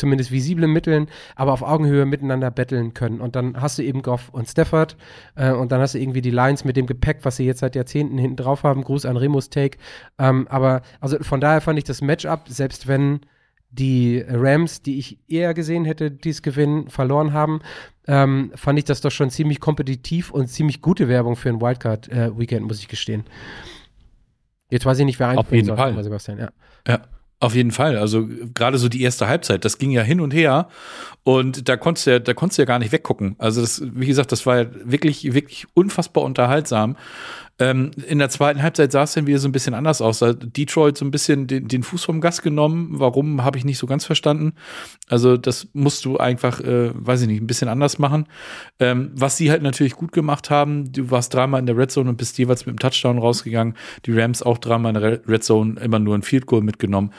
[0.00, 3.20] zumindest visiblen Mitteln, aber auf Augenhöhe miteinander betteln können.
[3.20, 4.96] Und dann hast du eben Goff und Stafford
[5.36, 7.76] äh, und dann hast du irgendwie die Lions mit dem Gepäck, was sie jetzt seit
[7.76, 8.82] Jahrzehnten hinten drauf haben.
[8.82, 9.78] Gruß an Remus Take.
[10.18, 13.20] Ähm, aber also von daher fand ich das Matchup, selbst wenn
[13.70, 17.60] die Rams, die ich eher gesehen hätte, dies gewinnen, verloren haben,
[18.08, 22.66] ähm, fand ich das doch schon ziemlich kompetitiv und ziemlich gute Werbung für ein Wildcard-Weekend,
[22.66, 23.24] muss ich gestehen.
[24.70, 26.02] Jetzt weiß ich nicht, wer Auf einspringen jeden soll, Fall.
[26.02, 26.50] Sebastian, ja.
[26.88, 27.02] Ja,
[27.40, 27.96] auf jeden Fall.
[27.96, 30.68] Also gerade so die erste Halbzeit, das ging ja hin und her
[31.24, 33.34] und da konntest du ja, da konntest du ja gar nicht weggucken.
[33.38, 36.96] Also das, wie gesagt, das war ja wirklich, wirklich unfassbar unterhaltsam.
[37.60, 40.20] Ähm, in der zweiten Halbzeit sah es dann wieder so ein bisschen anders aus.
[40.20, 42.88] Da Detroit so ein bisschen den, den Fuß vom Gas genommen.
[42.92, 44.54] Warum, habe ich nicht so ganz verstanden.
[45.08, 48.26] Also das musst du einfach, äh, weiß ich nicht, ein bisschen anders machen.
[48.78, 52.08] Ähm, was sie halt natürlich gut gemacht haben, du warst dreimal in der Red Zone
[52.08, 53.74] und bist jeweils mit dem Touchdown rausgegangen.
[54.06, 57.12] Die Rams auch dreimal in der Red Zone immer nur ein Field Goal mitgenommen.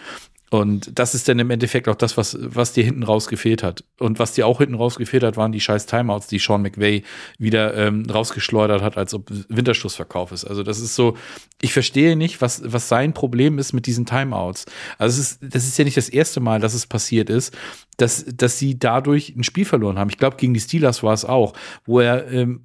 [0.51, 3.85] Und das ist dann im Endeffekt auch das, was, was dir hinten raus gefehlt hat.
[3.99, 7.03] Und was dir auch hinten raus gefehlt hat, waren die scheiß Timeouts, die Sean McVay
[7.37, 10.43] wieder ähm, rausgeschleudert hat, als ob Winterschlussverkauf ist.
[10.43, 11.15] Also das ist so,
[11.61, 14.65] ich verstehe nicht, was, was sein Problem ist mit diesen Timeouts.
[14.97, 17.57] Also es ist, das ist ja nicht das erste Mal, dass es passiert ist,
[17.95, 20.09] dass, dass sie dadurch ein Spiel verloren haben.
[20.09, 21.53] Ich glaube, gegen die Steelers war es auch,
[21.85, 22.63] wo er, ähm,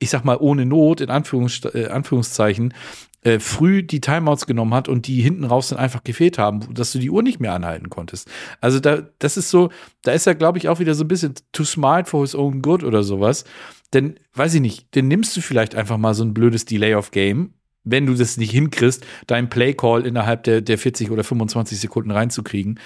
[0.00, 2.74] ich sag mal, ohne Not, in Anführungs äh, Anführungszeichen,
[3.22, 6.92] äh, früh die Timeouts genommen hat und die hinten raus dann einfach gefehlt haben, dass
[6.92, 8.28] du die Uhr nicht mehr anhalten konntest.
[8.60, 9.70] Also da, das ist so,
[10.02, 12.62] da ist er, glaube ich, auch wieder so ein bisschen too smart for his own
[12.62, 13.44] good oder sowas.
[13.92, 17.10] Denn, weiß ich nicht, dann nimmst du vielleicht einfach mal so ein blödes Delay of
[17.10, 17.54] Game,
[17.84, 22.80] wenn du das nicht hinkriegst, deinen Play-Call innerhalb der, der 40 oder 25 Sekunden reinzukriegen.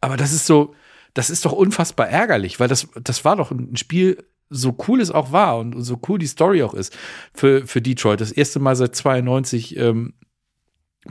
[0.00, 0.74] Aber das ist so,
[1.14, 5.10] das ist doch unfassbar ärgerlich, weil das, das war doch ein Spiel, so cool es
[5.10, 6.96] auch war und so cool die Story auch ist
[7.34, 8.20] für, für Detroit.
[8.20, 10.14] Das erste Mal seit 92 ähm,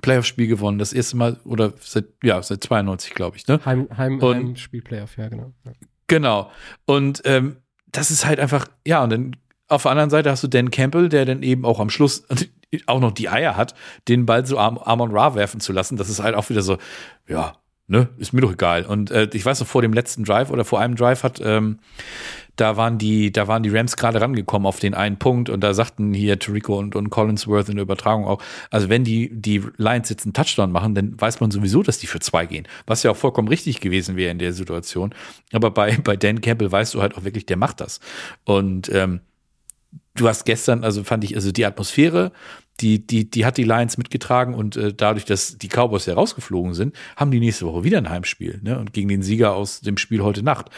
[0.02, 0.80] Playoff-Spiel gewonnen.
[0.80, 3.60] Das erste Mal, oder seit, ja, seit 92, glaube ich, ne?
[3.66, 5.54] Heim, Heim, Und- Heimspiel-Playoff, ja, genau.
[5.66, 5.72] Ja.
[6.08, 6.52] Genau.
[6.86, 7.58] Und ähm,
[7.92, 9.36] das ist halt einfach, ja, und dann
[9.68, 12.26] auf der anderen Seite hast du Dan Campbell, der dann eben auch am Schluss
[12.88, 13.76] auch noch die Eier hat,
[14.08, 15.98] den Ball so Am Amon Ra werfen zu lassen.
[15.98, 16.78] Das ist halt auch wieder so,
[17.28, 17.58] ja,
[17.88, 18.86] ne, ist mir doch egal.
[18.86, 21.80] Und äh, ich weiß noch, vor dem letzten Drive oder vor einem Drive hat, ähm,
[22.58, 25.74] da waren die, da waren die Rams gerade rangekommen auf den einen Punkt und da
[25.74, 30.10] sagten hier Tarico und, und Collinsworth in der Übertragung auch, also wenn die, die Lions
[30.10, 32.68] jetzt einen Touchdown machen, dann weiß man sowieso, dass die für zwei gehen.
[32.86, 35.14] Was ja auch vollkommen richtig gewesen wäre in der Situation.
[35.54, 38.00] Aber bei, bei Dan Campbell weißt du halt auch wirklich, der macht das.
[38.44, 39.22] Und ähm,
[40.16, 42.32] du hast gestern, also fand ich, also die Atmosphäre,
[42.80, 46.74] die, die, die hat die Lions mitgetragen und äh, dadurch, dass die Cowboys ja rausgeflogen
[46.74, 48.78] sind, haben die nächste Woche wieder ein Heimspiel, ne?
[48.78, 50.70] Und gegen den Sieger aus dem Spiel heute Nacht.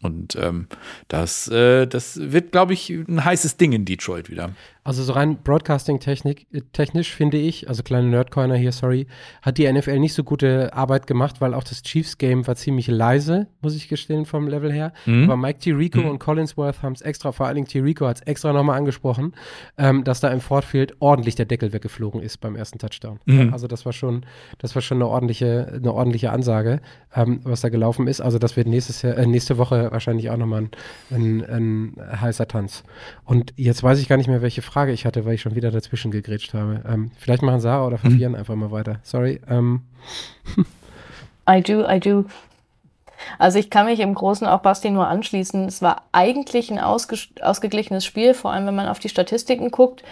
[0.00, 0.68] Und ähm,
[1.08, 4.54] das, äh, das wird, glaube ich, ein heißes Ding in Detroit wieder.
[4.84, 9.06] Also so rein Broadcasting-technisch technisch finde ich, also kleine Nerdcoiner hier, sorry,
[9.42, 13.48] hat die NFL nicht so gute Arbeit gemacht, weil auch das Chiefs-Game war ziemlich leise,
[13.60, 14.92] muss ich gestehen, vom Level her.
[15.04, 15.24] Mhm.
[15.24, 16.08] Aber Mike Tirico Mhm.
[16.08, 19.34] und Collinsworth haben es extra, vor allen Dingen Tirico hat es extra nochmal angesprochen,
[19.76, 23.20] ähm, dass da im Fortfield ordentlich der Deckel weggeflogen ist beim ersten Touchdown.
[23.26, 23.52] Mhm.
[23.52, 24.24] Also das war schon,
[24.58, 26.80] das war schon eine ordentliche, eine ordentliche Ansage,
[27.14, 28.20] ähm, was da gelaufen ist.
[28.20, 30.70] Also das wird nächstes Jahr, äh, nächste Woche wahrscheinlich auch nochmal ein,
[31.10, 32.84] ein, ein heißer Tanz.
[33.24, 35.70] Und jetzt weiß ich gar nicht mehr, welche Frage ich hatte, weil ich schon wieder
[35.70, 36.82] dazwischen gegrätscht habe.
[36.88, 39.00] Ähm, vielleicht machen Sarah oder Fabian einfach mal weiter.
[39.02, 39.40] Sorry.
[39.48, 39.82] Ähm,
[41.50, 42.24] I do, I do.
[43.38, 45.66] Also ich kann mich im Großen auch Basti nur anschließen.
[45.66, 50.02] Es war eigentlich ein ausge ausgeglichenes Spiel, vor allem wenn man auf die Statistiken guckt.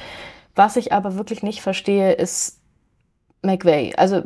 [0.55, 2.59] Was ich aber wirklich nicht verstehe, ist
[3.43, 3.94] McVay.
[3.97, 4.22] Also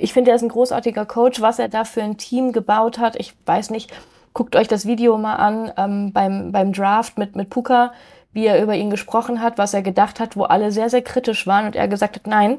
[0.00, 1.40] ich finde, er ist ein großartiger Coach.
[1.40, 3.92] Was er da für ein Team gebaut hat, ich weiß nicht.
[4.32, 7.94] Guckt euch das Video mal an ähm, beim, beim Draft mit, mit Puka,
[8.36, 11.46] wie er über ihn gesprochen hat, was er gedacht hat, wo alle sehr, sehr kritisch
[11.46, 12.58] waren und er gesagt hat, nein,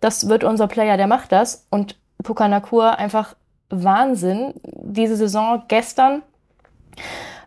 [0.00, 1.66] das wird unser Player, der macht das.
[1.70, 3.34] Und Puka Nakur einfach
[3.70, 4.52] Wahnsinn.
[4.62, 6.22] Diese Saison gestern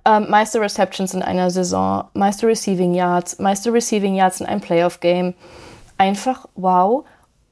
[0.05, 5.35] ähm, meiste Receptions in einer Saison, meiste Receiving Yards, meiste Receiving Yards in einem Playoff-Game.
[5.99, 7.05] Einfach wow.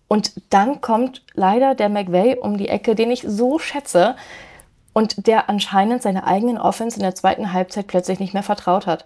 [0.07, 4.15] Und dann kommt leider der McVay um die Ecke, den ich so schätze
[4.91, 9.05] und der anscheinend seine eigenen Offense in der zweiten Halbzeit plötzlich nicht mehr vertraut hat.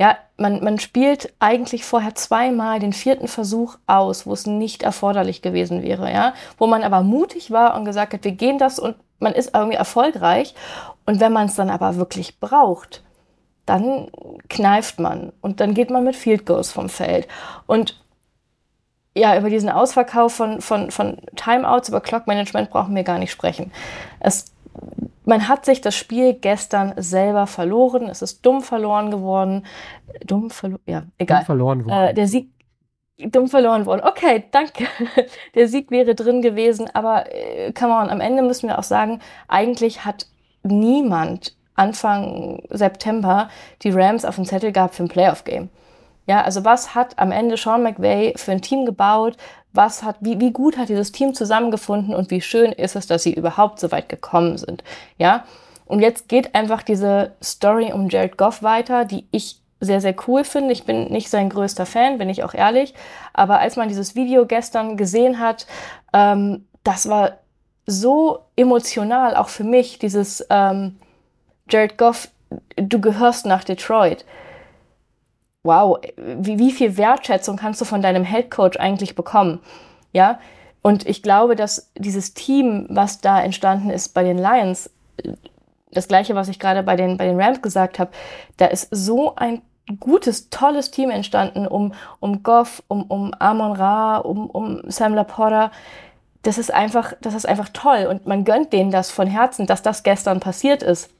[0.00, 5.42] Ja, man, man spielt eigentlich vorher zweimal den vierten Versuch aus, wo es nicht erforderlich
[5.42, 8.96] gewesen wäre, ja, wo man aber mutig war und gesagt hat, wir gehen das und
[9.18, 10.54] man ist irgendwie erfolgreich.
[11.04, 13.02] Und wenn man es dann aber wirklich braucht,
[13.66, 14.10] dann
[14.48, 17.28] kneift man und dann geht man mit Field Goals vom Feld.
[17.66, 18.02] Und
[19.14, 23.32] ja, über diesen Ausverkauf von, von, von Timeouts, über Clock Management brauchen wir gar nicht
[23.32, 23.70] sprechen.
[24.18, 24.46] Es
[25.30, 28.08] man hat sich das Spiel gestern selber verloren.
[28.08, 29.64] Es ist dumm verloren geworden.
[30.26, 31.38] Dumm verloren, ja, egal.
[31.38, 32.08] Dumm verloren worden.
[32.08, 32.50] Äh, der Sieg,
[33.16, 34.02] dumm verloren worden.
[34.04, 34.88] Okay, danke.
[35.54, 39.20] Der Sieg wäre drin gewesen, aber äh, come on, am Ende müssen wir auch sagen,
[39.46, 40.26] eigentlich hat
[40.64, 43.48] niemand Anfang September
[43.82, 45.68] die Rams auf dem Zettel gehabt für ein Playoff-Game.
[46.26, 49.36] Ja, also was hat am Ende Sean McVay für ein Team gebaut?
[49.72, 53.22] Was hat, wie, wie gut hat dieses Team zusammengefunden und wie schön ist es, dass
[53.22, 54.82] sie überhaupt so weit gekommen sind?
[55.18, 55.44] Ja.
[55.86, 60.44] Und jetzt geht einfach diese Story um Jared Goff weiter, die ich sehr, sehr cool
[60.44, 60.72] finde.
[60.72, 62.94] Ich bin nicht sein größter Fan, bin ich auch ehrlich.
[63.32, 65.66] Aber als man dieses Video gestern gesehen hat,
[66.12, 67.38] ähm, das war
[67.86, 70.96] so emotional, auch für mich, dieses ähm,
[71.68, 72.28] Jared Goff,
[72.76, 74.24] du gehörst nach Detroit
[75.62, 79.60] wow, wie, wie viel Wertschätzung kannst du von deinem Head Coach eigentlich bekommen?
[80.12, 80.40] Ja,
[80.82, 84.90] und ich glaube, dass dieses Team, was da entstanden ist bei den Lions,
[85.92, 88.10] das gleiche, was ich gerade bei den, bei den Rams gesagt habe,
[88.56, 89.62] da ist so ein
[89.98, 95.72] gutes, tolles Team entstanden um, um Goff, um, um Amon Ra, um, um Sam Laporta.
[96.42, 99.82] Das ist einfach, das ist einfach toll und man gönnt denen das von Herzen, dass
[99.82, 101.10] das gestern passiert ist.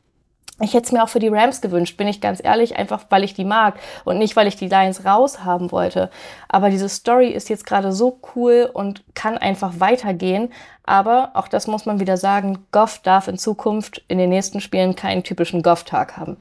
[0.62, 3.24] Ich hätte es mir auch für die Rams gewünscht, bin ich ganz ehrlich, einfach weil
[3.24, 3.74] ich die mag
[4.05, 6.11] und nicht, weil ich die Lions raushaben wollte.
[6.49, 10.53] Aber diese Story ist jetzt gerade so cool und kann einfach weitergehen.
[10.85, 14.97] Aber auch das muss man wieder sagen, Goff darf in Zukunft in den nächsten Spielen
[14.97, 16.37] keinen typischen Goff-Tag haben.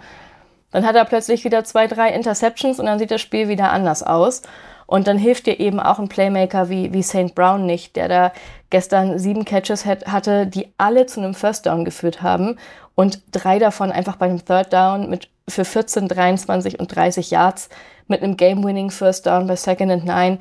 [0.71, 4.03] Dann hat er plötzlich wieder zwei, drei Interceptions und dann sieht das Spiel wieder anders
[4.03, 4.41] aus.
[4.89, 7.35] Und dann hilft dir eben auch ein Playmaker wie, wie St.
[7.35, 8.33] Brown nicht, der da
[8.71, 12.55] gestern sieben Catches hatte, die alle zu einem First Down geführt haben
[12.95, 17.69] und drei davon einfach bei einem Third Down mit für 14, 23 und 30 Yards
[18.07, 20.39] mit einem Game-Winning First Down bei Second and Nine.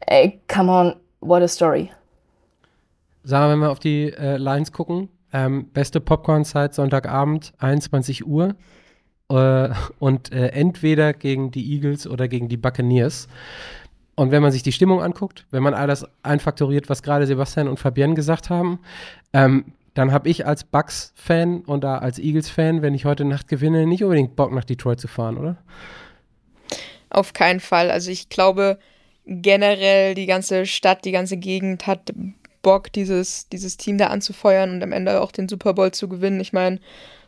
[0.00, 1.90] Ey, come on, what a story.
[3.24, 8.54] Wir, wenn wir auf die äh, Lines gucken, ähm, beste Popcorn-Zeit Sonntagabend, 21 Uhr.
[9.28, 13.28] Äh, und äh, entweder gegen die Eagles oder gegen die Buccaneers.
[14.14, 17.68] Und wenn man sich die Stimmung anguckt, wenn man all das einfaktoriert, was gerade Sebastian
[17.68, 18.78] und Fabienne gesagt haben,
[19.32, 23.86] ähm, dann habe ich als Bucks-Fan und da als Eagles-Fan, wenn ich heute Nacht gewinne,
[23.86, 25.56] nicht unbedingt Bock nach Detroit zu fahren, oder?
[27.10, 27.90] Auf keinen Fall.
[27.90, 28.78] Also ich glaube,
[29.26, 32.12] generell die ganze Stadt, die ganze Gegend hat
[32.62, 36.40] Bock, dieses, dieses Team da anzufeuern und am Ende auch den Super Bowl zu gewinnen.
[36.40, 36.80] Ich meine,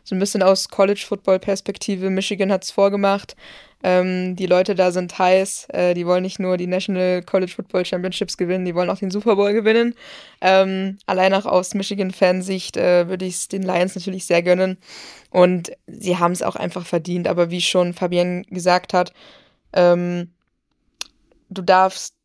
[0.05, 3.35] so ein bisschen aus College-Football-Perspektive, Michigan hat es vorgemacht.
[3.83, 5.67] Ähm, die Leute da sind heiß.
[5.69, 9.11] Äh, die wollen nicht nur die National College Football Championships gewinnen, die wollen auch den
[9.11, 9.93] Super Bowl gewinnen.
[10.41, 14.77] Ähm, allein auch aus Michigan-Fansicht äh, würde ich es den Lions natürlich sehr gönnen.
[15.29, 17.27] Und sie haben es auch einfach verdient.
[17.27, 19.11] Aber wie schon Fabienne gesagt hat,
[19.73, 20.31] ähm,
[21.49, 22.15] du darfst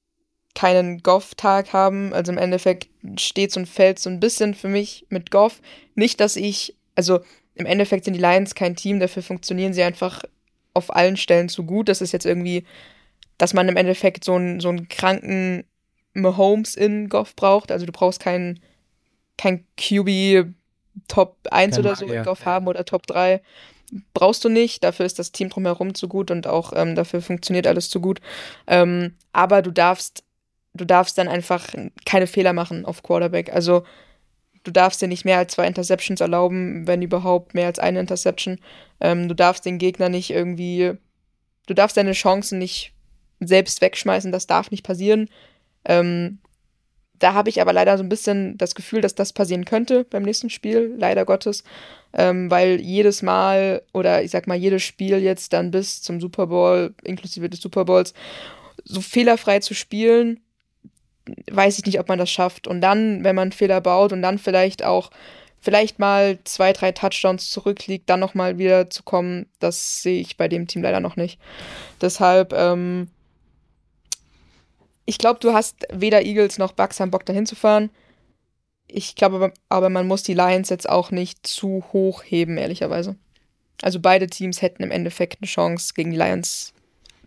[0.55, 2.13] keinen Goff-Tag haben.
[2.13, 2.89] Also im Endeffekt
[3.19, 5.61] steht und fällt so ein bisschen für mich mit Goff.
[5.95, 7.21] Nicht, dass ich, also
[7.55, 10.23] im Endeffekt sind die Lions kein Team, dafür funktionieren sie einfach
[10.75, 11.89] auf allen Stellen zu gut.
[11.89, 12.65] Das ist jetzt irgendwie,
[13.39, 15.65] dass man im Endeffekt so einen, so einen kranken
[16.15, 17.71] Mahomes in Goff braucht.
[17.73, 18.61] Also du brauchst keinen
[19.37, 20.53] kein QB
[21.09, 23.41] Top 1 kein oder so in Goff haben oder Top 3.
[24.15, 27.67] Brauchst du nicht, dafür ist das Team drumherum zu gut und auch ähm, dafür funktioniert
[27.67, 28.21] alles zu gut.
[28.67, 30.23] Ähm, aber du darfst,
[30.75, 31.69] du darfst dann einfach
[32.05, 33.53] keine Fehler machen auf Quarterback.
[33.53, 33.85] Also
[34.65, 38.59] du darfst dir nicht mehr als zwei Interceptions erlauben, wenn überhaupt mehr als eine Interception.
[39.01, 40.93] Ähm, du darfst den Gegner nicht irgendwie,
[41.67, 42.93] du darfst deine Chancen nicht
[43.41, 45.29] selbst wegschmeißen, das darf nicht passieren.
[45.85, 46.39] Ähm,
[47.19, 50.23] da habe ich aber leider so ein bisschen das Gefühl, dass das passieren könnte beim
[50.23, 51.65] nächsten Spiel, leider Gottes,
[52.15, 56.47] ähm, weil jedes Mal oder ich sag mal jedes Spiel jetzt dann bis zum Super
[56.47, 58.15] Bowl, inklusive des Super Bowls,
[58.85, 60.41] so fehlerfrei zu spielen,
[61.51, 62.67] weiß ich nicht, ob man das schafft.
[62.67, 65.11] Und dann, wenn man Fehler baut und dann vielleicht auch
[65.61, 70.49] vielleicht mal zwei, drei Touchdowns zurückliegt, dann nochmal wieder zu kommen, das sehe ich bei
[70.49, 71.39] dem Team leider noch nicht.
[72.01, 73.09] Deshalb, ähm,
[75.05, 77.91] ich glaube, du hast weder Eagles noch Bucks am Bock dahin zu fahren.
[78.87, 83.17] Ich glaube aber, aber man muss die Lions jetzt auch nicht zu hoch heben, ehrlicherweise.
[83.83, 86.73] Also beide Teams hätten im Endeffekt eine Chance, gegen die Lions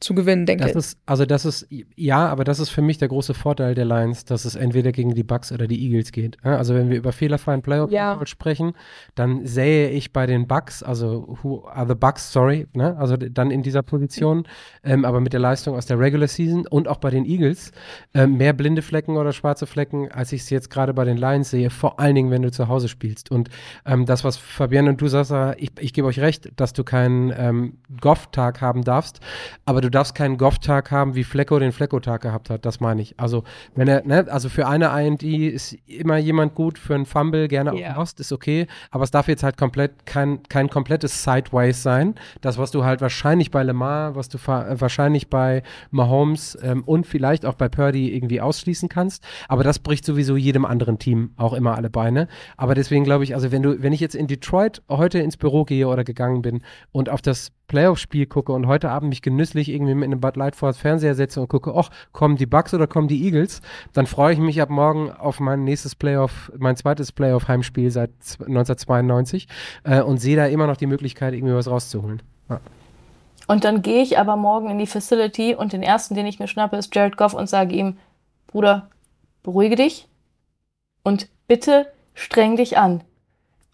[0.03, 0.75] zu gewinnen, denke ich.
[0.75, 4.25] Ist, also das ist, ja, aber das ist für mich der große Vorteil der Lions,
[4.25, 6.43] dass es entweder gegen die Bucks oder die Eagles geht.
[6.45, 8.19] Also wenn wir über fehlerfreien Playoff ja.
[8.25, 8.73] sprechen,
[9.15, 12.95] dann sähe ich bei den Bucks, also who are the Bucks, sorry, ne?
[12.97, 14.45] also dann in dieser Position,
[14.83, 17.71] ähm, aber mit der Leistung aus der Regular Season und auch bei den Eagles
[18.13, 21.49] äh, mehr blinde Flecken oder schwarze Flecken, als ich es jetzt gerade bei den Lions
[21.49, 23.31] sehe, vor allen Dingen, wenn du zu Hause spielst.
[23.31, 23.49] Und
[23.85, 27.33] ähm, das, was Fabian und du sagst, ich, ich gebe euch recht, dass du keinen
[27.37, 29.21] ähm, Goff-Tag haben darfst,
[29.65, 32.65] aber du darfst keinen Goff-Tag haben, wie Flecko den Flecko-Tag gehabt hat.
[32.65, 33.19] Das meine ich.
[33.19, 33.43] Also,
[33.75, 37.73] wenn er, ne, also für eine IND ist immer jemand gut, für einen Fumble gerne
[37.73, 37.93] yeah.
[37.93, 42.15] auch Lost, ist okay, aber es darf jetzt halt komplett kein, kein komplettes Sideways sein.
[42.41, 47.45] Das, was du halt wahrscheinlich bei Lamar, was du wahrscheinlich bei Mahomes ähm, und vielleicht
[47.45, 49.23] auch bei Purdy irgendwie ausschließen kannst.
[49.47, 52.27] Aber das bricht sowieso jedem anderen Team auch immer alle Beine.
[52.57, 55.63] Aber deswegen glaube ich, also wenn du, wenn ich jetzt in Detroit heute ins Büro
[55.63, 56.61] gehe oder gegangen bin
[56.91, 60.55] und auf das Playoff-Spiel gucke und heute Abend mich genüsslich irgendwie mit einem Bud Light
[60.55, 63.61] vor das Fernseher setze und gucke, ach, kommen die Bucks oder kommen die Eagles,
[63.93, 69.47] dann freue ich mich ab morgen auf mein nächstes Playoff, mein zweites Playoff-Heimspiel seit 1992
[69.83, 72.21] äh, und sehe da immer noch die Möglichkeit, irgendwie was rauszuholen.
[72.49, 72.59] Ja.
[73.47, 76.47] Und dann gehe ich aber morgen in die Facility und den ersten, den ich mir
[76.47, 77.97] schnappe, ist Jared Goff und sage ihm,
[78.47, 78.89] Bruder,
[79.41, 80.07] beruhige dich
[81.03, 83.03] und bitte streng dich an.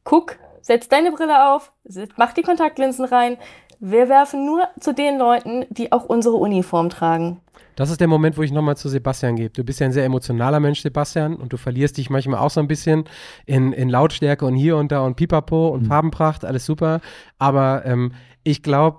[0.03, 1.71] Guck, setz deine Brille auf,
[2.15, 3.37] mach die Kontaktlinsen rein,
[3.80, 7.39] wir werfen nur zu den Leuten, die auch unsere Uniform tragen.
[7.76, 9.51] Das ist der Moment, wo ich nochmal zu Sebastian gebe.
[9.51, 12.60] Du bist ja ein sehr emotionaler Mensch, Sebastian, und du verlierst dich manchmal auch so
[12.60, 13.06] ein bisschen
[13.45, 15.88] in, in Lautstärke und hier und da und Pipapo und mhm.
[15.88, 16.99] Farbenpracht, alles super.
[17.38, 18.11] Aber ähm,
[18.43, 18.97] ich glaube,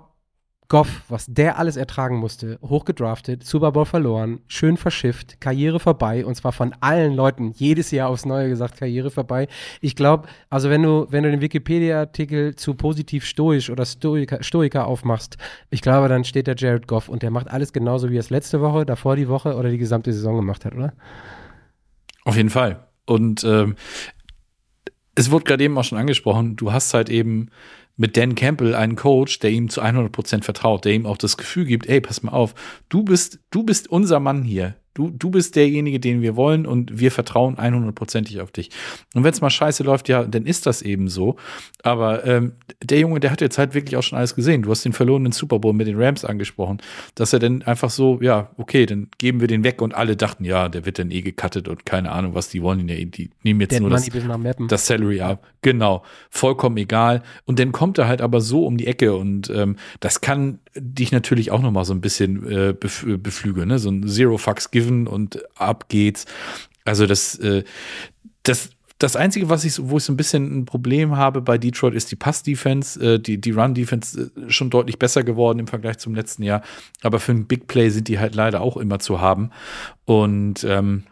[0.71, 6.35] Goff, was der alles ertragen musste, hochgedraftet, Super Bowl verloren, schön verschifft, Karriere vorbei und
[6.35, 9.49] zwar von allen Leuten, jedes Jahr aufs Neue gesagt, Karriere vorbei.
[9.81, 14.87] Ich glaube, also wenn du, wenn du den Wikipedia-Artikel zu positiv stoisch oder Stoiker, Stoiker
[14.87, 15.37] aufmachst,
[15.71, 18.29] ich glaube, dann steht der Jared Goff und der macht alles genauso, wie er es
[18.29, 20.93] letzte Woche, davor die Woche oder die gesamte Saison gemacht hat, oder?
[22.23, 22.87] Auf jeden Fall.
[23.05, 23.75] Und ähm,
[25.15, 27.49] es wurde gerade eben auch schon angesprochen, du hast halt eben
[27.97, 31.65] mit Dan Campbell einen Coach, der ihm zu 100% vertraut, der ihm auch das Gefühl
[31.65, 32.55] gibt, ey, pass mal auf,
[32.89, 34.75] du bist, du bist unser Mann hier.
[34.93, 38.69] Du, du bist derjenige, den wir wollen und wir vertrauen 100%ig auf dich.
[39.13, 41.37] Und wenn es mal scheiße läuft, ja, dann ist das eben so.
[41.83, 42.53] Aber ähm,
[42.83, 44.63] der Junge, der hat jetzt halt wirklich auch schon alles gesehen.
[44.63, 46.81] Du hast den verlorenen Super Bowl mit den Rams angesprochen,
[47.15, 50.43] dass er dann einfach so, ja, okay, dann geben wir den weg und alle dachten,
[50.43, 52.85] ja, der wird dann eh gecuttet und keine Ahnung, was die wollen.
[52.87, 54.09] Die, die nehmen jetzt Dead nur das,
[54.67, 55.47] das Salary ab.
[55.61, 57.21] Genau, vollkommen egal.
[57.45, 61.11] Und dann kommt er halt aber so um die Ecke und ähm, das kann dich
[61.11, 63.77] natürlich auch noch mal so ein bisschen äh, bef beflügeln, ne?
[63.77, 64.37] So ein Zero
[64.81, 66.25] Fucks Given und ab geht's.
[66.85, 67.63] Also das, äh,
[68.43, 71.95] das das Einzige, was ich, wo ich so ein bisschen ein Problem habe bei Detroit,
[71.95, 73.15] ist die Pass-Defense.
[73.15, 76.61] Äh, die, die Run-Defense äh, schon deutlich besser geworden im Vergleich zum letzten Jahr.
[77.01, 79.49] Aber für ein Big Play sind die halt leider auch immer zu haben.
[80.05, 81.05] Und ähm,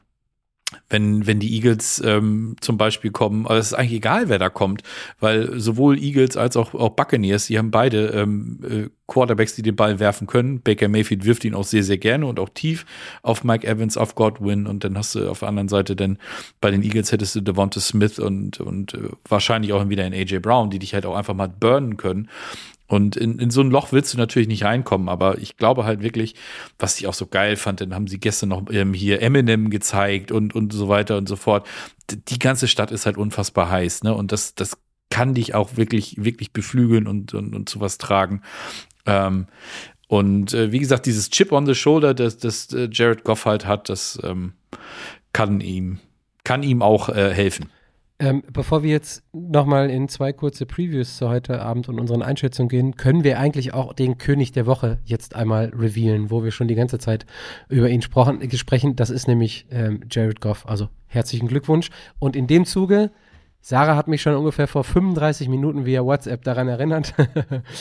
[0.89, 4.49] wenn, wenn die Eagles ähm, zum Beispiel kommen, aber es ist eigentlich egal, wer da
[4.49, 4.83] kommt,
[5.19, 9.75] weil sowohl Eagles als auch, auch Buccaneers, die haben beide ähm, äh, Quarterbacks, die den
[9.75, 10.61] Ball werfen können.
[10.61, 12.85] Baker Mayfield wirft ihn auch sehr, sehr gerne und auch tief
[13.23, 16.19] auf Mike Evans, auf Godwin und dann hast du auf der anderen Seite dann
[16.61, 20.39] bei den Eagles hättest du Devonta Smith und, und äh, wahrscheinlich auch wieder in AJ
[20.39, 22.29] Brown, die dich halt auch einfach mal burnen können.
[22.89, 26.01] Und in, in so ein Loch willst du natürlich nicht reinkommen, aber ich glaube halt
[26.01, 26.33] wirklich,
[26.79, 30.31] was ich auch so geil fand, dann haben sie gestern noch ähm, hier Eminem gezeigt
[30.31, 31.67] und, und so weiter und so fort.
[32.09, 34.15] Die ganze Stadt ist halt unfassbar heiß, ne?
[34.15, 34.75] Und das, das
[35.11, 38.41] kann dich auch wirklich, wirklich beflügeln und, und, und zu was tragen.
[39.05, 39.45] Ähm,
[40.07, 43.67] und äh, wie gesagt, dieses Chip on the Shoulder, das, das äh, Jared Goff halt
[43.67, 44.53] hat, das ähm,
[45.31, 45.99] kann ihm,
[46.43, 47.69] kann ihm auch äh, helfen.
[48.21, 52.67] Ähm, bevor wir jetzt nochmal in zwei kurze Previews zu heute Abend und unseren Einschätzungen
[52.67, 56.67] gehen, können wir eigentlich auch den König der Woche jetzt einmal revealen, wo wir schon
[56.67, 57.25] die ganze Zeit
[57.69, 58.51] über ihn sprechen.
[58.57, 58.95] sprechen.
[58.97, 60.67] Das ist nämlich ähm, Jared Goff.
[60.67, 61.91] Also herzlichen Glückwunsch.
[62.19, 63.11] Und in dem Zuge,
[63.61, 67.13] Sarah hat mich schon ungefähr vor 35 Minuten via WhatsApp daran erinnert.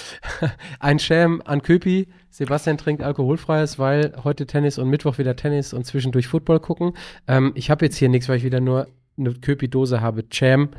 [0.80, 2.08] Ein Sham an Köpi.
[2.30, 6.92] Sebastian trinkt alkoholfreies, weil heute Tennis und Mittwoch wieder Tennis und zwischendurch Football gucken.
[7.26, 8.86] Ähm, ich habe jetzt hier nichts, weil ich wieder nur
[9.18, 10.28] eine Köpi-Dose habe.
[10.28, 10.70] Cham,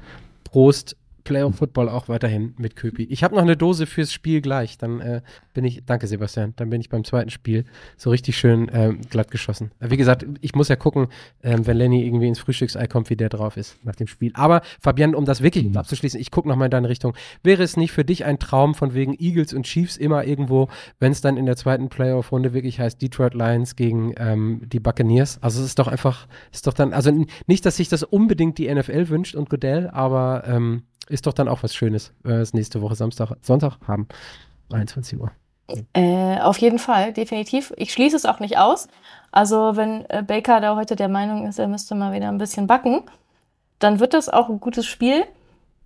[0.44, 0.95] Prost,
[1.30, 3.03] Playoff Football auch weiterhin mit Köpi.
[3.03, 4.80] Ich habe noch eine Dose fürs Spiel gleich.
[4.80, 5.22] Dann äh,
[5.53, 7.65] bin ich, danke Sebastian, dann bin ich beim zweiten Spiel
[7.97, 9.69] so richtig schön ähm, glatt geschossen.
[9.80, 11.07] Wie gesagt, ich muss ja gucken,
[11.43, 14.31] ähm, wenn Lenny irgendwie ins Frühstücksei kommt, wie der drauf ist nach dem Spiel.
[14.34, 17.14] Aber Fabian, um das wirklich abzuschließen, ich gucke nochmal in deine Richtung.
[17.43, 20.68] Wäre es nicht für dich ein Traum von wegen Eagles und Chiefs immer irgendwo,
[20.99, 25.38] wenn es dann in der zweiten Playoff-Runde wirklich heißt Detroit Lions gegen ähm, die Buccaneers?
[25.43, 27.11] Also es ist doch einfach, ist doch dann, also
[27.45, 31.48] nicht, dass sich das unbedingt die NFL wünscht und Goodell, aber ähm, ist doch dann
[31.48, 34.07] auch was Schönes, wenn wir es nächste Woche Samstag, Sonntag haben.
[34.72, 35.31] 21 Uhr.
[35.94, 37.73] Äh, auf jeden Fall, definitiv.
[37.77, 38.88] Ich schließe es auch nicht aus.
[39.31, 42.68] Also, wenn äh, Baker da heute der Meinung ist, er müsste mal wieder ein bisschen
[42.68, 43.03] backen,
[43.80, 45.26] dann wird das auch ein gutes Spiel.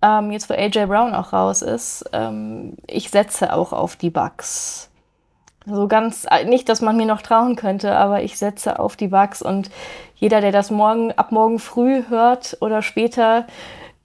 [0.02, 4.90] Ähm, jetzt, wo AJ Brown auch raus ist, ähm, ich setze auch auf die Bugs.
[5.66, 9.08] So ganz, äh, nicht, dass man mir noch trauen könnte, aber ich setze auf die
[9.08, 9.70] Bugs und
[10.16, 13.46] jeder, der das morgen, ab morgen früh hört oder später,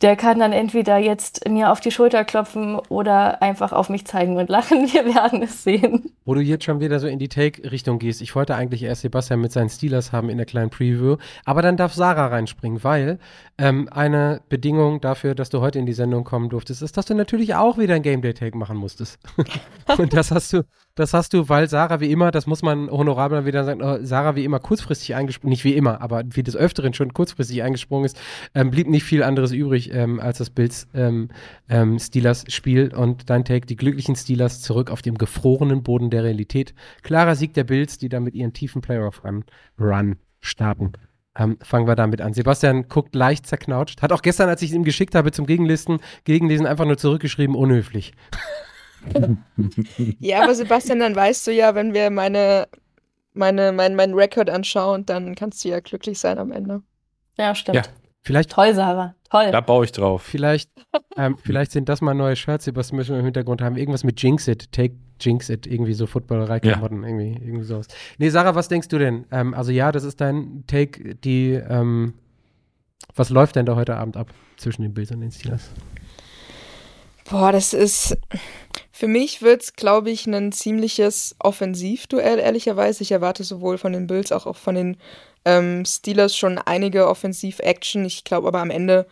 [0.01, 4.37] der kann dann entweder jetzt mir auf die Schulter klopfen oder einfach auf mich zeigen
[4.37, 4.87] und lachen.
[4.93, 6.13] Wir werden es sehen.
[6.25, 8.21] Wo du jetzt schon wieder so in die Take-Richtung gehst.
[8.21, 11.75] Ich wollte eigentlich erst Sebastian mit seinen Steelers haben in der kleinen Preview, aber dann
[11.75, 13.19] darf Sarah reinspringen, weil
[13.57, 17.13] ähm, eine Bedingung dafür, dass du heute in die Sendung kommen durftest, ist, dass du
[17.13, 19.19] natürlich auch wieder ein Game Day Take machen musstest.
[19.97, 20.63] und das hast du,
[20.99, 24.35] das hast du, weil Sarah wie immer, das muss man honorabel wieder sagen, äh, Sarah
[24.35, 28.19] wie immer kurzfristig eingesprungen, nicht wie immer, aber wie des Öfteren schon kurzfristig eingesprungen ist,
[28.53, 31.29] ähm, blieb nicht viel anderes übrig ähm, als das Bills ähm,
[31.69, 36.23] ähm, Steelers Spiel und dein Take, die glücklichen Steelers zurück auf dem gefrorenen Boden der
[36.23, 36.73] Realität.
[37.01, 39.45] Klarer Sieg der Bills, die da mit ihren tiefen Playoff Run,
[39.79, 40.93] Run starten.
[41.37, 42.33] Ähm, fangen wir damit an.
[42.33, 44.01] Sebastian guckt leicht zerknautscht.
[44.01, 47.55] Hat auch gestern, als ich es ihm geschickt habe zum Gegenlisten, Gegenlesen einfach nur zurückgeschrieben,
[47.55, 48.13] unhöflich.
[50.19, 52.67] ja, aber Sebastian, dann weißt du ja, wenn wir meine,
[53.33, 56.81] meine, mein, mein Rekord anschauen, dann kannst du ja glücklich sein am Ende.
[57.37, 57.77] Ja, stimmt.
[57.77, 57.83] Ja,
[58.21, 58.51] vielleicht.
[58.51, 59.15] Toll, Sarah.
[59.29, 59.51] Toll.
[59.51, 60.23] Da baue ich drauf.
[60.23, 60.69] Vielleicht,
[61.17, 63.77] ähm, vielleicht sind das mal neue Shirts, was müssen wir im Hintergrund haben.
[63.77, 67.09] Irgendwas mit Jinx It, Take Jinx It, irgendwie so Footballerei-Klamotten, ja.
[67.09, 67.87] irgendwie, irgendwie sowas.
[68.17, 69.25] Nee, Sarah, was denkst du denn?
[69.31, 72.13] Ähm, also ja, das ist dein Take, die, ähm,
[73.15, 75.71] was läuft denn da heute Abend ab zwischen den Bills und den Steelers?
[77.29, 78.17] Boah, das ist.
[78.99, 83.01] Für mich wird es, glaube ich, ein ziemliches Offensivduell, ehrlicherweise.
[83.01, 84.97] Ich erwarte sowohl von den Bills als auch von den
[85.45, 88.03] ähm, Steelers schon einige Offensiv-Action.
[88.03, 89.07] Ich glaube aber am Ende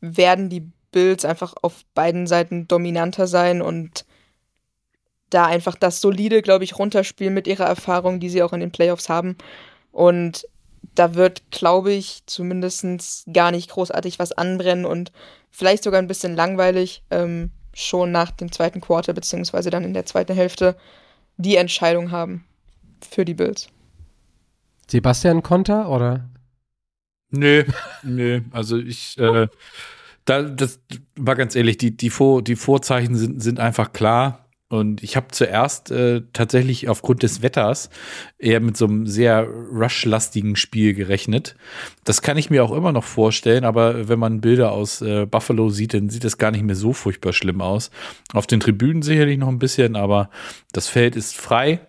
[0.00, 4.04] werden die Bills einfach auf beiden Seiten dominanter sein und
[5.30, 8.72] da einfach das solide, glaube ich, runterspielen mit ihrer Erfahrung, die sie auch in den
[8.72, 9.36] Playoffs haben.
[9.92, 10.44] Und
[10.96, 15.12] da wird, glaube ich, zumindest gar nicht großartig was anbrennen und
[15.52, 20.06] vielleicht sogar ein bisschen langweilig ähm, schon nach dem zweiten Quarter, beziehungsweise dann in der
[20.06, 20.76] zweiten Hälfte,
[21.36, 22.44] die Entscheidung haben
[23.00, 23.68] für die Bills.
[24.88, 26.28] Sebastian Konter oder?
[27.30, 27.64] Nö,
[28.02, 28.42] nö.
[28.50, 29.48] Also ich, äh,
[30.24, 30.80] da, das
[31.16, 34.39] war ganz ehrlich, die, die, Vor, die Vorzeichen sind, sind einfach klar.
[34.70, 37.90] Und ich habe zuerst äh, tatsächlich aufgrund des Wetters
[38.38, 41.56] eher mit so einem sehr rush-lastigen Spiel gerechnet.
[42.04, 45.70] Das kann ich mir auch immer noch vorstellen, aber wenn man Bilder aus äh, Buffalo
[45.70, 47.90] sieht, dann sieht das gar nicht mehr so furchtbar schlimm aus.
[48.32, 50.30] Auf den Tribünen sicherlich noch ein bisschen, aber
[50.70, 51.80] das Feld ist frei.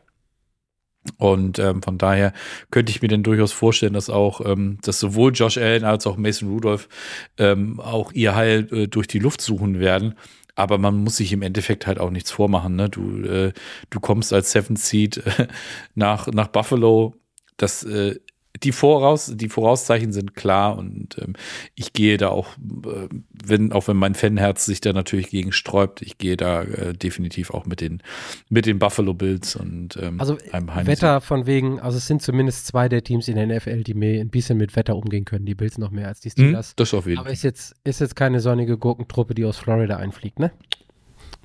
[1.18, 2.32] Und ähm, von daher
[2.70, 6.16] könnte ich mir denn durchaus vorstellen, dass auch, ähm, dass sowohl Josh Allen als auch
[6.18, 6.90] Mason Rudolph
[7.38, 10.16] ähm, auch ihr Heil äh, durch die Luft suchen werden.
[10.56, 12.76] Aber man muss sich im Endeffekt halt auch nichts vormachen.
[12.76, 12.90] Ne?
[12.90, 13.53] Du, äh,
[13.90, 15.48] du kommst als Seventh Seed äh,
[15.95, 17.15] nach, nach Buffalo.
[17.57, 18.15] Das äh,
[18.64, 21.34] die, Voraus, die Vorauszeichen sind klar und ähm,
[21.76, 26.02] ich gehe da auch, äh, wenn, auch wenn mein Fanherz sich da natürlich gegen sträubt,
[26.02, 28.03] ich gehe da äh, definitiv auch mit den,
[28.49, 32.90] mit den Buffalo Bills und ähm, also Wetter von wegen, also es sind zumindest zwei
[32.90, 35.78] der Teams in der NFL, die mehr, ein bisschen mit Wetter umgehen können, die Bills
[35.78, 36.69] noch mehr als die hm, Steelers.
[36.69, 37.26] Hm, das auf jeden Fall.
[37.26, 40.52] Aber ist jetzt, ist jetzt keine sonnige Gurkentruppe, die aus Florida einfliegt, ne?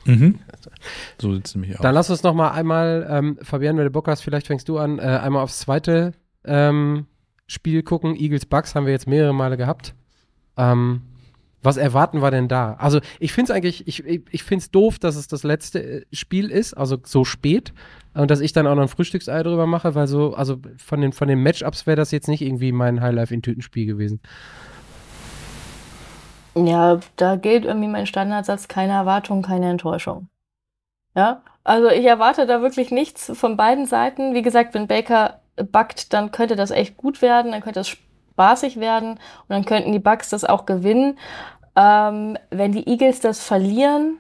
[0.05, 0.39] Mhm.
[1.21, 1.83] So sieht es nämlich aus.
[1.83, 4.79] Dann lass uns noch mal einmal, ähm, Fabian, wenn du Bock hast, vielleicht fängst du
[4.79, 6.13] an, äh, einmal aufs zweite
[6.47, 7.07] ähm,
[7.47, 8.17] Spiel gucken.
[8.17, 9.95] Eagles Bucks haben wir jetzt mehrere Male gehabt.
[10.57, 11.03] Ähm,
[11.63, 12.75] was erwarten wir denn da?
[12.75, 16.05] Also, ich finde es eigentlich, ich, ich, finde es doof, dass es das letzte äh,
[16.13, 17.73] Spiel ist, also so spät.
[18.15, 21.13] Und dass ich dann auch noch ein Frühstücksei drüber mache, weil so, also von den,
[21.13, 24.21] von den Matchups wäre das jetzt nicht irgendwie mein Highlife in Tütenspiel gewesen.
[26.55, 30.29] Ja, da gilt irgendwie mein Standardsatz, keine Erwartung, keine Enttäuschung.
[31.15, 34.35] Ja, also ich erwarte da wirklich nichts von beiden Seiten.
[34.35, 38.79] Wie gesagt, wenn Baker backt, dann könnte das echt gut werden, dann könnte das spaßig
[38.79, 41.19] werden und dann könnten die Bucks das auch gewinnen.
[41.75, 44.19] Ähm, wenn die Eagles das verlieren,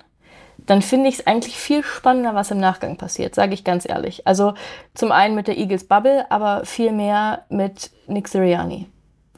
[0.58, 4.26] dann finde ich es eigentlich viel spannender, was im Nachgang passiert, sage ich ganz ehrlich.
[4.26, 4.54] Also
[4.94, 8.88] zum einen mit der Eagles Bubble, aber viel mehr mit Nick Sirianni.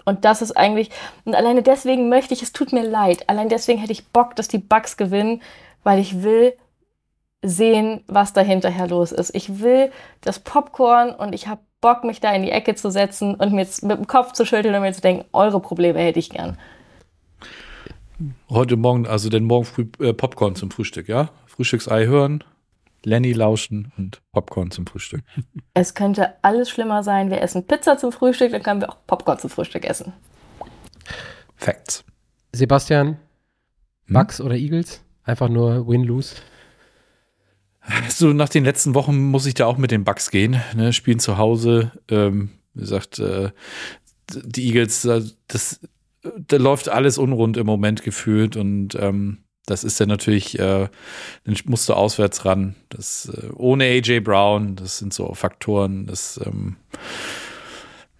[0.04, 0.90] Und das ist eigentlich,
[1.26, 4.48] und alleine deswegen möchte ich, es tut mir leid, allein deswegen hätte ich Bock, dass
[4.48, 5.42] die Bucks gewinnen,
[5.82, 6.54] weil ich will
[7.42, 9.34] sehen, was da hinterher los ist.
[9.34, 9.92] Ich will
[10.22, 13.62] das Popcorn und ich habe Bock, mich da in die Ecke zu setzen und mir
[13.62, 16.58] jetzt mit dem Kopf zu schütteln und mir zu denken, eure Probleme hätte ich gern.
[18.50, 21.30] Heute Morgen, also denn morgen früh äh, Popcorn zum Frühstück, ja?
[21.46, 22.42] Frühstücksei hören,
[23.04, 25.22] Lenny lauschen und Popcorn zum Frühstück.
[25.74, 27.30] Es könnte alles schlimmer sein.
[27.30, 30.12] Wir essen Pizza zum Frühstück, dann können wir auch Popcorn zum Frühstück essen.
[31.54, 32.04] Facts.
[32.52, 33.18] Sebastian?
[34.08, 34.46] Bucks hm?
[34.46, 35.04] oder Eagles?
[35.22, 36.34] Einfach nur Win-Lose?
[38.08, 40.60] So, nach den letzten Wochen muss ich da auch mit den Bucks gehen.
[40.74, 40.92] Ne?
[40.92, 41.92] Spielen zu Hause.
[42.10, 43.50] Ähm, wie gesagt, äh,
[44.30, 45.08] die Eagles,
[45.46, 45.80] das,
[46.22, 50.88] da läuft alles unrund im Moment gefühlt und ähm, das ist dann natürlich, äh,
[51.44, 52.74] dann musst du auswärts ran.
[52.88, 56.76] Das, äh, ohne AJ Brown, das sind so Faktoren, das, ähm,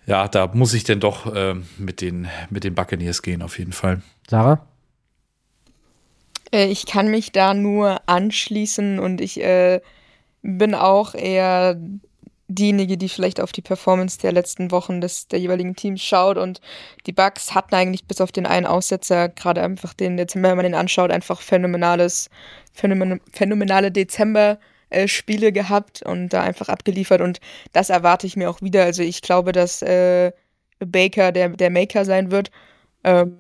[0.07, 3.73] ja, da muss ich denn doch äh, mit, den, mit den Buccaneers gehen, auf jeden
[3.73, 4.03] Fall.
[4.29, 4.67] Sarah?
[6.53, 9.81] Äh, ich kann mich da nur anschließen und ich äh,
[10.43, 11.79] bin auch eher
[12.49, 16.61] diejenige, die vielleicht auf die Performance der letzten Wochen des der jeweiligen Teams schaut und
[17.07, 20.65] die Bucks hatten eigentlich bis auf den einen Aussetzer gerade einfach den Dezember, wenn man
[20.65, 22.31] den anschaut, einfach phänomenales
[22.73, 24.59] phänomen, phänomenale Dezember
[24.91, 25.07] äh,
[25.53, 27.41] gehabt und da einfach abgeliefert und
[27.73, 28.85] das erwarte ich mir auch wieder.
[28.85, 30.33] Also ich glaube, dass äh,
[30.79, 32.51] Baker der der Maker sein wird.
[33.05, 33.39] Ähm,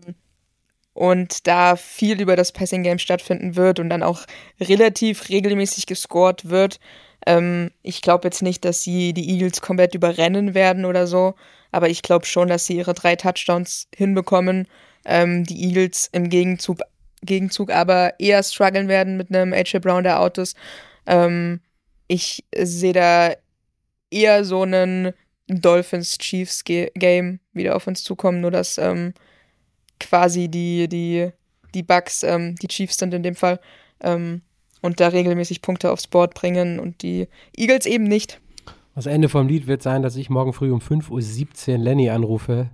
[0.99, 4.27] und da viel über das Passing Game stattfinden wird und dann auch
[4.61, 6.81] relativ regelmäßig gescored wird.
[7.25, 11.37] Ähm, ich glaube jetzt nicht, dass sie die Eagles komplett überrennen werden oder so,
[11.71, 14.67] aber ich glaube schon, dass sie ihre drei Touchdowns hinbekommen.
[15.05, 16.81] Ähm, die Eagles im Gegenzug,
[17.23, 20.57] Gegenzug aber eher strugglen werden mit einem AJ Brown der Autos.
[21.07, 21.61] Ähm,
[22.09, 23.35] ich sehe da
[24.11, 25.13] eher so einen
[25.47, 29.15] Dolphins-Chiefs-Game wieder auf uns zukommen, nur dass ähm,
[30.01, 31.31] quasi die, die,
[31.75, 33.61] die Bugs, ähm, die Chiefs sind in dem Fall,
[34.01, 34.43] ähm,
[34.81, 38.41] und da regelmäßig Punkte aufs Board bringen und die Eagles eben nicht.
[38.95, 42.71] Das Ende vom Lied wird sein, dass ich morgen früh um 5.17 Uhr Lenny anrufe,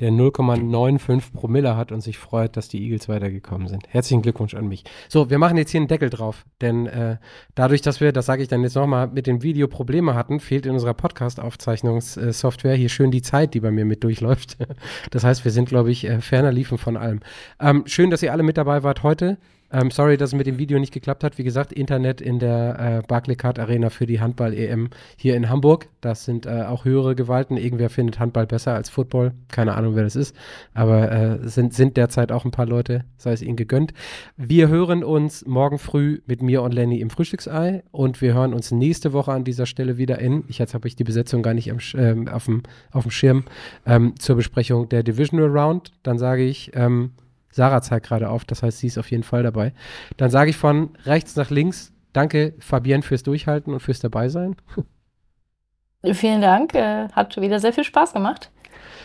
[0.00, 3.84] der 0,95 Promille hat und sich freut, dass die Eagles weitergekommen sind.
[3.88, 4.84] Herzlichen Glückwunsch an mich.
[5.08, 7.16] So, wir machen jetzt hier einen Deckel drauf, denn äh,
[7.54, 10.66] dadurch, dass wir, das sage ich dann jetzt nochmal, mit dem Video Probleme hatten, fehlt
[10.66, 14.56] in unserer Podcast-Aufzeichnungssoftware hier schön die Zeit, die bei mir mit durchläuft.
[15.10, 17.20] Das heißt, wir sind, glaube ich, äh, ferner liefen von allem.
[17.60, 19.38] Ähm, schön, dass ihr alle mit dabei wart heute.
[19.72, 21.38] Ähm, sorry, dass es mit dem Video nicht geklappt hat.
[21.38, 25.88] Wie gesagt, Internet in der äh, Barclaycard Arena für die Handball-EM hier in Hamburg.
[26.00, 27.56] Das sind äh, auch höhere Gewalten.
[27.56, 29.32] Irgendwer findet Handball besser als Football.
[29.48, 30.36] Keine Ahnung, wer das ist.
[30.72, 33.92] Aber äh, sind, sind derzeit auch ein paar Leute, sei es ihnen gegönnt.
[34.36, 38.70] Wir hören uns morgen früh mit mir und Lenny im Frühstücksei und wir hören uns
[38.70, 40.44] nächste Woche an dieser Stelle wieder in.
[40.46, 42.62] Ich, jetzt habe ich die Besetzung gar nicht ähm, auf, dem,
[42.92, 43.44] auf Schirm
[43.84, 45.92] ähm, zur Besprechung der Divisional Round.
[46.02, 47.10] Dann sage ich, ähm,
[47.56, 49.72] Sarah zeigt gerade auf, das heißt, sie ist auf jeden Fall dabei.
[50.18, 54.56] Dann sage ich von rechts nach links, danke Fabienne fürs Durchhalten und fürs Dabeisein.
[56.12, 58.50] Vielen Dank, äh, hat wieder sehr viel Spaß gemacht.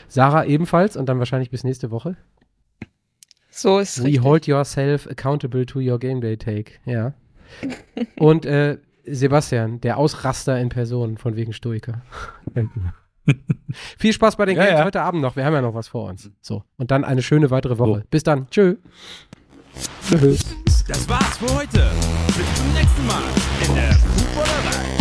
[0.09, 2.17] Sarah ebenfalls und dann wahrscheinlich bis nächste Woche.
[3.49, 4.03] So ist es.
[4.03, 4.23] We richtig.
[4.23, 7.13] hold yourself accountable to your game day take, ja.
[8.19, 12.01] und äh, Sebastian, der Ausraster in Person von wegen Stoiker.
[13.97, 14.85] Viel Spaß bei den ja, Games ja.
[14.85, 15.35] heute Abend noch.
[15.35, 16.31] Wir haben ja noch was vor uns.
[16.41, 16.63] So.
[16.77, 18.01] Und dann eine schöne weitere Woche.
[18.03, 18.07] Oh.
[18.09, 18.49] Bis dann.
[18.49, 18.75] Tschö.
[20.07, 20.45] Tschüss.
[20.87, 21.91] Das war's für heute.
[22.27, 23.23] Bis zum nächsten Mal
[23.65, 25.00] in der Fußballerei.